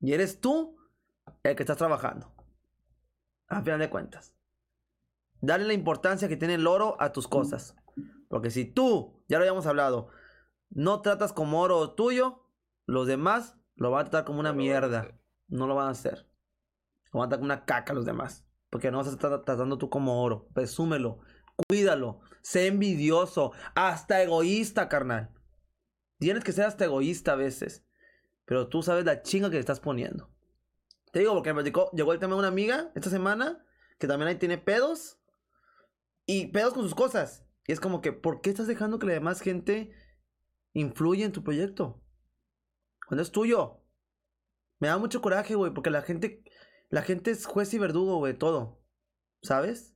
Y 0.00 0.12
eres 0.12 0.40
tú 0.40 0.76
el 1.42 1.54
que 1.54 1.62
estás 1.62 1.76
trabajando. 1.76 2.34
Al 3.46 3.62
final 3.62 3.78
de 3.78 3.90
cuentas. 3.90 4.34
Dale 5.40 5.64
la 5.64 5.72
importancia 5.72 6.28
que 6.28 6.36
tiene 6.36 6.54
el 6.54 6.66
oro 6.66 6.96
a 7.00 7.12
tus 7.12 7.28
cosas. 7.28 7.76
Porque 8.28 8.50
si 8.50 8.64
tú, 8.64 9.22
ya 9.28 9.38
lo 9.38 9.42
habíamos 9.42 9.66
hablado, 9.66 10.08
no 10.70 11.02
tratas 11.02 11.32
como 11.32 11.60
oro 11.60 11.94
tuyo, 11.94 12.48
los 12.86 13.06
demás 13.06 13.56
lo 13.74 13.90
van 13.90 14.00
a 14.00 14.04
tratar 14.04 14.24
como 14.24 14.40
una 14.40 14.52
mierda. 14.52 15.20
No 15.48 15.66
lo 15.66 15.74
van 15.74 15.88
a 15.88 15.90
hacer. 15.90 16.28
Lo 17.12 17.20
van 17.20 17.26
a 17.26 17.28
tratar 17.28 17.40
como 17.40 17.52
una 17.52 17.64
caca 17.64 17.92
los 17.92 18.06
demás. 18.06 18.46
Porque 18.70 18.90
no 18.90 18.98
vas 18.98 19.08
a 19.08 19.10
estar 19.10 19.44
tratando 19.44 19.78
tú 19.78 19.90
como 19.90 20.22
oro. 20.22 20.48
Presúmelo. 20.54 21.20
Cuídalo. 21.68 22.20
Sé 22.42 22.66
envidioso. 22.66 23.52
Hasta 23.74 24.22
egoísta, 24.22 24.88
carnal. 24.88 25.30
Tienes 26.18 26.44
que 26.44 26.52
ser 26.52 26.66
hasta 26.66 26.84
egoísta 26.84 27.32
a 27.32 27.36
veces. 27.36 27.84
Pero 28.44 28.68
tú 28.68 28.82
sabes 28.82 29.04
la 29.04 29.22
chinga 29.22 29.48
que 29.48 29.54
le 29.54 29.60
estás 29.60 29.80
poniendo. 29.80 30.30
Te 31.12 31.20
digo 31.20 31.34
porque 31.34 31.52
me 31.52 31.62
llegó 31.62 32.12
el 32.12 32.18
tema 32.18 32.34
de 32.34 32.38
una 32.40 32.48
amiga 32.48 32.90
esta 32.94 33.10
semana. 33.10 33.64
Que 33.98 34.06
también 34.06 34.28
ahí 34.28 34.36
tiene 34.36 34.58
pedos. 34.58 35.18
Y 36.26 36.48
pedos 36.48 36.74
con 36.74 36.82
sus 36.82 36.94
cosas. 36.94 37.44
Y 37.66 37.72
es 37.72 37.80
como 37.80 38.00
que, 38.00 38.12
¿por 38.12 38.40
qué 38.40 38.50
estás 38.50 38.66
dejando 38.66 38.98
que 38.98 39.06
la 39.06 39.12
demás 39.12 39.40
gente 39.40 39.92
influye 40.74 41.24
en 41.24 41.32
tu 41.32 41.42
proyecto. 41.42 42.02
Cuando 43.06 43.22
es 43.22 43.30
tuyo. 43.30 43.80
Me 44.78 44.88
da 44.88 44.98
mucho 44.98 45.20
coraje, 45.20 45.54
güey, 45.54 45.72
porque 45.72 45.90
la 45.90 46.02
gente, 46.02 46.42
la 46.88 47.02
gente 47.02 47.30
es 47.30 47.46
juez 47.46 47.72
y 47.74 47.78
verdugo, 47.78 48.18
güey, 48.18 48.34
todo. 48.34 48.82
¿Sabes? 49.42 49.91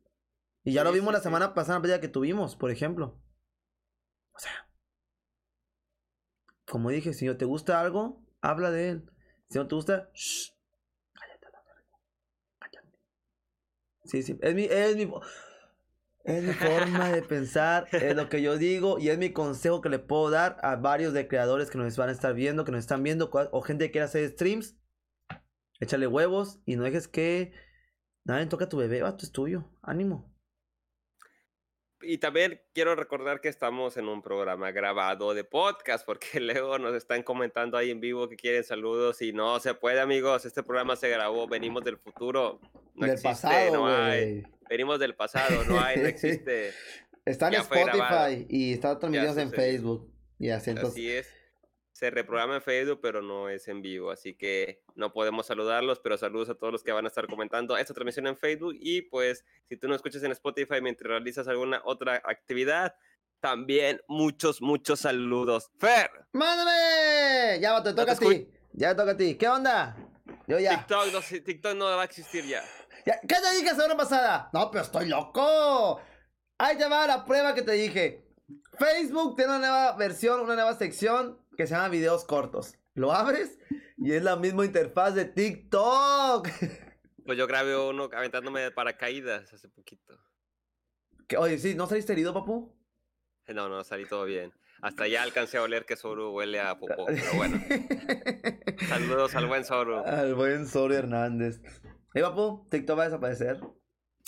Y 0.66 0.72
ya 0.72 0.82
lo 0.82 0.90
vimos 0.90 1.12
la 1.12 1.20
semana 1.20 1.54
pasada, 1.54 1.78
la 1.78 2.00
que 2.00 2.08
tuvimos, 2.08 2.56
por 2.56 2.72
ejemplo. 2.72 3.22
O 4.34 4.38
sea. 4.40 4.68
Como 6.64 6.90
dije, 6.90 7.14
si 7.14 7.24
no 7.24 7.36
te 7.36 7.44
gusta 7.44 7.80
algo, 7.80 8.26
habla 8.40 8.72
de 8.72 8.90
él. 8.90 9.10
Si 9.48 9.58
no 9.58 9.68
te 9.68 9.76
gusta, 9.76 10.10
shh, 10.12 10.50
cállate 11.12 11.46
la 11.52 11.62
verga. 11.62 11.88
Cállate. 12.58 12.98
Sí, 14.06 14.24
sí. 14.24 14.36
Es 14.42 14.54
mi, 14.56 14.64
es 14.64 14.96
mi. 14.96 15.08
Es 16.24 16.42
mi 16.42 16.52
forma 16.52 17.12
de 17.12 17.22
pensar, 17.28 17.86
es 17.92 18.16
lo 18.16 18.28
que 18.28 18.42
yo 18.42 18.58
digo 18.58 18.98
y 18.98 19.10
es 19.10 19.18
mi 19.18 19.32
consejo 19.32 19.80
que 19.80 19.88
le 19.88 20.00
puedo 20.00 20.30
dar 20.30 20.58
a 20.62 20.74
varios 20.74 21.12
de 21.12 21.28
creadores 21.28 21.70
que 21.70 21.78
nos 21.78 21.96
van 21.96 22.08
a 22.08 22.12
estar 22.12 22.34
viendo, 22.34 22.64
que 22.64 22.72
nos 22.72 22.80
están 22.80 23.04
viendo 23.04 23.30
o 23.32 23.62
gente 23.62 23.84
que 23.86 23.92
quiera 23.92 24.06
hacer 24.06 24.28
streams. 24.30 24.76
Échale 25.78 26.08
huevos 26.08 26.60
y 26.66 26.74
no 26.74 26.82
dejes 26.82 27.06
que 27.06 27.52
nadie 28.24 28.46
toque 28.46 28.64
a 28.64 28.68
tu 28.68 28.78
bebé, 28.78 28.98
esto 29.06 29.24
es 29.24 29.30
tuyo. 29.30 29.70
Ánimo. 29.80 30.35
Y 32.02 32.18
también 32.18 32.60
quiero 32.72 32.94
recordar 32.94 33.40
que 33.40 33.48
estamos 33.48 33.96
en 33.96 34.08
un 34.08 34.22
programa 34.22 34.70
grabado 34.70 35.34
de 35.34 35.44
podcast, 35.44 36.04
porque 36.04 36.40
luego 36.40 36.78
nos 36.78 36.94
están 36.94 37.22
comentando 37.22 37.76
ahí 37.76 37.90
en 37.90 38.00
vivo 38.00 38.28
que 38.28 38.36
quieren 38.36 38.64
saludos 38.64 39.22
y 39.22 39.32
no 39.32 39.58
se 39.60 39.74
puede, 39.74 40.00
amigos. 40.00 40.44
Este 40.44 40.62
programa 40.62 40.96
se 40.96 41.08
grabó, 41.08 41.46
venimos 41.46 41.84
del 41.84 41.98
futuro. 41.98 42.60
No 42.94 43.06
del 43.06 43.20
pasado, 43.20 43.72
no 43.72 43.86
hay. 43.86 44.44
Venimos 44.68 44.98
del 44.98 45.14
pasado, 45.14 45.64
no 45.64 45.80
hay, 45.80 45.98
no 45.98 46.06
existe. 46.06 46.72
Está 47.24 47.48
en 47.48 47.54
Spotify 47.54 48.46
y 48.48 48.72
está 48.74 48.98
transmitidos 48.98 49.36
en 49.38 49.50
Facebook. 49.52 50.12
Y 50.38 50.50
así, 50.50 50.70
entonces... 50.70 50.92
así 50.92 51.10
es 51.10 51.45
se 51.96 52.10
reprograma 52.10 52.56
en 52.56 52.60
Facebook, 52.60 53.00
pero 53.00 53.22
no 53.22 53.48
es 53.48 53.68
en 53.68 53.80
vivo, 53.80 54.10
así 54.10 54.34
que 54.34 54.82
no 54.96 55.14
podemos 55.14 55.46
saludarlos, 55.46 55.98
pero 55.98 56.18
saludos 56.18 56.50
a 56.50 56.54
todos 56.54 56.70
los 56.70 56.84
que 56.84 56.92
van 56.92 57.06
a 57.06 57.08
estar 57.08 57.26
comentando 57.26 57.74
esta 57.74 57.94
transmisión 57.94 58.26
en 58.26 58.36
Facebook 58.36 58.76
y 58.78 59.00
pues 59.00 59.46
si 59.66 59.78
tú 59.78 59.88
no 59.88 59.94
escuchas 59.94 60.22
en 60.22 60.30
Spotify 60.32 60.82
mientras 60.82 61.08
realizas 61.08 61.48
alguna 61.48 61.80
otra 61.86 62.20
actividad, 62.26 62.94
también 63.40 64.02
muchos, 64.08 64.60
muchos 64.60 65.00
saludos. 65.00 65.70
Fer. 65.78 66.10
Mándame. 66.32 67.60
Ya 67.60 67.82
te 67.82 67.94
toca 67.94 68.12
a 68.12 68.16
ti. 68.16 68.46
Ya 68.74 68.90
te 68.90 68.96
toca 68.96 69.12
a 69.12 69.16
ti. 69.16 69.34
¿Qué 69.36 69.48
onda? 69.48 69.96
Yo 70.46 70.58
ya. 70.58 70.76
TikTok 70.76 71.12
no, 71.14 71.20
TikTok 71.20 71.74
no 71.76 71.86
va 71.86 72.02
a 72.02 72.04
existir 72.04 72.44
ya. 72.44 72.62
ya. 73.06 73.18
¿Qué 73.20 73.36
te 73.36 73.54
dije 73.54 73.70
la 73.70 73.74
semana 73.74 73.96
pasada? 73.96 74.50
No, 74.52 74.70
pero 74.70 74.84
estoy 74.84 75.08
loco. 75.08 75.98
Ahí 76.58 76.76
te 76.76 76.86
va 76.86 77.06
la 77.06 77.24
prueba 77.24 77.54
que 77.54 77.62
te 77.62 77.72
dije. 77.72 78.26
Facebook 78.78 79.34
tiene 79.34 79.56
una 79.56 79.66
nueva 79.66 79.96
versión, 79.96 80.40
una 80.40 80.56
nueva 80.56 80.74
sección 80.74 81.45
que 81.56 81.66
se 81.66 81.74
llama 81.74 81.88
videos 81.88 82.24
cortos. 82.24 82.74
Lo 82.94 83.12
abres 83.12 83.58
y 83.96 84.12
es 84.12 84.22
la 84.22 84.36
misma 84.36 84.64
interfaz 84.64 85.14
de 85.14 85.24
TikTok. 85.24 86.48
Pues 87.26 87.36
yo 87.36 87.48
grabé 87.48 87.76
uno 87.76 88.08
aventándome 88.12 88.60
de 88.60 88.70
paracaídas 88.70 89.52
hace 89.52 89.68
poquito. 89.68 90.16
Oye, 91.36 91.58
sí, 91.58 91.74
¿no 91.74 91.88
saliste 91.88 92.12
herido, 92.12 92.32
papu? 92.32 92.72
No, 93.48 93.68
no, 93.68 93.82
salí 93.82 94.04
todo 94.04 94.24
bien. 94.26 94.52
Hasta 94.80 95.08
ya 95.08 95.24
alcancé 95.24 95.58
a 95.58 95.62
oler 95.62 95.86
que 95.86 95.96
Soru 95.96 96.30
huele 96.30 96.60
a 96.60 96.78
popó, 96.78 97.06
pero 97.06 97.34
bueno. 97.34 97.60
Saludos 98.88 99.34
al 99.34 99.48
buen 99.48 99.64
Soru. 99.64 99.96
Al 100.04 100.36
buen 100.36 100.68
Soru 100.68 100.94
Hernández. 100.94 101.60
¿Eh, 102.14 102.22
papu? 102.22 102.64
¿TikTok 102.70 102.96
va 102.96 103.02
a 103.02 103.06
desaparecer? 103.06 103.60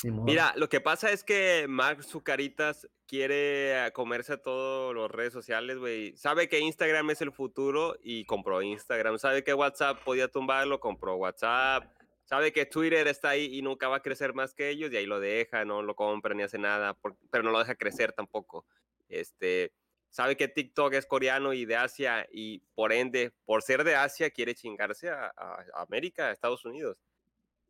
Mira, 0.04 0.52
lo 0.56 0.68
que 0.68 0.80
pasa 0.80 1.10
es 1.10 1.24
que 1.24 1.66
Mark 1.68 2.04
Zucaritas 2.04 2.88
quiere 3.06 3.90
comerse 3.92 4.34
a 4.34 4.42
todas 4.42 4.94
las 4.94 5.10
redes 5.10 5.32
sociales, 5.32 5.78
güey. 5.78 6.16
Sabe 6.16 6.48
que 6.48 6.60
Instagram 6.60 7.10
es 7.10 7.20
el 7.20 7.32
futuro 7.32 7.96
y 8.00 8.24
compró 8.24 8.62
Instagram. 8.62 9.18
Sabe 9.18 9.42
que 9.42 9.54
WhatsApp 9.54 10.04
podía 10.04 10.28
tumbarlo, 10.28 10.78
compró 10.78 11.16
WhatsApp. 11.16 11.84
Sabe 12.24 12.52
que 12.52 12.66
Twitter 12.66 13.08
está 13.08 13.30
ahí 13.30 13.58
y 13.58 13.62
nunca 13.62 13.88
va 13.88 13.96
a 13.96 14.02
crecer 14.02 14.34
más 14.34 14.54
que 14.54 14.68
ellos 14.68 14.92
y 14.92 14.96
ahí 14.98 15.06
lo 15.06 15.18
deja, 15.18 15.64
no 15.64 15.82
lo 15.82 15.96
compra 15.96 16.34
ni 16.34 16.44
hace 16.44 16.58
nada, 16.58 16.96
pero 17.30 17.42
no 17.42 17.50
lo 17.50 17.58
deja 17.58 17.74
crecer 17.74 18.12
tampoco. 18.12 18.66
Este, 19.08 19.72
sabe 20.10 20.36
que 20.36 20.46
TikTok 20.46 20.92
es 20.92 21.06
coreano 21.06 21.54
y 21.54 21.64
de 21.64 21.76
Asia 21.76 22.28
y 22.30 22.60
por 22.74 22.92
ende, 22.92 23.32
por 23.46 23.62
ser 23.62 23.82
de 23.82 23.96
Asia, 23.96 24.30
quiere 24.30 24.54
chingarse 24.54 25.08
a, 25.08 25.32
a 25.36 25.82
América, 25.82 26.26
a 26.26 26.32
Estados 26.32 26.64
Unidos 26.64 26.98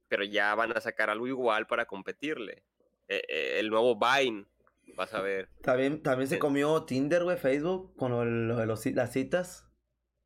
pero 0.08 0.24
ya 0.24 0.54
van 0.54 0.76
a 0.76 0.80
sacar 0.80 1.10
algo 1.10 1.26
igual 1.26 1.66
para 1.66 1.86
competirle. 1.86 2.64
Eh, 3.08 3.22
eh, 3.28 3.56
el 3.58 3.70
nuevo 3.70 3.98
Vine, 3.98 4.46
vas 4.96 5.14
a 5.14 5.20
ver. 5.20 5.48
También, 5.62 6.02
también 6.02 6.28
se 6.28 6.36
eh. 6.36 6.38
comió 6.38 6.84
Tinder, 6.84 7.24
güey, 7.24 7.36
Facebook, 7.36 7.94
con 7.96 8.10
lo, 8.10 8.56
de 8.56 8.66
los, 8.66 8.84
las 8.86 9.12
citas. 9.12 9.66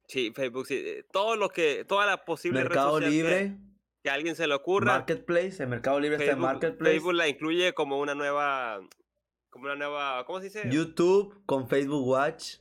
Sí, 0.08 0.32
Facebook, 0.34 0.66
sí. 0.66 1.04
Todo 1.12 1.36
lo 1.36 1.48
que, 1.48 1.84
toda 1.84 2.06
la 2.06 2.24
posible 2.24 2.60
Mercado 2.60 3.00
Libre. 3.00 3.56
Que, 4.02 4.10
a 4.10 4.14
alguien 4.14 4.34
se 4.34 4.48
le 4.48 4.54
ocurra. 4.54 4.94
Marketplace, 4.94 5.62
el 5.62 5.68
Mercado 5.68 6.00
Libre 6.00 6.16
está 6.16 6.32
en 6.32 6.40
Marketplace. 6.40 6.92
Facebook 6.92 7.14
la 7.14 7.28
incluye 7.28 7.72
como 7.72 8.00
una 8.00 8.16
nueva, 8.16 8.80
como 9.48 9.66
una 9.66 9.76
nueva, 9.76 10.24
¿cómo 10.26 10.40
se 10.40 10.46
dice? 10.46 10.68
YouTube 10.68 11.40
con 11.46 11.68
Facebook 11.68 12.04
Watch. 12.06 12.56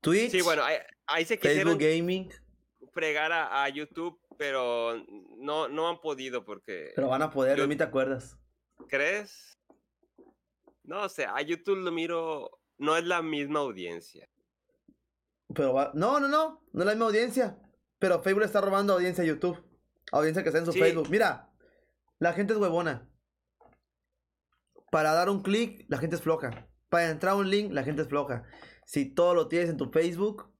Twitch. 0.00 0.30
Sí, 0.30 0.40
bueno, 0.40 0.62
ahí, 1.06 1.24
se 1.24 1.38
quisieron 1.38 1.78
Facebook 1.78 1.98
Gaming. 1.98 2.32
fregar 2.92 3.30
a 3.32 3.68
YouTube 3.68 4.18
pero 4.40 4.94
no, 5.36 5.68
no 5.68 5.90
han 5.90 6.00
podido 6.00 6.46
porque... 6.46 6.92
Pero 6.96 7.08
van 7.08 7.20
a 7.20 7.30
poder, 7.30 7.58
yo, 7.58 7.68
mí 7.68 7.76
te 7.76 7.84
acuerdas. 7.84 8.38
¿Crees? 8.88 9.58
No 10.82 11.06
sé, 11.10 11.26
a 11.26 11.42
YouTube 11.42 11.80
lo 11.80 11.92
miro, 11.92 12.50
no 12.78 12.96
es 12.96 13.04
la 13.04 13.20
misma 13.20 13.60
audiencia. 13.60 14.30
Pero 15.54 15.74
va... 15.74 15.90
no, 15.92 16.20
no, 16.20 16.26
no, 16.26 16.64
no 16.72 16.80
es 16.80 16.86
la 16.86 16.92
misma 16.92 17.04
audiencia. 17.04 17.60
Pero 17.98 18.22
Facebook 18.22 18.44
está 18.44 18.62
robando 18.62 18.94
audiencia 18.94 19.22
a 19.22 19.26
YouTube. 19.26 19.62
Audiencia 20.10 20.42
que 20.42 20.48
está 20.48 20.60
en 20.60 20.64
su 20.64 20.72
Facebook. 20.72 21.10
Mira, 21.10 21.52
la 22.18 22.32
gente 22.32 22.54
es 22.54 22.58
huevona. 22.58 23.12
Para 24.90 25.12
dar 25.12 25.28
un 25.28 25.42
clic, 25.42 25.84
la 25.90 25.98
gente 25.98 26.16
es 26.16 26.22
floja. 26.22 26.66
Para 26.88 27.10
entrar 27.10 27.34
a 27.34 27.36
un 27.36 27.50
link, 27.50 27.72
la 27.72 27.82
gente 27.82 28.00
es 28.00 28.08
floja. 28.08 28.44
Si 28.86 29.04
todo 29.04 29.34
lo 29.34 29.48
tienes 29.48 29.68
en 29.68 29.76
tu 29.76 29.90
Facebook, 29.90 30.50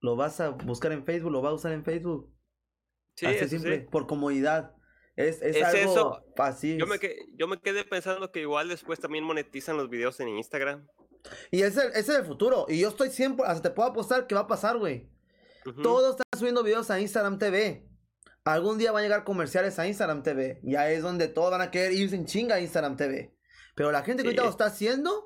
lo 0.00 0.16
vas 0.16 0.40
a 0.40 0.50
buscar 0.50 0.90
en 0.90 1.04
Facebook, 1.04 1.30
lo 1.30 1.40
vas 1.40 1.52
a 1.52 1.54
usar 1.54 1.70
en 1.70 1.84
Facebook. 1.84 2.35
Sí, 3.16 3.26
simple, 3.48 3.80
por 3.80 4.06
comodidad. 4.06 4.74
Es, 5.16 5.40
es, 5.40 5.62
algo 5.62 5.92
eso. 5.92 6.24
fácil. 6.36 6.78
Yo 6.78 6.86
me, 6.86 6.98
yo 7.36 7.48
me 7.48 7.58
quedé 7.58 7.84
pensando 7.84 8.30
que 8.30 8.40
igual 8.40 8.68
después 8.68 9.00
también 9.00 9.24
monetizan 9.24 9.78
los 9.78 9.88
videos 9.88 10.20
en 10.20 10.28
Instagram. 10.28 10.86
Y 11.50 11.62
ese, 11.62 11.86
ese 11.88 11.98
es 11.98 12.08
el 12.10 12.24
futuro. 12.26 12.66
Y 12.68 12.80
yo 12.80 12.88
estoy 12.88 13.10
siempre, 13.10 13.46
hasta 13.46 13.62
te 13.62 13.70
puedo 13.74 13.88
apostar 13.88 14.26
que 14.26 14.34
va 14.34 14.42
a 14.42 14.46
pasar, 14.46 14.76
güey. 14.76 15.10
Todos 15.82 16.10
están 16.10 16.38
subiendo 16.38 16.62
videos 16.62 16.90
a 16.90 17.00
Instagram 17.00 17.38
TV. 17.38 17.88
Algún 18.44 18.78
día 18.78 18.92
van 18.92 19.00
a 19.00 19.02
llegar 19.02 19.24
comerciales 19.24 19.78
a 19.78 19.88
Instagram 19.88 20.22
TV. 20.22 20.60
Ya 20.62 20.90
es 20.90 21.02
donde 21.02 21.26
todos 21.26 21.50
van 21.50 21.62
a 21.62 21.70
querer 21.70 21.92
irse 21.92 22.14
en 22.14 22.26
chinga 22.26 22.56
a 22.56 22.60
Instagram 22.60 22.96
TV. 22.96 23.34
Pero 23.74 23.90
la 23.90 24.02
gente 24.02 24.22
que 24.22 24.28
ahorita 24.28 24.44
lo 24.44 24.50
está 24.50 24.66
haciendo, 24.66 25.25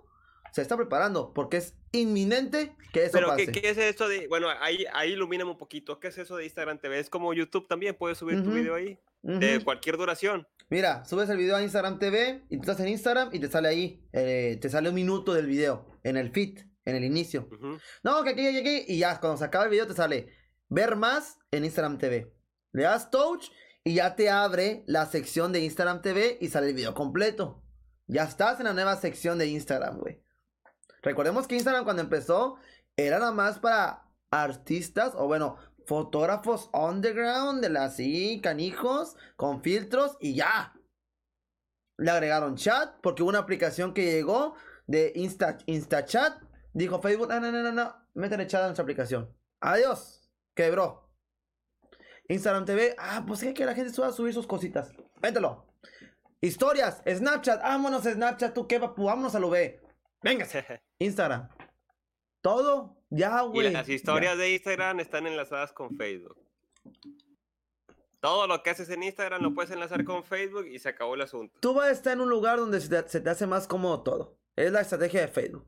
se 0.53 0.63
está 0.63 0.77
preparando. 0.77 1.33
Porque 1.33 1.59
es 1.59 1.75
inminente 1.93 2.75
que 2.93 3.05
eso 3.05 3.13
Pero 3.13 3.37
¿qué, 3.37 3.47
¿qué, 3.49 3.71
es 3.71 3.79
eso 3.79 4.09
de, 4.09 4.29
bueno, 4.29 4.49
ahí, 4.61 4.85
ahí 4.93 5.13
ilumíname 5.13 5.51
un 5.51 5.59
poquito, 5.59 6.01
¿qué 6.01 6.09
es 6.09 6.19
eso 6.19 6.37
de 6.37 6.45
Instagram 6.45 6.79
TV? 6.79 6.99
Es 6.99 7.11
como 7.11 7.33
YouTube 7.35 7.69
también, 7.69 7.95
puedes 7.97 8.19
subir 8.19 8.43
tu 8.43 8.51
video 8.51 8.75
ahí, 8.75 8.99
de 9.23 9.63
cualquier 9.63 9.97
duración. 9.97 10.47
Mira, 10.69 11.05
subes 11.05 11.29
el 11.31 11.37
video 11.37 11.57
a 11.57 11.63
Instagram 11.63 11.99
TV 11.99 12.45
y 12.49 12.57
tú 12.57 12.63
estás 12.63 12.81
en 12.81 12.89
Instagram 12.89 13.31
y 13.33 13.41
te 13.41 13.49
sale 13.49 13.69
ahí, 13.69 14.07
eh, 14.13 14.59
te 14.61 14.69
sale 14.69 14.89
un 14.89 14.95
minuto 14.95 15.35
del 15.35 15.47
video, 15.47 15.99
en 16.05 16.17
el 16.17 16.31
feed, 16.31 16.61
en 16.85 16.95
el 16.95 17.05
inicio. 17.05 17.49
No, 18.03 18.23
que 18.23 18.31
aquí, 18.31 18.47
aquí, 18.47 18.59
aquí, 18.59 18.85
y 18.87 18.99
ya, 18.99 19.19
cuando 19.19 19.37
se 19.37 19.45
acaba 19.45 19.65
el 19.65 19.71
video 19.71 19.87
te 19.87 19.95
sale 19.95 20.33
ver 20.69 20.97
más 20.97 21.39
en 21.51 21.65
Instagram 21.65 21.99
TV. 21.99 22.33
Le 22.73 22.83
das 22.85 23.11
touch 23.11 23.51
y 23.83 23.95
ya 23.95 24.15
te 24.15 24.31
abre 24.31 24.85
la 24.87 25.07
sección 25.07 25.53
de 25.53 25.61
Instagram 25.61 26.03
TV 26.03 26.39
y 26.41 26.49
sale 26.49 26.69
el 26.69 26.75
video 26.75 26.95
completo. 26.95 27.65
Ya 28.07 28.25
estás 28.25 28.61
en 28.61 28.67
la 28.67 28.73
nueva 28.73 28.97
sección 28.97 29.39
de 29.39 29.49
Instagram, 29.49 29.99
güey. 29.99 30.23
Recordemos 31.03 31.47
que 31.47 31.57
Instagram 31.57 31.85
cuando 31.85 32.03
empezó 32.03 32.57
era 32.97 33.19
nada 33.19 33.33
más 33.33 33.59
para 33.59 34.05
artistas 34.31 35.15
o 35.17 35.27
bueno, 35.27 35.57
fotógrafos 35.87 36.71
underground 36.73 37.63
de 37.63 37.71
las 37.71 37.97
sí, 37.97 38.41
canijos, 38.43 39.17
con 39.37 39.63
filtros 39.63 40.17
y 40.21 40.35
ya. 40.35 40.75
Le 41.97 42.11
agregaron 42.11 42.57
chat 42.57 42.95
porque 43.03 43.23
hubo 43.23 43.31
una 43.31 43.41
aplicación 43.41 43.93
que 43.93 44.13
llegó 44.13 44.55
de 44.87 45.13
Insta, 45.15 45.59
InstaChat. 45.67 46.43
Dijo 46.73 47.01
Facebook, 47.01 47.29
no, 47.29 47.41
no, 47.41 47.51
no, 47.51 47.63
no, 47.63 47.73
no, 47.73 47.95
métele 48.15 48.47
chat 48.47 48.63
a 48.63 48.67
nuestra 48.67 48.83
aplicación. 48.83 49.35
Adiós, 49.61 50.31
quebró. 50.55 51.11
Instagram 52.29 52.65
TV, 52.65 52.95
ah, 52.97 53.25
pues 53.27 53.41
que 53.41 53.65
la 53.65 53.75
gente 53.75 53.93
suba 53.93 54.09
a 54.09 54.13
subir 54.13 54.33
sus 54.33 54.47
cositas. 54.47 54.93
Mételo. 55.21 55.67
Historias, 56.41 57.03
Snapchat, 57.07 57.61
vámonos 57.61 58.05
Snapchat, 58.05 58.55
tú 58.55 58.67
qué, 58.67 58.81
papu, 58.81 59.05
vámonos 59.05 59.35
a 59.35 59.41
lo 59.41 59.51
B. 59.51 59.81
Véngase. 60.23 60.83
Instagram. 60.99 61.49
Todo, 62.41 62.97
ya, 63.11 63.43
güey. 63.43 63.69
Y 63.69 63.71
las 63.71 63.89
historias 63.89 64.39
de 64.39 64.53
Instagram 64.53 65.01
están 65.01 65.27
enlazadas 65.27 65.73
con 65.73 65.97
Facebook. 65.97 66.39
Todo 68.21 68.47
lo 68.47 68.63
que 68.63 68.71
haces 68.71 68.91
en 68.91 69.03
Instagram 69.03 69.43
lo 69.43 69.55
puedes 69.55 69.71
enlazar 69.71 70.05
con 70.05 70.25
Facebook 70.25 70.67
y 70.67 70.79
se 70.79 70.91
acabó 70.91 71.15
el 71.15 71.23
asunto. 71.23 71.59
Tú 71.61 71.75
vas 71.75 71.89
a 71.89 71.91
estar 71.91 72.13
en 72.13 72.21
un 72.21 72.29
lugar 72.29 72.59
donde 72.59 72.81
se 72.81 73.21
te, 73.21 73.31
hace 73.31 73.47
más 73.47 73.67
cómodo 73.67 74.03
todo. 74.03 74.39
Es 74.57 74.73
la 74.73 74.83
estrategia 74.83 75.23
de 75.23 75.29
Facebook. 75.29 75.67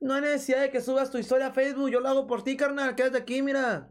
No 0.00 0.14
hay 0.14 0.20
necesidad 0.20 0.60
de 0.60 0.70
que 0.70 0.80
subas 0.80 1.10
tu 1.10 1.18
historia 1.18 1.48
a 1.48 1.52
Facebook. 1.52 1.90
Yo 1.90 2.00
lo 2.00 2.08
hago 2.08 2.26
por 2.26 2.44
ti, 2.44 2.56
carnal. 2.56 2.94
Quédate 2.94 3.18
aquí, 3.18 3.42
mira. 3.42 3.90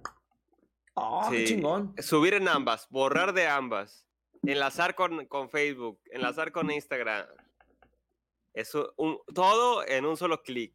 Ah, 0.95 1.27
qué 1.29 1.43
chingón. 1.43 1.93
Subir 1.97 2.35
en 2.35 2.47
ambas, 2.47 2.87
borrar 2.89 3.33
de 3.33 3.47
ambas. 3.47 4.05
Enlazar 4.43 4.95
con, 4.95 5.25
con 5.25 5.49
Facebook, 5.49 5.99
enlazar 6.11 6.51
con 6.53 6.71
Instagram. 6.71 7.25
Eso, 8.55 8.93
un, 8.97 9.19
todo 9.33 9.85
en 9.85 10.05
un 10.05 10.15
solo 10.15 10.41
clic. 10.41 10.73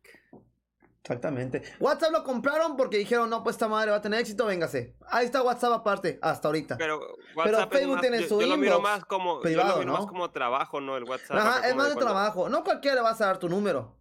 Exactamente. 1.02 1.62
WhatsApp 1.80 2.12
lo 2.12 2.24
compraron 2.24 2.76
porque 2.76 2.98
dijeron, 2.98 3.30
no, 3.30 3.42
pues 3.42 3.56
esta 3.56 3.68
madre 3.68 3.90
va 3.90 3.96
a 3.96 4.02
tener 4.02 4.20
éxito, 4.20 4.44
véngase. 4.44 4.96
Ahí 5.08 5.24
está 5.24 5.42
WhatsApp 5.42 5.72
aparte, 5.72 6.18
hasta 6.20 6.48
ahorita. 6.48 6.76
Pero, 6.76 7.00
WhatsApp 7.34 7.72
Facebook 7.72 8.00
tiene 8.00 8.28
su 8.28 8.40
yo, 8.40 8.46
lo 8.46 8.56
miro 8.58 8.80
más 8.80 9.04
como 9.06 9.40
privado, 9.40 9.82
¿no? 9.82 9.94
más 9.94 10.06
como 10.06 10.30
trabajo, 10.30 10.80
¿no? 10.80 10.98
El 10.98 11.04
WhatsApp. 11.04 11.38
Ajá, 11.38 11.68
es 11.68 11.74
más 11.74 11.88
de 11.88 11.96
trabajo. 11.96 12.50
No 12.50 12.62
cualquiera 12.62 12.96
le 12.96 13.02
vas 13.02 13.20
a 13.22 13.26
dar 13.26 13.38
tu 13.38 13.48
número. 13.48 13.98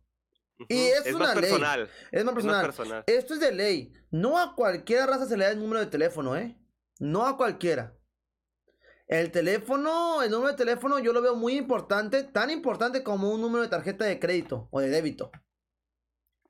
Y 0.68 0.88
es, 0.88 1.06
es 1.06 1.16
una 1.16 1.28
más 1.28 1.36
ley. 1.36 1.52
Personal. 1.52 1.90
Es 2.12 2.26
más 2.26 2.34
personal. 2.34 2.56
Es 2.56 2.68
más 2.68 2.76
personal. 2.76 3.04
Esto 3.08 3.34
es 3.34 3.40
de 3.40 3.52
ley. 3.54 3.94
No 4.12 4.38
a 4.38 4.56
cualquiera 4.56 5.06
raza 5.06 5.26
se 5.26 5.38
le 5.38 5.46
da 5.46 5.52
el 5.52 5.60
número 5.60 5.80
de 5.80 5.86
teléfono, 5.86 6.36
¿eh? 6.36 6.60
No 7.00 7.26
a 7.26 7.38
cualquiera. 7.38 7.96
El 9.10 9.32
teléfono, 9.32 10.22
el 10.22 10.30
número 10.30 10.52
de 10.52 10.58
teléfono 10.58 11.00
yo 11.00 11.14
lo 11.14 11.24
veo 11.24 11.36
muy 11.36 11.58
importante, 11.58 12.24
tan 12.24 12.52
importante 12.52 13.04
como 13.04 13.32
un 13.32 13.42
número 13.42 13.64
de 13.64 13.68
tarjeta 13.68 14.06
de 14.06 14.20
crédito 14.20 14.70
o 14.70 14.82
de 14.82 14.90
débito. 14.90 15.32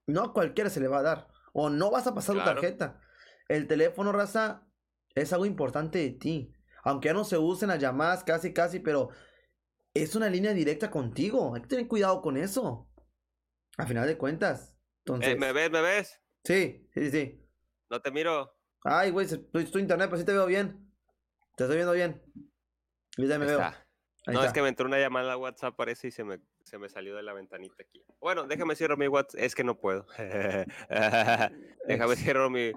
No 0.07 0.24
a 0.24 0.34
cualquiera 0.34 0.70
se 0.70 0.82
le 0.82 0.89
va 0.89 0.99
a 0.99 1.03
dar. 1.03 1.28
O 1.53 1.70
no 1.70 1.89
vas 1.89 2.05
a 2.05 2.14
pasar 2.14 2.36
tu 2.36 2.43
tarjeta. 2.43 2.99
El 3.47 3.66
teléfono, 3.66 4.12
raza, 4.12 4.68
es 5.16 5.32
algo 5.32 5.45
importante 5.45 5.99
de 5.99 6.10
ti. 6.10 6.53
Aunque 6.84 7.07
ya 7.07 7.14
no 7.14 7.24
se 7.24 7.38
usen 7.38 7.70
las 7.70 7.80
llamadas 7.80 8.26
casi, 8.26 8.51
casi, 8.51 8.82
pero 8.82 9.10
es 9.93 10.14
una 10.16 10.30
línea 10.30 10.53
directa 10.53 10.91
contigo. 10.91 11.55
Hay 11.55 11.62
que 11.62 11.68
tener 11.70 11.88
cuidado 11.88 12.22
con 12.22 12.36
eso. 12.36 12.89
A 13.78 13.86
final 13.86 14.05
de 14.05 14.18
cuentas. 14.18 14.76
Entonces... 15.05 15.39
¿Me 15.39 15.53
ves? 15.53 15.72
¿Me 15.72 15.82
ves? 15.82 16.20
Sí, 16.43 16.89
sí, 16.93 17.10
sí. 17.10 17.41
No 17.89 18.01
te 18.01 18.12
miro. 18.12 18.53
Ay, 18.84 19.12
güey, 19.12 19.28
estoy 19.28 19.66
tu 19.66 19.80
internet, 19.80 20.10
pero 20.10 20.20
sí 20.20 20.26
te 20.26 20.34
veo 20.34 20.45
bien. 20.45 20.93
Te 21.55 21.64
estoy 21.64 21.78
viendo 21.78 21.93
bien. 21.93 22.22
Ya 23.18 23.39
me 23.39 23.45
veo. 23.45 23.60
no, 24.28 24.43
es 24.43 24.53
que 24.53 24.62
me 24.62 24.70
entró 24.70 24.86
una 24.86 24.99
llamada 24.99 25.34
a 25.34 25.38
WhatsApp, 25.38 25.76
parece, 25.76 26.07
y 26.07 26.12
se 26.12 26.24
me, 26.24 26.39
se 26.64 26.78
me 26.78 26.89
salió 26.89 27.16
de 27.16 27.24
la 27.24 27.34
ventanita 27.34 27.76
aquí. 27.80 28.03
Bueno, 28.20 28.47
déjame 28.47 28.76
cierro 28.76 28.97
mi 28.97 29.07
WhatsApp. 29.07 29.41
Es 29.41 29.55
que 29.55 29.64
no 29.64 29.78
puedo. 29.78 30.05
déjame 31.88 32.16
cierro 32.16 32.49
mi. 32.49 32.72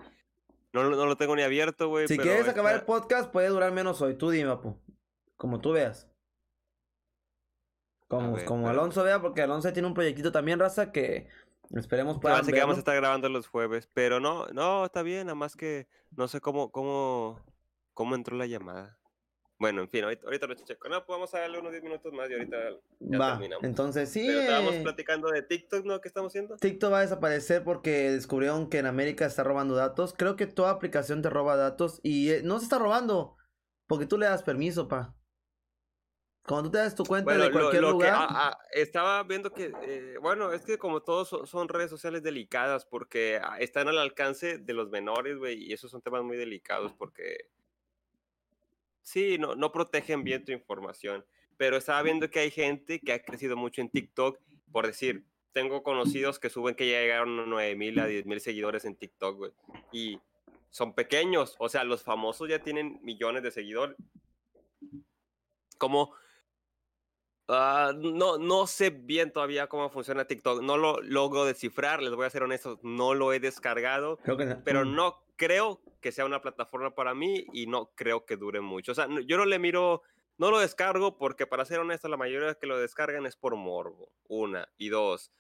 No, 0.73 0.89
no, 0.89 1.07
lo 1.07 1.17
tengo 1.17 1.37
ni 1.37 1.43
abierto, 1.43 1.89
güey. 1.89 2.09
Si 2.09 2.17
quieres 2.17 2.49
acabar 2.49 2.75
el 2.75 2.83
podcast, 2.83 3.31
puede 3.31 3.49
durar 3.49 3.73
menos 3.73 4.01
hoy. 4.01 4.17
Tú 4.17 4.31
dime, 4.31 4.49
papu. 4.49 4.81
Como 5.37 5.61
tú 5.61 5.73
veas. 5.73 6.09
Como, 8.09 8.37
como 8.45 8.69
Alonso 8.69 9.03
vea, 9.05 9.23
porque 9.23 9.41
Alonso 9.41 9.73
tiene 9.73 9.89
un 9.89 9.95
proyectito 9.95 10.33
también, 10.33 10.59
raza, 10.59 10.93
que 10.93 11.29
esperemos 11.71 12.19
puedan 12.21 12.37
Parece 12.37 12.53
que 12.53 12.61
vamos 12.61 12.77
a 12.77 12.81
estar 12.81 12.95
grabando 12.95 13.29
los 13.31 13.47
jueves, 13.47 13.89
pero 13.95 14.21
no, 14.21 14.47
no, 14.49 14.85
está 14.85 15.03
bien, 15.03 15.29
nada 15.29 15.35
más 15.35 15.57
que 15.57 15.89
no 16.11 16.29
sé 16.29 16.41
cómo, 16.41 16.71
cómo, 16.71 17.41
cómo 17.95 18.15
entró 18.15 18.37
la 18.37 18.45
llamada. 18.45 18.99
Bueno, 19.63 19.83
en 19.83 19.89
fin, 19.89 20.03
ahorita, 20.03 20.27
ahorita 20.27 20.47
lo 20.49 20.55
checo. 20.55 20.89
No, 20.89 21.07
pues 21.07 21.17
vamos 21.17 21.33
a 21.35 21.39
darle 21.39 21.61
unos 21.61 21.71
10 21.71 21.85
minutos 21.85 22.13
más 22.13 22.29
y 22.29 22.33
ahorita 22.33 22.57
ya 22.99 23.17
va, 23.17 23.31
terminamos. 23.35 23.63
Entonces 23.63 24.11
sí. 24.11 24.25
Pero 24.27 24.41
estábamos 24.41 24.75
platicando 24.79 25.29
de 25.29 25.43
TikTok, 25.43 25.85
¿no? 25.85 26.01
¿Qué 26.01 26.09
estamos 26.09 26.33
haciendo? 26.33 26.57
TikTok 26.57 26.93
va 26.93 26.99
a 26.99 27.03
desaparecer 27.03 27.63
porque 27.63 28.11
descubrieron 28.11 28.69
que 28.69 28.79
en 28.79 28.87
América 28.87 29.25
está 29.25 29.45
robando 29.45 29.77
datos. 29.77 30.15
Creo 30.19 30.35
que 30.35 30.49
toda 30.49 30.71
aplicación 30.71 31.23
te 31.23 31.31
roba 31.31 31.55
datos 31.55 32.01
y 32.03 32.33
eh, 32.33 32.41
no 32.43 32.59
se 32.59 32.65
está 32.65 32.81
robando 32.81 33.37
porque 33.87 34.07
tú 34.07 34.19
le 34.19 34.27
das 34.27 34.43
permiso, 34.43 34.89
pa. 34.89 35.15
Cuando 36.45 36.69
tú 36.69 36.73
te 36.73 36.79
das 36.79 36.97
tu 36.97 37.05
cuenta 37.05 37.39
de 37.39 37.53
cualquier 37.53 37.83
lugar. 37.83 38.15
Ah, 38.17 38.29
ah, 38.31 38.59
estaba 38.73 39.23
viendo 39.23 39.53
que, 39.53 39.73
eh, 39.83 40.17
bueno, 40.21 40.53
es 40.53 40.65
que 40.65 40.77
como 40.77 41.03
todos 41.03 41.49
son, 41.49 41.69
redes 41.69 41.89
sociales 41.89 42.25
delicadas 42.25 42.85
porque 42.85 43.41
ah, 43.41 43.59
están 43.61 43.87
al 43.87 43.99
alcance 43.99 44.59
de 44.59 44.73
los 44.73 44.91
menores, 44.91 45.39
güey, 45.39 45.63
y 45.63 45.73
esos 45.73 45.93
son 45.93 46.03
temas 46.03 46.25
muy 46.25 46.37
delicados 46.37 46.93
porque 46.95 47.49
sí, 49.03 49.39
no, 49.39 49.55
no 49.55 49.73
protegen 49.73 50.25
bien 50.25 50.45
tu 50.45 50.53
información. 50.53 51.25
Pero 51.57 51.77
estaba 51.77 52.03
viendo 52.03 52.31
que 52.31 52.41
hay 52.41 52.51
gente 52.51 52.99
que 53.01 53.13
ha 53.13 53.23
crecido 53.23 53.57
mucho 53.57 53.81
en 53.81 53.91
TikTok, 53.91 54.39
por 54.73 54.87
decir, 54.87 55.25
tengo 55.53 55.83
conocidos 55.83 56.39
que 56.39 56.51
suben 56.51 56.75
que 56.75 56.91
ya 56.91 57.01
llegaron 57.01 57.39
a 57.39 57.47
9 57.47 57.77
mil 57.77 57.99
a 57.99 58.07
10 58.07 58.27
mil 58.27 58.41
seguidores 58.41 58.85
en 58.85 58.97
TikTok. 58.97 59.53
Y 59.93 60.19
son 60.71 60.95
pequeños, 60.95 61.55
o 61.59 61.69
sea, 61.69 61.85
los 61.85 62.03
famosos 62.03 62.49
ya 62.49 62.59
tienen 62.61 62.99
millones 63.03 63.43
de 63.43 63.51
seguidores. 63.51 63.97
Como 67.47 67.93
no, 67.93 68.39
no 68.39 68.67
sé 68.67 68.91
bien 68.91 69.33
todavía 69.33 69.67
cómo 69.67 69.91
funciona 69.91 70.27
TikTok. 70.27 70.63
No 70.63 70.77
lo 70.77 71.01
logro 71.01 71.45
descifrar, 71.45 72.03
les 72.03 72.15
voy 72.15 72.27
a 72.27 72.31
ser 72.31 72.43
honesto. 72.43 72.79
No 72.83 73.15
lo 73.15 73.33
he 73.33 73.41
descargado. 73.41 74.19
Pero 74.65 74.85
mm. 74.85 74.95
no 74.95 75.25
creo 75.37 75.81
que 76.01 76.13
sea 76.13 76.25
una 76.25 76.41
plataforma 76.41 76.95
para 76.95 77.15
mí 77.15 77.47
y 77.53 77.67
no 77.67 77.91
creo 77.95 78.25
que 78.25 78.37
dure 78.37 78.61
mucho. 78.61 78.93
O 78.93 78.95
sea, 78.95 79.09
yo 79.27 79.37
no 79.37 79.45
le 79.45 79.59
miro, 79.59 80.03
no 80.39 80.51
lo 80.51 80.61
descargo 80.61 81.19
porque 81.19 81.47
para 81.47 81.65
ser 81.65 81.81
honesto, 81.81 82.09
la 82.09 82.17
mayoría 82.17 82.55
que 82.55 82.67
lo 82.67 82.79
descargan 82.79 83.27
es 83.27 83.37
por 83.37 83.57
morbo. 83.57 84.13
Una. 84.29 84.69
Y 84.79 84.89
dos, 84.89 85.33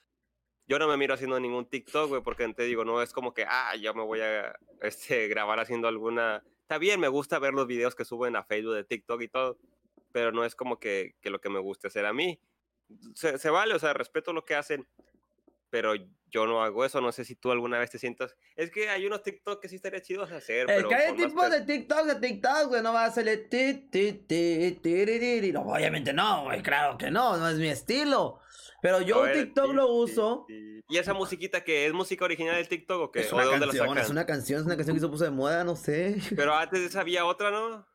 yo 0.66 0.78
no 0.78 0.88
me 0.88 0.96
miro 0.96 1.14
haciendo 1.14 1.38
ningún 1.40 1.66
TikTok, 1.66 2.08
güey, 2.08 2.22
porque 2.22 2.48
te 2.54 2.64
digo, 2.64 2.84
no 2.84 3.02
es 3.02 3.12
como 3.12 3.34
que, 3.34 3.44
ah, 3.48 3.74
yo 3.76 3.94
me 3.94 4.02
voy 4.02 4.20
a 4.20 4.56
este, 4.80 5.28
grabar 5.28 5.60
haciendo 5.60 5.88
alguna... 5.88 6.42
Está 6.62 6.78
bien, 6.78 7.00
me 7.00 7.08
gusta 7.08 7.38
ver 7.38 7.52
los 7.52 7.66
videos 7.66 7.94
que 7.94 8.04
suben 8.04 8.36
a 8.36 8.44
Facebook 8.44 8.74
de 8.74 8.84
TikTok 8.84 9.20
y 9.22 9.28
todo, 9.28 9.58
pero 10.12 10.32
no 10.32 10.44
es 10.44 10.54
como 10.54 10.78
que, 10.78 11.16
que 11.20 11.30
lo 11.30 11.40
que 11.40 11.50
me 11.50 11.58
guste 11.58 11.88
hacer 11.88 12.06
a 12.06 12.12
mí. 12.12 12.40
Se, 13.14 13.38
se, 13.38 13.50
vale, 13.50 13.74
o 13.74 13.78
sea, 13.78 13.94
respeto 13.94 14.32
lo 14.32 14.44
que 14.44 14.54
hacen, 14.54 14.86
pero 15.70 15.94
yo 16.26 16.46
no 16.46 16.62
hago 16.62 16.84
eso. 16.84 17.00
No 17.00 17.12
sé 17.12 17.24
si 17.24 17.34
tú 17.34 17.50
alguna 17.50 17.78
vez 17.78 17.90
te 17.90 17.98
sientas. 17.98 18.36
Es 18.56 18.70
que 18.70 18.88
hay 18.90 19.06
unos 19.06 19.22
TikTok 19.22 19.60
que 19.60 19.68
sí 19.68 19.76
estaría 19.76 20.02
chidos 20.02 20.30
hacer. 20.30 20.70
Es 20.70 20.84
que 20.84 20.94
hay 20.94 21.16
tipo 21.16 21.48
de 21.48 21.62
TikTok 21.62 22.04
de 22.06 22.14
TikTok, 22.16 22.68
güey. 22.68 22.82
No 22.82 22.92
va 22.92 23.06
a 23.06 23.10
salir 23.10 23.48
ti, 23.48 23.88
ti, 23.90 24.12
ti, 24.12 24.78
ti, 24.82 25.52
No, 25.52 25.62
obviamente 25.62 26.12
no, 26.12 26.44
güey. 26.44 26.62
Claro 26.62 26.98
que 26.98 27.10
no, 27.10 27.36
no 27.38 27.48
es 27.48 27.56
mi 27.56 27.68
estilo. 27.68 28.40
Pero 28.82 29.00
yo 29.00 29.30
TikTok 29.32 29.72
lo 29.72 29.92
uso. 29.92 30.46
¿Y 30.48 30.98
esa 30.98 31.14
musiquita 31.14 31.64
que 31.64 31.86
es 31.86 31.92
música 31.94 32.24
original 32.24 32.56
del 32.56 32.68
TikTok 32.68 33.00
o 33.00 33.12
qué? 33.12 33.20
Es 33.20 33.32
una, 33.32 33.44
canción, 33.44 33.96
es 33.96 34.10
una 34.10 34.26
canción, 34.26 34.60
es 34.60 34.66
una 34.66 34.76
canción 34.76 34.96
que 34.96 35.00
se 35.00 35.08
puso 35.08 35.24
de 35.24 35.30
moda, 35.30 35.64
no 35.64 35.76
sé. 35.76 36.16
Pero 36.36 36.54
antes 36.54 36.94
había 36.96 37.24
otra, 37.24 37.50
¿no? 37.50 37.86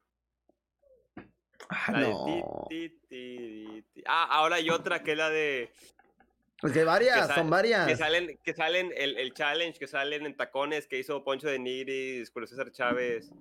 Ah, 1.69 1.91
no. 1.91 2.67
ah, 4.05 4.27
ahora 4.29 4.55
hay 4.57 4.69
otra 4.69 5.03
que 5.03 5.11
es 5.11 5.17
la 5.17 5.29
de. 5.29 5.71
Pues 6.61 6.73
que 6.73 6.83
varias, 6.83 7.33
son 7.35 7.49
varias. 7.49 7.87
Que 7.87 7.95
salen, 7.95 8.39
que 8.43 8.53
salen 8.53 8.91
el, 8.95 9.17
el, 9.17 9.33
challenge, 9.33 9.77
que 9.77 9.87
salen 9.87 10.25
en 10.25 10.35
tacones 10.35 10.87
que 10.87 10.97
hizo 10.97 11.23
Poncho 11.23 11.47
de 11.47 11.59
Nigris, 11.59 12.31
Julio 12.31 12.47
César 12.47 12.71
Chávez. 12.71 13.31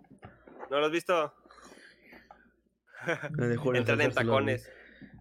¿No 0.70 0.80
lo 0.80 0.86
has 0.86 0.92
visto? 0.92 1.32
Entran 3.74 4.00
en 4.00 4.12
tacones. 4.12 4.70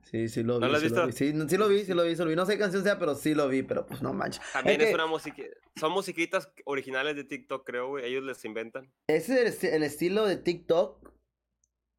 Sí, 0.03 0.29
sí 0.29 0.43
lo 0.43 0.55
vi. 0.55 0.61
¿No 0.61 0.67
lo 0.67 0.77
has 0.77 0.83
visto? 0.83 1.11
Sí, 1.11 1.33
sí, 1.47 1.57
lo 1.57 1.67
vi, 1.67 1.83
sí 1.83 1.93
lo 1.93 2.03
vi, 2.03 2.15
sí 2.15 2.23
lo 2.23 2.29
vi. 2.29 2.35
No 2.35 2.45
sé 2.45 2.53
qué 2.53 2.59
canción 2.59 2.83
sea, 2.83 2.99
pero 2.99 3.15
sí 3.15 3.33
lo 3.33 3.47
vi, 3.47 3.63
pero 3.63 3.85
pues 3.85 4.01
no 4.01 4.13
manches. 4.13 4.41
También 4.53 4.81
es, 4.81 4.93
una 4.93 5.07
música. 5.07 5.43
Son 5.75 5.91
musiquitas 5.91 6.49
originales 6.65 7.15
de 7.15 7.23
TikTok, 7.23 7.65
creo, 7.65 7.89
güey. 7.89 8.05
Ellos 8.05 8.23
les 8.23 8.43
inventan. 8.45 8.89
Ese 9.07 9.45
es 9.47 9.63
el, 9.63 9.83
estilo 9.83 10.25
de 10.25 10.37
TikTok. 10.37 11.11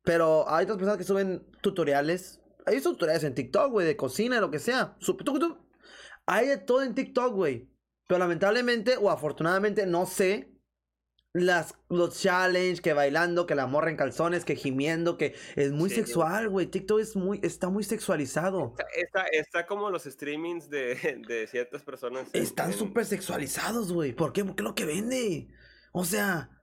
Pero 0.07 0.49
hay 0.49 0.63
otras 0.63 0.79
personas 0.79 0.99
que 0.99 1.05
suben 1.05 1.45
tutoriales. 1.63 2.41
Hay 2.65 2.81
tutoriales 2.81 3.25
en 3.25 3.35
TikTok, 3.35 3.73
güey, 3.73 3.85
de 3.89 3.97
cocina, 3.97 4.41
lo 4.41 4.53
que 4.53 4.61
sea. 4.61 4.97
Hay 6.27 6.47
de 6.47 6.59
todo 6.59 6.85
en 6.85 6.95
TikTok, 6.95 7.35
güey. 7.35 7.69
Pero 8.07 8.21
lamentablemente 8.21 8.97
o 8.99 9.11
afortunadamente 9.11 9.85
no 9.85 10.07
sé 10.07 10.53
las, 11.33 11.75
los 11.89 12.21
challenges, 12.23 12.81
que 12.81 12.93
bailando, 12.93 13.47
que 13.47 13.57
la 13.57 13.67
morra 13.67 13.91
en 13.91 13.97
calzones, 13.97 14.45
que 14.45 14.55
gimiendo, 14.55 15.19
que 15.19 15.35
es 15.57 15.73
muy 15.73 15.91
sexual, 15.91 16.49
güey. 16.51 16.67
TikTok 16.69 17.01
es 17.01 17.17
muy, 17.17 17.41
está 17.43 17.69
muy 17.69 17.83
sexualizado. 17.83 18.77
Está, 18.95 19.25
está, 19.33 19.67
como 19.67 19.91
los 19.91 20.05
streamings 20.05 20.71
de, 20.71 20.95
de 21.27 21.49
ciertas 21.49 21.83
personas. 21.83 22.29
Están 22.33 22.73
súper 22.73 23.07
sexualizados, 23.07 23.93
güey. 23.93 24.13
¿Por 24.13 24.33
qué? 24.33 24.45
Porque 24.45 24.63
es 24.63 24.69
lo 24.69 24.77
que 24.77 24.85
vende. 24.85 25.49
O 25.91 26.05
sea. 26.05 26.56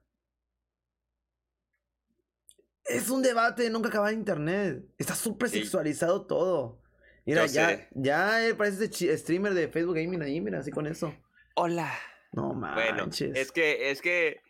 Es 2.85 3.09
un 3.09 3.21
debate 3.21 3.69
nunca 3.69 3.89
acabar 3.89 4.11
en 4.13 4.19
internet. 4.19 4.83
Está 4.97 5.15
súper 5.15 5.49
sexualizado 5.49 6.25
todo. 6.25 6.81
Mira, 7.25 7.45
ya, 7.45 7.87
ya 7.91 8.45
eh, 8.45 8.53
parece 8.53 8.85
ese 8.85 9.17
streamer 9.17 9.53
de 9.53 9.69
Facebook 9.69 9.95
Gaming 9.95 10.21
ahí, 10.21 10.41
mira, 10.41 10.59
así 10.59 10.71
con 10.71 10.87
eso. 10.87 11.13
Hola. 11.55 11.93
No 12.33 12.53
manches. 12.53 13.29
Bueno, 13.29 13.39
es 13.39 13.51
que, 13.51 13.91
es 13.91 14.01
que, 14.01 14.41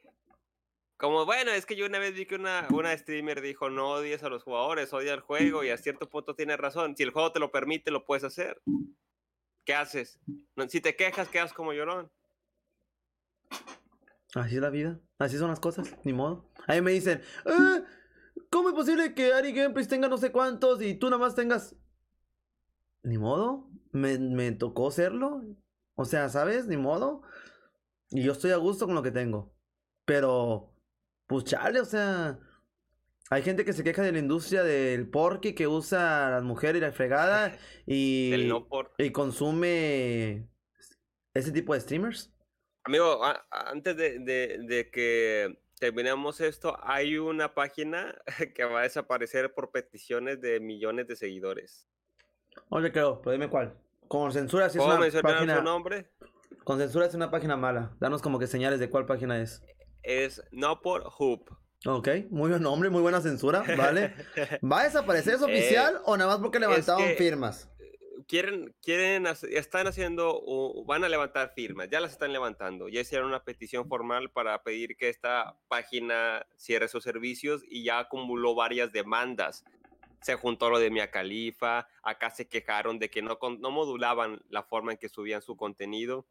como 0.98 1.26
bueno, 1.26 1.52
es 1.52 1.66
que 1.66 1.76
yo 1.76 1.86
una 1.86 2.00
vez 2.00 2.16
vi 2.16 2.26
que 2.26 2.36
una, 2.36 2.66
una 2.72 2.98
streamer 2.98 3.42
dijo, 3.42 3.70
no 3.70 3.90
odies 3.90 4.24
a 4.24 4.30
los 4.30 4.44
jugadores, 4.44 4.92
odia 4.94 5.14
el 5.14 5.20
juego, 5.20 5.64
y 5.64 5.70
a 5.70 5.78
cierto 5.78 6.10
punto 6.10 6.34
tiene 6.34 6.58
razón. 6.58 6.96
Si 6.96 7.04
el 7.04 7.12
juego 7.12 7.32
te 7.32 7.40
lo 7.40 7.52
permite, 7.52 7.92
lo 7.92 8.06
puedes 8.06 8.24
hacer. 8.24 8.62
¿Qué 9.66 9.76
haces? 9.76 10.18
Si 10.70 10.82
te 10.82 10.96
quejas, 10.96 11.30
quedas 11.30 11.54
como 11.54 11.74
llorón. 11.74 12.10
Así 14.34 14.56
es 14.56 14.62
la 14.62 14.70
vida, 14.72 15.00
así 15.20 15.38
son 15.38 15.50
las 15.50 15.60
cosas, 15.60 15.94
ni 16.04 16.14
modo. 16.14 16.50
Ahí 16.66 16.82
me 16.82 16.92
dicen, 16.92 17.22
eh, 17.46 17.84
¿cómo 18.54 18.70
es 18.70 18.76
posible 18.76 19.14
que 19.14 19.34
Ari 19.34 19.51
Gameplays 19.51 19.88
tenga 19.89 20.08
no 20.08 20.18
sé 20.18 20.32
cuántos 20.32 20.82
y 20.82 20.93
tú 20.93 21.08
nada 21.10 21.18
más 21.18 21.36
tengas 21.36 21.76
ni 23.04 23.18
modo, 23.18 23.70
me, 23.91 24.18
me 24.18 24.51
tocó 24.54 24.89
serlo. 24.89 25.43
O 25.95 26.06
sea, 26.06 26.30
¿sabes? 26.30 26.68
Ni 26.68 26.78
modo. 26.78 27.22
Y 28.10 28.24
yo 28.24 28.32
estoy 28.32 28.51
a 28.51 28.58
gusto 28.58 28.86
con 28.86 28.95
lo 28.95 29.04
que 29.04 29.12
tengo. 29.12 29.54
Pero, 30.06 30.74
pues 31.28 31.43
chale, 31.43 31.82
o 31.82 31.86
sea, 31.86 32.39
hay 33.30 33.43
gente 33.43 33.66
que 33.66 33.74
se 33.74 33.84
queja 33.84 34.01
de 34.01 34.12
la 34.12 34.20
industria 34.20 34.64
del 34.64 35.10
porky 35.10 35.54
que 35.54 35.68
usa 35.68 36.28
a 36.28 36.32
las 36.32 36.43
mujeres 36.43 36.78
y 36.78 36.82
la 36.82 36.91
fregada 36.91 37.58
y, 37.86 38.49
y 38.97 39.12
consume 39.12 40.49
ese 41.34 41.51
tipo 41.51 41.74
de 41.74 41.82
streamers. 41.82 42.34
Amigo, 42.86 43.22
antes 43.49 43.95
de, 43.95 44.20
de, 44.20 44.60
de, 44.68 44.91
que 44.91 45.62
terminemos 45.84 46.40
esto, 46.40 46.78
hay 46.82 47.18
una 47.18 47.54
página 47.54 48.16
que 48.56 48.64
va 48.64 48.80
a 48.80 48.84
desaparecer 48.84 49.54
por 49.54 49.72
peticiones 49.72 50.40
de 50.40 50.62
millones 50.62 51.10
de 51.10 51.18
seguidores. 51.18 51.90
Oye, 52.70 52.90
creo, 52.94 53.22
pero 53.22 53.34
dime 53.34 53.50
cuál. 53.50 53.74
Con 54.08 54.32
censura 54.32 54.70
si 54.70 54.78
es 54.78 54.84
una 54.86 54.98
página... 55.22 55.58
su 55.58 55.64
nombre? 55.64 56.10
Con 56.64 56.80
censura 56.80 57.06
es 57.06 57.14
una 57.16 57.30
página 57.30 57.58
mala. 57.58 57.98
Danos 58.00 58.22
como 58.22 58.40
que 58.40 58.48
señales 58.48 58.80
de 58.80 58.90
cuál 58.90 59.06
página 59.06 59.42
es. 59.42 59.62
Es 60.04 60.42
no 60.52 60.80
por 60.80 61.04
Hoop. 61.18 61.50
Ok, 61.86 62.08
muy 62.30 62.50
buen 62.50 62.64
nombre, 62.64 62.90
muy 62.90 63.02
buena 63.02 63.20
censura, 63.20 63.66
¿vale? 63.78 64.14
¿Va 64.64 64.82
a 64.82 64.84
desaparecer? 64.86 65.34
¿Es 65.34 65.42
eh, 65.42 65.44
oficial 65.44 66.00
o 66.06 66.16
nada 66.16 66.32
más 66.32 66.40
porque 66.40 66.62
levantaron 66.62 67.10
firmas? 67.18 67.70
Quieren, 68.28 68.76
quieren, 68.82 69.28
están 69.51 69.88
haciendo, 69.88 70.43
van 70.86 71.03
a 71.03 71.09
levantar 71.09 71.53
firmas, 71.55 71.89
ya 71.89 71.99
las 71.99 72.11
están 72.11 72.34
levantando, 72.34 72.89
ya 72.89 73.01
hicieron 73.01 73.28
una 73.28 73.43
petición 73.43 73.88
formal 73.88 74.30
para 74.32 74.61
pedir 74.63 74.95
que 74.97 75.09
esta 75.09 75.57
página 75.67 76.45
cierre 76.57 76.88
sus 76.88 77.03
servicios 77.03 77.63
y 77.67 77.84
ya 77.84 77.99
acumuló 77.99 78.55
varias 78.55 78.91
demandas. 78.91 79.63
Se 80.21 80.36
juntó 80.36 80.69
lo 80.69 80.80
de 80.80 80.89
Mia 80.89 81.11
Califa, 81.11 81.88
acá 82.01 82.30
se 82.30 82.47
quejaron 82.47 82.97
de 82.99 83.09
que 83.09 83.21
no, 83.21 83.38
no 83.59 83.71
modulaban 83.71 84.41
la 84.49 84.63
forma 84.63 84.93
en 84.93 84.97
que 84.97 85.09
subían 85.09 85.41
su 85.41 85.57
contenido 85.57 86.26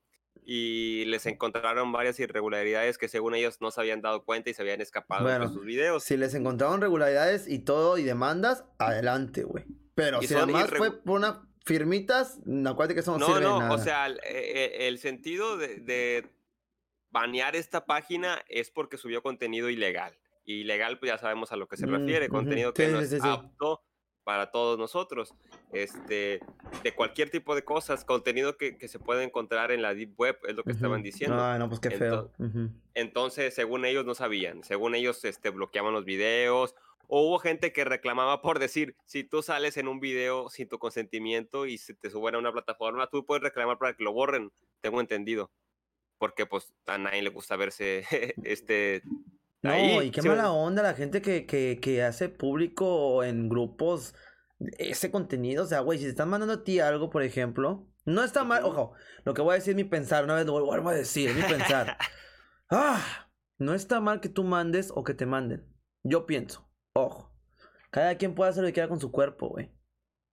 y 0.45 1.05
les 1.07 1.26
encontraron 1.26 1.93
varias 1.93 2.18
irregularidades 2.18 2.99
que 2.99 3.09
según 3.09 3.34
ellos 3.34 3.61
no 3.61 3.70
se 3.70 3.80
habían 3.80 4.01
dado 4.01 4.24
cuenta 4.24 4.51
y 4.51 4.55
se 4.55 4.62
habían 4.62 4.80
escapado 4.80 5.28
de 5.28 5.47
sus 5.49 5.64
videos. 5.64 6.05
Si 6.05 6.16
les 6.16 6.34
encontraron 6.34 6.78
irregularidades 6.78 7.47
y 7.49 7.59
todo 7.59 7.99
y 7.99 8.03
demandas, 8.03 8.64
adelante, 8.78 9.45
güey. 9.45 9.64
Pero 9.95 10.22
si 10.22 10.34
además 10.34 10.70
fue 10.70 10.90
por 10.90 11.18
una 11.18 11.52
firmitas, 11.65 12.39
acuérdate 12.67 12.95
que 12.95 13.01
eso 13.01 13.19
no, 13.19 13.41
no 13.41 13.61
No, 13.61 13.75
o 13.75 13.79
sea, 13.79 14.07
el, 14.07 14.21
e, 14.25 14.89
el 14.89 14.99
sentido 14.99 15.57
de, 15.57 15.77
de, 15.77 16.31
banear 17.11 17.55
esta 17.57 17.85
página 17.85 18.43
es 18.49 18.71
porque 18.71 18.97
subió 18.97 19.23
contenido 19.23 19.71
ilegal. 19.71 20.19
Y 20.45 20.63
ilegal, 20.63 20.99
pues 20.99 21.13
ya 21.13 21.19
sabemos 21.19 21.53
a 21.53 21.57
lo 21.57 21.69
que 21.69 21.77
se 21.77 21.87
mm, 21.87 21.91
refiere, 21.91 22.29
contenido 22.29 22.75
que 22.75 22.89
no 22.89 23.01
es 23.01 23.13
apto 23.23 23.83
para 24.25 24.51
todos 24.51 24.79
nosotros. 24.79 25.35
Este, 25.73 26.41
de 26.83 26.95
cualquier 26.95 27.31
tipo 27.31 27.55
de 27.55 27.65
cosas, 27.65 28.05
contenido 28.05 28.57
que, 28.57 28.77
que 28.77 28.89
se 28.89 28.99
puede 28.99 29.25
encontrar 29.25 29.71
en 29.71 29.83
la 29.83 29.95
Deep 29.95 30.19
Web, 30.19 30.39
es 30.49 30.57
lo 30.57 30.65
que 30.65 30.73
estaban 30.73 31.03
diciendo. 31.03 31.41
Ah, 31.41 31.59
no, 31.59 31.69
pues 31.69 31.81
qué 31.81 31.91
feo. 31.91 32.33
Entonces, 32.95 33.55
según 33.55 33.85
ellos 33.85 34.05
no 34.05 34.15
sabían, 34.15 34.65
según 34.65 34.95
ellos 34.95 35.25
este, 35.25 35.51
bloqueaban 35.51 35.93
los 35.93 36.05
videos 36.05 36.75
o 37.09 37.27
hubo 37.27 37.39
gente 37.39 37.73
que 37.73 37.85
reclamaba 37.85 38.43
por 38.43 38.59
decir, 38.59 38.97
si 39.05 39.25
tú 39.25 39.43
sales 39.43 39.77
en 39.77 39.89
un 39.89 40.01
video 40.01 40.49
sin 40.49 40.69
tu 40.69 40.79
consentimiento 40.79 41.67
y 41.67 41.79
se 41.79 41.95
te 41.95 42.11
suben 42.11 42.35
a 42.35 42.39
una 42.39 42.53
plataforma, 42.53 43.09
tú 43.09 43.27
puedes 43.27 43.43
reclamar 43.43 43.79
para 43.79 43.95
que 43.95 44.05
lo 44.05 44.13
borren, 44.13 44.51
tengo 44.81 45.01
entendido. 45.01 45.51
Porque 46.19 46.47
pues 46.47 46.73
a 46.87 46.99
nadie 46.99 47.23
le 47.23 47.31
gusta 47.31 47.57
verse 47.57 48.05
este... 48.45 49.03
No, 49.63 50.03
y 50.03 50.11
qué 50.11 50.23
mala 50.23 50.51
onda 50.51 50.83
la 50.83 50.95
gente 50.95 51.23
que, 51.23 51.47
que, 51.47 51.79
que 51.81 52.03
hace 52.03 52.29
público 52.29 53.23
en 53.23 53.49
grupos 53.49 54.13
ese 54.79 55.11
contenido. 55.11 55.65
O 55.65 55.67
sea, 55.67 55.81
güey, 55.81 55.99
si 55.99 56.05
te 56.05 56.11
están 56.11 56.29
mandando 56.29 56.55
a 56.55 56.65
ti 56.65 56.81
algo, 56.81 57.11
por 57.11 57.23
ejemplo, 57.23 57.87
no 58.05 58.25
está 58.25 58.45
mal, 58.45 58.65
ojo, 58.65 58.95
lo 59.25 59.35
que 59.35 59.43
voy 59.43 59.53
a 59.53 59.55
decir 59.57 59.73
es 59.73 59.77
mi 59.77 59.85
pensar, 59.85 60.25
una 60.25 60.35
vez 60.35 60.47
lo 60.47 60.65
vuelvo 60.65 60.89
a 60.89 60.95
decir, 60.95 61.31
es 61.31 61.37
mi 61.37 61.43
pensar. 61.43 61.97
ah, 62.71 63.29
no 63.59 63.75
está 63.75 64.01
mal 64.01 64.21
que 64.21 64.29
tú 64.29 64.45
mandes 64.45 64.91
o 64.95 65.05
que 65.05 65.15
te 65.15 65.27
manden. 65.27 65.67
Yo 66.03 66.27
pienso. 66.27 66.69
Ojo. 66.95 67.32
Cada 67.90 68.16
quien 68.16 68.34
puede 68.34 68.51
hacer 68.51 68.62
lo 68.62 68.68
que 68.68 68.74
quiera 68.74 68.88
con 68.88 69.01
su 69.01 69.11
cuerpo, 69.11 69.49
güey. 69.49 69.70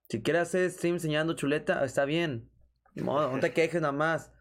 Si 0.10 0.22
quieres 0.22 0.44
hacer 0.44 0.70
stream 0.72 0.96
enseñando 0.96 1.34
chuleta, 1.34 1.84
está 1.84 2.06
bien. 2.06 2.50
No, 2.96 3.40
te 3.40 3.54
quejes 3.54 3.82
nada 3.82 3.92
más. 3.92 4.32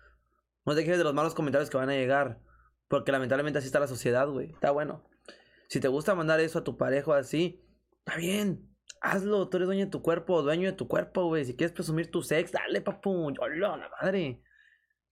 No 0.65 0.75
te 0.75 0.83
quejes 0.83 0.99
de 0.99 1.05
los 1.05 1.15
malos 1.15 1.35
comentarios 1.35 1.71
que 1.71 1.77
van 1.77 1.91
a 1.91 1.95
llegar. 1.95 2.41
Porque 2.89 3.13
lamentablemente 3.13 3.59
así 3.59 3.67
está 3.67 3.81
la 3.81 3.87
sociedad, 3.87 4.29
güey. 4.29 4.51
Está 4.51 4.71
bueno. 4.71 5.05
Si 5.69 5.81
te 5.81 5.89
gusta 5.89 6.15
mandar 6.15 6.41
eso 6.41 6.61
a 6.61 6.65
tu 6.65 6.77
pareja 6.77 7.17
así, 7.17 7.63
está 7.99 8.17
bien. 8.17 8.75
Hazlo. 9.01 9.49
Tú 9.49 9.59
eres 9.59 9.67
dueño 9.67 9.85
de 9.85 9.91
tu 9.91 10.01
cuerpo, 10.01 10.43
dueño 10.43 10.71
de 10.71 10.77
tu 10.77 10.89
cuerpo, 10.89 11.27
güey. 11.27 11.45
Si 11.45 11.55
quieres 11.55 11.75
presumir 11.75 12.11
tu 12.11 12.23
sex, 12.23 12.51
dale, 12.51 12.81
papu. 12.81 13.31
Yolo, 13.33 13.77
la 13.77 13.91
madre. 14.01 14.43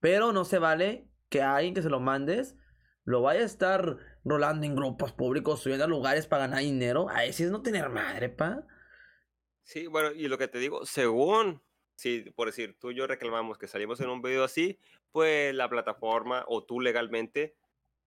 Pero 0.00 0.32
no 0.32 0.44
se 0.44 0.58
vale 0.58 1.10
que 1.28 1.42
a 1.42 1.56
alguien 1.56 1.74
que 1.74 1.82
se 1.82 1.90
lo 1.90 2.00
mandes 2.00 2.56
lo 3.04 3.22
vaya 3.22 3.40
a 3.40 3.44
estar 3.44 3.98
rolando 4.26 4.66
en 4.66 4.74
grupos 4.74 5.12
públicos, 5.12 5.60
subiendo 5.60 5.84
a 5.84 5.88
lugares 5.88 6.26
para 6.26 6.46
ganar 6.46 6.60
dinero. 6.60 7.08
A 7.08 7.24
ese 7.24 7.44
es 7.44 7.50
no 7.50 7.62
tener 7.62 7.88
madre, 7.88 8.28
pa. 8.28 8.66
Sí, 9.62 9.86
bueno, 9.86 10.10
y 10.12 10.28
lo 10.28 10.36
que 10.36 10.48
te 10.48 10.58
digo, 10.58 10.84
según, 10.84 11.62
si 11.94 12.22
por 12.32 12.48
decir, 12.48 12.76
tú 12.78 12.90
y 12.90 12.96
yo 12.96 13.06
reclamamos 13.06 13.56
que 13.56 13.68
salimos 13.68 14.00
en 14.00 14.10
un 14.10 14.22
video 14.22 14.44
así, 14.44 14.78
pues 15.12 15.54
la 15.54 15.68
plataforma 15.68 16.44
o 16.48 16.64
tú 16.64 16.80
legalmente, 16.80 17.56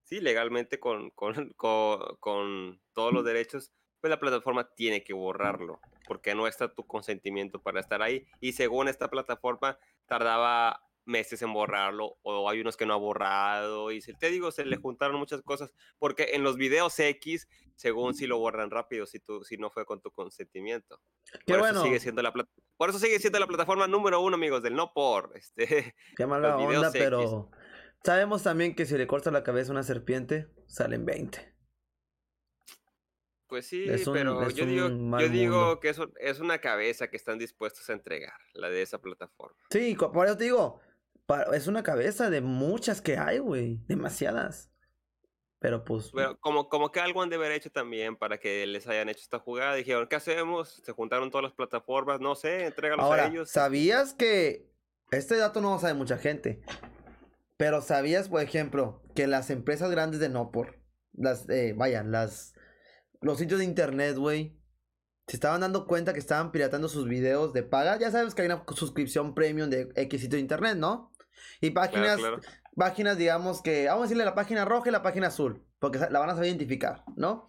sí, 0.04 0.20
legalmente 0.20 0.78
con, 0.78 1.10
con, 1.10 1.52
con, 1.56 2.80
todos 2.92 3.12
los 3.12 3.24
derechos, 3.24 3.72
pues 4.00 4.10
la 4.10 4.20
plataforma 4.20 4.74
tiene 4.74 5.02
que 5.02 5.14
borrarlo, 5.14 5.80
porque 6.06 6.34
no 6.34 6.46
está 6.46 6.72
tu 6.74 6.86
consentimiento 6.86 7.62
para 7.62 7.80
estar 7.80 8.02
ahí. 8.02 8.26
Y 8.40 8.52
según 8.52 8.88
esta 8.88 9.08
plataforma, 9.08 9.78
tardaba 10.06 10.82
meses 11.10 11.42
en 11.42 11.52
borrarlo 11.52 12.16
o 12.22 12.48
hay 12.48 12.60
unos 12.60 12.76
que 12.76 12.86
no 12.86 12.94
ha 12.94 12.96
borrado 12.96 13.92
y 13.92 14.00
te 14.00 14.30
digo, 14.30 14.50
se 14.50 14.64
le 14.64 14.76
juntaron 14.76 15.18
muchas 15.18 15.42
cosas 15.42 15.72
porque 15.98 16.30
en 16.32 16.42
los 16.42 16.56
videos 16.56 16.98
X, 16.98 17.48
según 17.74 18.14
si 18.14 18.26
lo 18.26 18.38
borran 18.38 18.70
rápido, 18.70 19.06
si, 19.06 19.18
tú, 19.18 19.44
si 19.44 19.58
no 19.58 19.70
fue 19.70 19.84
con 19.84 20.00
tu 20.00 20.10
consentimiento. 20.10 21.00
Qué 21.44 21.52
por 21.52 21.60
bueno. 21.60 21.80
Eso 21.80 21.86
sigue 21.86 22.00
siendo 22.00 22.22
la 22.22 22.32
por 22.76 22.88
eso 22.88 22.98
sigue 22.98 23.18
siendo 23.18 23.38
la 23.38 23.46
plataforma 23.46 23.86
número 23.86 24.22
uno, 24.22 24.36
amigos, 24.36 24.62
del 24.62 24.74
no 24.74 24.92
por. 24.94 25.32
Este, 25.34 25.94
Qué 26.16 26.26
mala 26.26 26.56
onda, 26.56 26.90
pero 26.92 27.50
sabemos 28.02 28.42
también 28.42 28.74
que 28.74 28.86
si 28.86 28.96
le 28.96 29.06
corta 29.06 29.30
la 29.30 29.42
cabeza 29.42 29.70
a 29.70 29.72
una 29.72 29.82
serpiente, 29.82 30.48
salen 30.66 31.04
20. 31.04 31.50
Pues 33.50 33.66
sí, 33.66 33.84
pero 34.12 34.48
yo 34.50 34.64
digo, 34.64 34.88
yo 35.18 35.28
digo 35.28 35.80
que 35.80 35.88
eso 35.88 36.12
es 36.20 36.38
una 36.38 36.58
cabeza 36.60 37.10
que 37.10 37.16
están 37.16 37.36
dispuestos 37.36 37.90
a 37.90 37.94
entregar, 37.94 38.38
la 38.54 38.70
de 38.70 38.80
esa 38.80 39.00
plataforma. 39.00 39.58
Sí, 39.70 39.96
por 39.96 40.24
eso 40.24 40.36
te 40.36 40.44
digo, 40.44 40.80
es 41.52 41.66
una 41.66 41.82
cabeza 41.82 42.30
de 42.30 42.40
muchas 42.40 43.00
que 43.00 43.16
hay, 43.16 43.38
güey. 43.38 43.80
Demasiadas. 43.86 44.70
Pero 45.60 45.84
pues. 45.84 46.10
Pero 46.14 46.40
como, 46.40 46.68
como 46.68 46.90
que 46.90 47.00
algo 47.00 47.22
han 47.22 47.28
de 47.28 47.36
haber 47.36 47.52
hecho 47.52 47.70
también 47.70 48.16
para 48.16 48.38
que 48.38 48.66
les 48.66 48.86
hayan 48.86 49.08
hecho 49.08 49.20
esta 49.20 49.38
jugada. 49.38 49.74
Dijeron, 49.74 50.08
¿qué 50.08 50.16
hacemos? 50.16 50.80
Se 50.84 50.92
juntaron 50.92 51.30
todas 51.30 51.44
las 51.44 51.52
plataformas, 51.52 52.20
no 52.20 52.34
sé, 52.34 52.66
entrégalos 52.66 53.10
a 53.10 53.26
ellos. 53.26 53.50
¿Sabías 53.50 54.14
que 54.14 54.70
este 55.10 55.36
dato 55.36 55.60
no 55.60 55.74
lo 55.74 55.78
sabe 55.78 55.94
mucha 55.94 56.16
gente? 56.16 56.62
Pero 57.58 57.82
¿sabías, 57.82 58.30
por 58.30 58.40
ejemplo, 58.40 59.02
que 59.14 59.26
las 59.26 59.50
empresas 59.50 59.90
grandes 59.90 60.18
de 60.18 60.30
Nopor, 60.30 60.78
las, 61.12 61.46
eh, 61.50 61.74
vaya, 61.76 62.02
las, 62.02 62.54
los 63.20 63.38
sitios 63.38 63.58
de 63.58 63.66
internet, 63.66 64.16
güey, 64.16 64.58
se 65.26 65.36
estaban 65.36 65.60
dando 65.60 65.86
cuenta 65.86 66.14
que 66.14 66.20
estaban 66.20 66.52
piratando 66.52 66.88
sus 66.88 67.06
videos 67.06 67.52
de 67.52 67.62
paga? 67.62 67.98
Ya 67.98 68.10
sabes 68.10 68.34
que 68.34 68.42
hay 68.42 68.46
una 68.46 68.64
suscripción 68.74 69.34
premium 69.34 69.68
de 69.68 69.92
X 69.94 70.22
sitio 70.22 70.36
de 70.36 70.40
internet, 70.40 70.78
¿no? 70.78 71.09
Y 71.60 71.70
páginas, 71.70 72.20
páginas, 72.76 73.16
digamos 73.16 73.62
que, 73.62 73.86
vamos 73.86 74.02
a 74.02 74.04
decirle 74.04 74.24
la 74.24 74.34
página 74.34 74.64
roja 74.64 74.88
y 74.88 74.92
la 74.92 75.02
página 75.02 75.28
azul, 75.28 75.64
porque 75.78 75.98
la 75.98 76.18
van 76.18 76.30
a 76.30 76.34
saber 76.34 76.48
identificar, 76.48 77.04
¿no? 77.16 77.46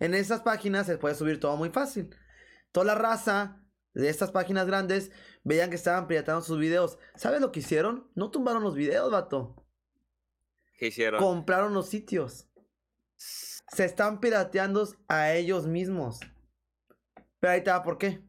En 0.00 0.14
esas 0.14 0.40
páginas 0.40 0.86
se 0.86 0.98
puede 0.98 1.14
subir 1.14 1.40
todo 1.40 1.56
muy 1.56 1.70
fácil. 1.70 2.14
Toda 2.72 2.86
la 2.86 2.94
raza 2.94 3.62
de 3.94 4.08
estas 4.08 4.30
páginas 4.30 4.66
grandes 4.66 5.10
veían 5.44 5.70
que 5.70 5.76
estaban 5.76 6.06
piratando 6.06 6.42
sus 6.42 6.58
videos. 6.58 6.98
¿Sabes 7.14 7.40
lo 7.40 7.52
que 7.52 7.60
hicieron? 7.60 8.10
No 8.14 8.30
tumbaron 8.30 8.62
los 8.62 8.74
videos, 8.74 9.10
vato. 9.10 9.64
¿Qué 10.78 10.88
hicieron? 10.88 11.20
Compraron 11.20 11.74
los 11.74 11.88
sitios. 11.88 12.48
Se 13.16 13.84
están 13.84 14.20
pirateando 14.20 14.86
a 15.08 15.32
ellos 15.32 15.66
mismos. 15.66 16.20
Pero 17.40 17.52
ahí 17.52 17.58
está, 17.58 17.82
¿por 17.82 17.98
qué? 17.98 18.22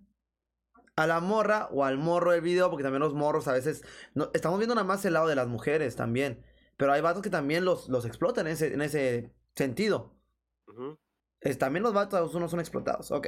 A 0.96 1.08
la 1.08 1.20
morra 1.20 1.70
o 1.72 1.86
al 1.86 1.98
morro 1.98 2.32
del 2.32 2.42
video, 2.42 2.70
porque 2.70 2.84
también 2.84 3.02
los 3.02 3.14
morros 3.14 3.48
a 3.48 3.54
veces. 3.54 3.84
No, 4.14 4.30
estamos 4.34 4.60
viendo 4.60 4.76
nada 4.76 4.86
más 4.86 5.04
el 5.06 5.14
lado 5.14 5.28
de 5.28 5.36
las 5.36 5.48
mujeres 5.48 5.96
también. 5.96 6.44
Pero 6.78 6.92
hay 6.92 7.02
vatos 7.02 7.22
que 7.22 7.30
también 7.30 7.66
los, 7.66 7.90
los 7.90 8.06
explotan 8.06 8.48
en 8.48 8.54
ese, 8.54 8.74
en 8.74 8.82
ese 8.82 9.34
sentido. 9.56 10.16
también 11.60 11.84
los 11.84 11.94
vatos 11.94 12.34
unos 12.36 12.52
son 12.52 12.60
explotados. 12.60 13.12
Ok. 13.12 13.28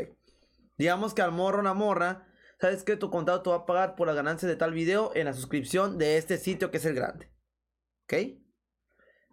Digamos 0.77 1.13
que 1.13 1.21
al 1.21 1.31
morro 1.31 1.61
la 1.61 1.73
morra. 1.73 2.27
¿Sabes 2.59 2.83
que 2.83 2.95
Tu 2.95 3.09
contado 3.09 3.41
te 3.41 3.49
va 3.49 3.57
a 3.57 3.65
pagar 3.65 3.95
por 3.95 4.07
las 4.07 4.15
ganancias 4.15 4.49
de 4.49 4.55
tal 4.55 4.73
video 4.73 5.11
en 5.13 5.25
la 5.25 5.33
suscripción 5.33 5.97
de 5.97 6.17
este 6.17 6.37
sitio 6.37 6.71
que 6.71 6.77
es 6.77 6.85
el 6.85 6.95
grande. 6.95 7.29
¿Ok? 8.05 8.13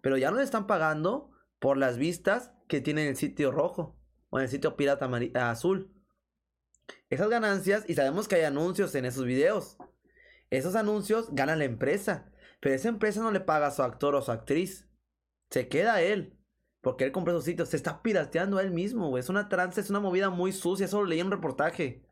Pero 0.03 0.17
ya 0.17 0.31
no 0.31 0.39
le 0.39 0.43
están 0.43 0.67
pagando 0.67 1.31
por 1.61 1.77
las 1.77 1.99
vistas 1.99 2.53
que 2.69 2.81
tiene 2.81 3.03
en 3.03 3.09
el 3.11 3.17
sitio 3.17 3.53
rojo 3.53 3.97
o 4.31 4.39
en 4.39 4.45
el 4.45 4.51
sitio 4.51 4.77
pirata 4.77 5.09
azul 5.35 5.92
esas 7.11 7.29
ganancias 7.29 7.85
y 7.89 7.95
sabemos 7.95 8.29
que 8.29 8.37
hay 8.37 8.43
anuncios 8.43 8.95
en 8.95 9.05
esos 9.05 9.25
videos. 9.25 9.77
Esos 10.51 10.75
anuncios 10.75 11.29
ganan 11.33 11.59
la 11.59 11.65
empresa, 11.65 12.31
pero 12.61 12.75
esa 12.75 12.89
empresa 12.89 13.21
no 13.21 13.31
le 13.31 13.41
paga 13.41 13.69
a 13.69 13.71
su 13.71 13.83
actor 13.83 14.15
o 14.15 14.23
su 14.23 14.33
actriz. 14.33 14.89
Se 15.51 15.69
queda 15.69 16.03
él, 16.03 16.39
porque 16.81 17.05
él 17.05 17.13
compró 17.13 17.33
esos 17.33 17.45
sitios. 17.45 17.71
Se 17.71 17.77
está 17.77 18.03
pirateando 18.03 18.59
a 18.59 18.63
él 18.63 18.71
mismo, 18.71 19.17
Es 19.19 19.29
una 19.29 19.49
trance, 19.49 19.81
es 19.81 19.91
una 19.91 20.01
movida 20.01 20.31
muy 20.31 20.53
sucia. 20.53 20.87
Eso 20.87 21.01
lo 21.01 21.07
leí 21.07 21.21
en 21.21 21.27
un 21.27 21.33
reportaje. 21.33 22.03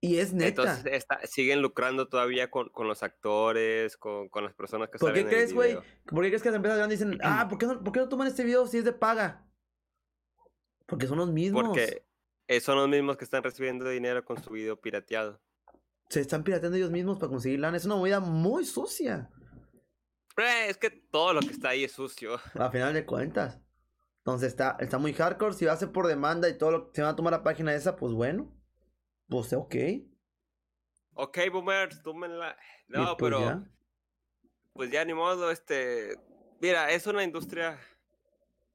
Y 0.00 0.18
es 0.18 0.32
neta. 0.32 0.62
Entonces 0.62 1.06
siguen 1.24 1.60
lucrando 1.60 2.08
todavía 2.08 2.50
con, 2.50 2.70
los 2.86 3.02
actores, 3.02 3.96
con, 3.96 4.28
las 4.34 4.54
personas 4.54 4.90
que 4.90 4.98
¿Por 4.98 5.12
qué 5.12 5.26
crees, 5.26 5.52
güey? 5.52 5.76
¿Por 6.06 6.22
qué 6.22 6.28
crees 6.28 6.42
que 6.42 6.50
las 6.50 6.56
empresas 6.56 6.78
grandes 6.78 7.00
dicen, 7.00 7.18
ah, 7.24 7.46
¿por 7.48 7.58
qué, 7.58 7.66
no, 7.66 7.82
¿por 7.82 7.92
qué 7.92 8.00
no 8.00 8.08
toman 8.08 8.28
este 8.28 8.44
video 8.44 8.66
si 8.66 8.78
es 8.78 8.84
de 8.84 8.92
paga? 8.92 9.44
Porque 10.86 11.06
son 11.06 11.18
los 11.18 11.30
mismos. 11.30 11.64
Porque, 11.64 12.07
son 12.60 12.76
los 12.76 12.88
mismos 12.88 13.16
que 13.16 13.24
están 13.24 13.42
recibiendo 13.42 13.88
dinero 13.88 14.24
con 14.24 14.42
su 14.42 14.50
video 14.50 14.80
pirateado. 14.80 15.40
Se 16.08 16.20
están 16.20 16.42
pirateando 16.42 16.78
ellos 16.78 16.90
mismos 16.90 17.18
para 17.18 17.30
conseguir 17.30 17.60
lana. 17.60 17.76
Es 17.76 17.84
una 17.84 17.96
movida 17.96 18.20
muy 18.20 18.64
sucia. 18.64 19.30
Eh, 20.38 20.68
es 20.68 20.78
que 20.78 20.90
todo 20.90 21.34
lo 21.34 21.40
que 21.40 21.50
está 21.50 21.70
ahí 21.70 21.84
es 21.84 21.92
sucio. 21.92 22.40
A 22.54 22.70
final 22.70 22.94
de 22.94 23.04
cuentas. 23.04 23.60
Entonces 24.18 24.48
está, 24.48 24.76
está 24.80 24.98
muy 24.98 25.12
hardcore. 25.12 25.54
Si 25.54 25.64
va 25.64 25.72
a 25.72 25.76
ser 25.76 25.92
por 25.92 26.06
demanda 26.06 26.48
y 26.48 26.56
todo 26.56 26.70
lo 26.70 26.88
que 26.88 26.96
se 26.96 27.02
va 27.02 27.10
a 27.10 27.16
tomar 27.16 27.32
la 27.32 27.42
página 27.42 27.74
esa, 27.74 27.96
pues 27.96 28.12
bueno. 28.12 28.54
Pues 29.28 29.52
ok. 29.52 29.74
Ok, 31.14 31.38
boomers, 31.52 32.02
tómenla. 32.02 32.56
No, 32.86 33.16
pues 33.16 33.32
pero. 33.32 33.64
Pues 34.72 34.90
ya 34.90 35.04
ni 35.04 35.12
modo, 35.12 35.50
este. 35.50 36.16
Mira, 36.60 36.90
es 36.92 37.06
una 37.06 37.24
industria. 37.24 37.78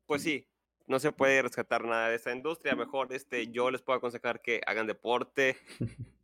Pues 0.05 0.21
sí, 0.21 0.47
no 0.93 0.99
se 0.99 1.11
puede 1.11 1.41
rescatar 1.41 1.83
nada 1.85 2.09
de 2.09 2.17
esta 2.17 2.31
industria. 2.31 2.75
Mejor, 2.75 3.11
este, 3.13 3.47
yo 3.47 3.71
les 3.71 3.81
puedo 3.81 3.97
aconsejar 3.97 4.43
que 4.43 4.61
hagan 4.67 4.85
deporte, 4.85 5.57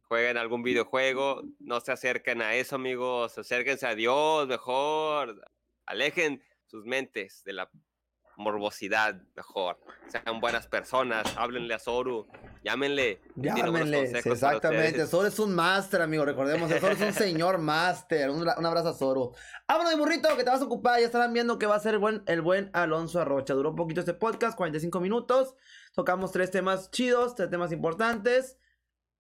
jueguen 0.04 0.38
algún 0.38 0.62
videojuego, 0.62 1.42
no 1.60 1.82
se 1.82 1.92
acerquen 1.92 2.44
a 2.44 2.54
eso, 2.54 2.76
amigos. 2.76 3.36
Acérquense 3.36 3.88
a 3.88 3.96
Dios, 3.96 4.48
mejor. 4.48 5.42
Alejen 5.88 6.44
sus 6.68 6.86
mentes 6.86 7.44
de 7.46 7.54
la 7.54 7.72
morbosidad 8.40 9.22
mejor. 9.36 9.78
Sean 10.08 10.40
buenas 10.40 10.66
personas, 10.66 11.28
háblenle 11.38 11.74
a 11.74 11.80
Soru, 11.80 12.26
llámenle. 12.64 13.22
Llámenle, 13.36 14.12
exactamente. 14.26 15.06
Soru 15.06 15.28
es 15.28 15.38
un 15.40 15.54
máster, 15.54 16.02
amigo, 16.02 16.26
recordemos. 16.26 16.72
Soru 16.72 16.94
es 16.94 17.02
un 17.02 17.14
señor 17.14 17.60
máster. 17.60 18.30
Un, 18.30 18.48
abrazo 18.48 18.90
a 18.90 18.94
Soru. 18.94 19.34
Vámonos, 19.68 19.98
burrito, 19.98 20.36
que 20.36 20.44
te 20.44 20.50
vas 20.50 20.62
a 20.62 20.66
ocupar. 20.66 21.00
Ya 21.00 21.06
estarán 21.06 21.34
viendo 21.34 21.60
que 21.60 21.68
va 21.68 21.76
a 21.76 21.80
ser 21.80 21.96
el 21.96 22.00
buen, 22.00 22.24
el 22.26 22.42
buen 22.42 22.72
Alonso 22.74 23.20
Arrocha. 23.20 23.54
Duró 23.54 23.72
un 23.72 23.76
poquito 23.76 24.00
este 24.00 24.14
podcast, 24.14 24.58
45 24.58 25.00
minutos. 25.02 25.56
Tocamos 25.94 26.32
tres 26.32 26.50
temas 26.50 26.90
chidos, 26.92 27.36
tres 27.36 27.50
temas 27.50 27.72
importantes. 27.72 28.58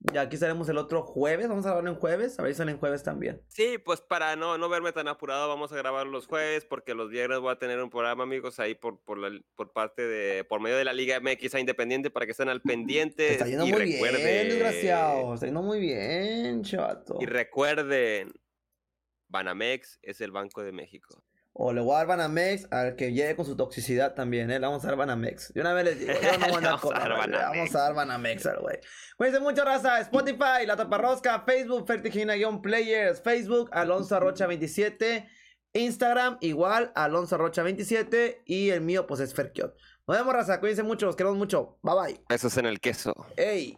Ya 0.01 0.21
aquí 0.21 0.35
estaremos 0.35 0.69
el 0.69 0.77
otro 0.77 1.03
jueves. 1.03 1.49
Vamos 1.49 1.65
a 1.65 1.69
grabar 1.69 1.87
en 1.87 1.95
jueves. 1.95 2.39
A 2.39 2.43
ver 2.43 2.53
si 2.53 2.57
son 2.57 2.69
en 2.69 2.77
jueves 2.77 3.03
también. 3.03 3.41
Sí, 3.47 3.77
pues 3.77 3.99
para 3.99 4.37
no, 4.37 4.57
no 4.57 4.69
verme 4.69 4.93
tan 4.93 5.09
apurado, 5.09 5.49
vamos 5.49 5.73
a 5.73 5.75
grabar 5.75 6.07
los 6.07 6.25
jueves. 6.25 6.63
Porque 6.63 6.93
los 6.93 7.09
viernes 7.09 7.39
voy 7.39 7.51
a 7.51 7.59
tener 7.59 7.81
un 7.81 7.89
programa, 7.89 8.23
amigos, 8.23 8.59
ahí 8.59 8.75
por, 8.75 9.01
por, 9.03 9.17
la, 9.17 9.37
por 9.55 9.73
parte 9.73 10.07
de. 10.07 10.45
Por 10.45 10.61
medio 10.61 10.77
de 10.77 10.85
la 10.85 10.93
Liga 10.93 11.19
MX 11.19 11.55
a 11.55 11.59
Independiente 11.59 12.09
para 12.09 12.25
que 12.25 12.31
estén 12.31 12.47
al 12.47 12.61
pendiente. 12.61 13.33
Está 13.33 13.47
yendo 13.47 13.67
muy 13.67 13.83
bien, 13.83 14.13
desgraciado. 14.13 15.33
Está 15.33 15.47
yendo 15.47 15.61
muy 15.61 15.79
bien, 15.79 16.63
chato. 16.63 17.17
Y 17.19 17.25
recuerden: 17.25 18.31
Banamex 19.27 19.99
es 20.01 20.21
el 20.21 20.31
Banco 20.31 20.63
de 20.63 20.71
México. 20.71 21.23
O 21.53 21.73
le 21.73 21.81
voy 21.81 21.93
a 21.93 21.97
dar 21.97 22.07
Banamex 22.07 22.67
al 22.71 22.95
que 22.95 23.11
llegue 23.11 23.35
con 23.35 23.45
su 23.45 23.55
toxicidad 23.57 24.13
también, 24.13 24.49
¿eh? 24.49 24.59
Le 24.59 24.65
vamos 24.65 24.83
a 24.83 24.87
dar 24.87 24.95
Banamex. 24.95 25.51
Yo 25.53 25.61
una 25.61 25.73
vez 25.73 25.85
les 25.85 25.99
digo, 25.99 26.13
yo 26.13 26.37
no 26.37 26.45
voy 26.45 26.53
a 26.53 26.57
andar 26.57 26.79
con 26.79 26.93
Vamos 26.93 27.75
a 27.75 27.79
dar 27.79 27.93
Banamex 27.93 28.45
al 28.45 28.59
güey. 28.59 28.77
Cuídense 29.17 29.41
mucho, 29.41 29.65
raza. 29.65 29.99
Spotify, 29.99 30.65
La 30.65 30.77
Taparrosca, 30.77 31.43
Facebook, 31.45 31.85
Fertigina-Players, 31.87 33.21
Facebook, 33.21 33.69
Alonso 33.73 34.15
Arrocha 34.15 34.47
27, 34.47 35.27
Instagram, 35.73 36.37
igual, 36.41 36.91
Alonso 36.95 37.35
Arrocha 37.35 37.63
27 37.63 38.43
y 38.45 38.69
el 38.69 38.81
mío, 38.81 39.05
pues 39.05 39.19
es 39.19 39.33
Ferkiot. 39.33 39.75
Nos 40.07 40.17
vemos, 40.17 40.33
raza. 40.33 40.59
Cuídense 40.59 40.83
mucho, 40.83 41.05
los 41.07 41.15
queremos 41.15 41.37
mucho. 41.37 41.77
Bye 41.83 41.95
bye. 41.95 42.21
Eso 42.29 42.47
es 42.47 42.57
en 42.57 42.65
el 42.67 42.79
queso. 42.79 43.13
Ey. 43.35 43.77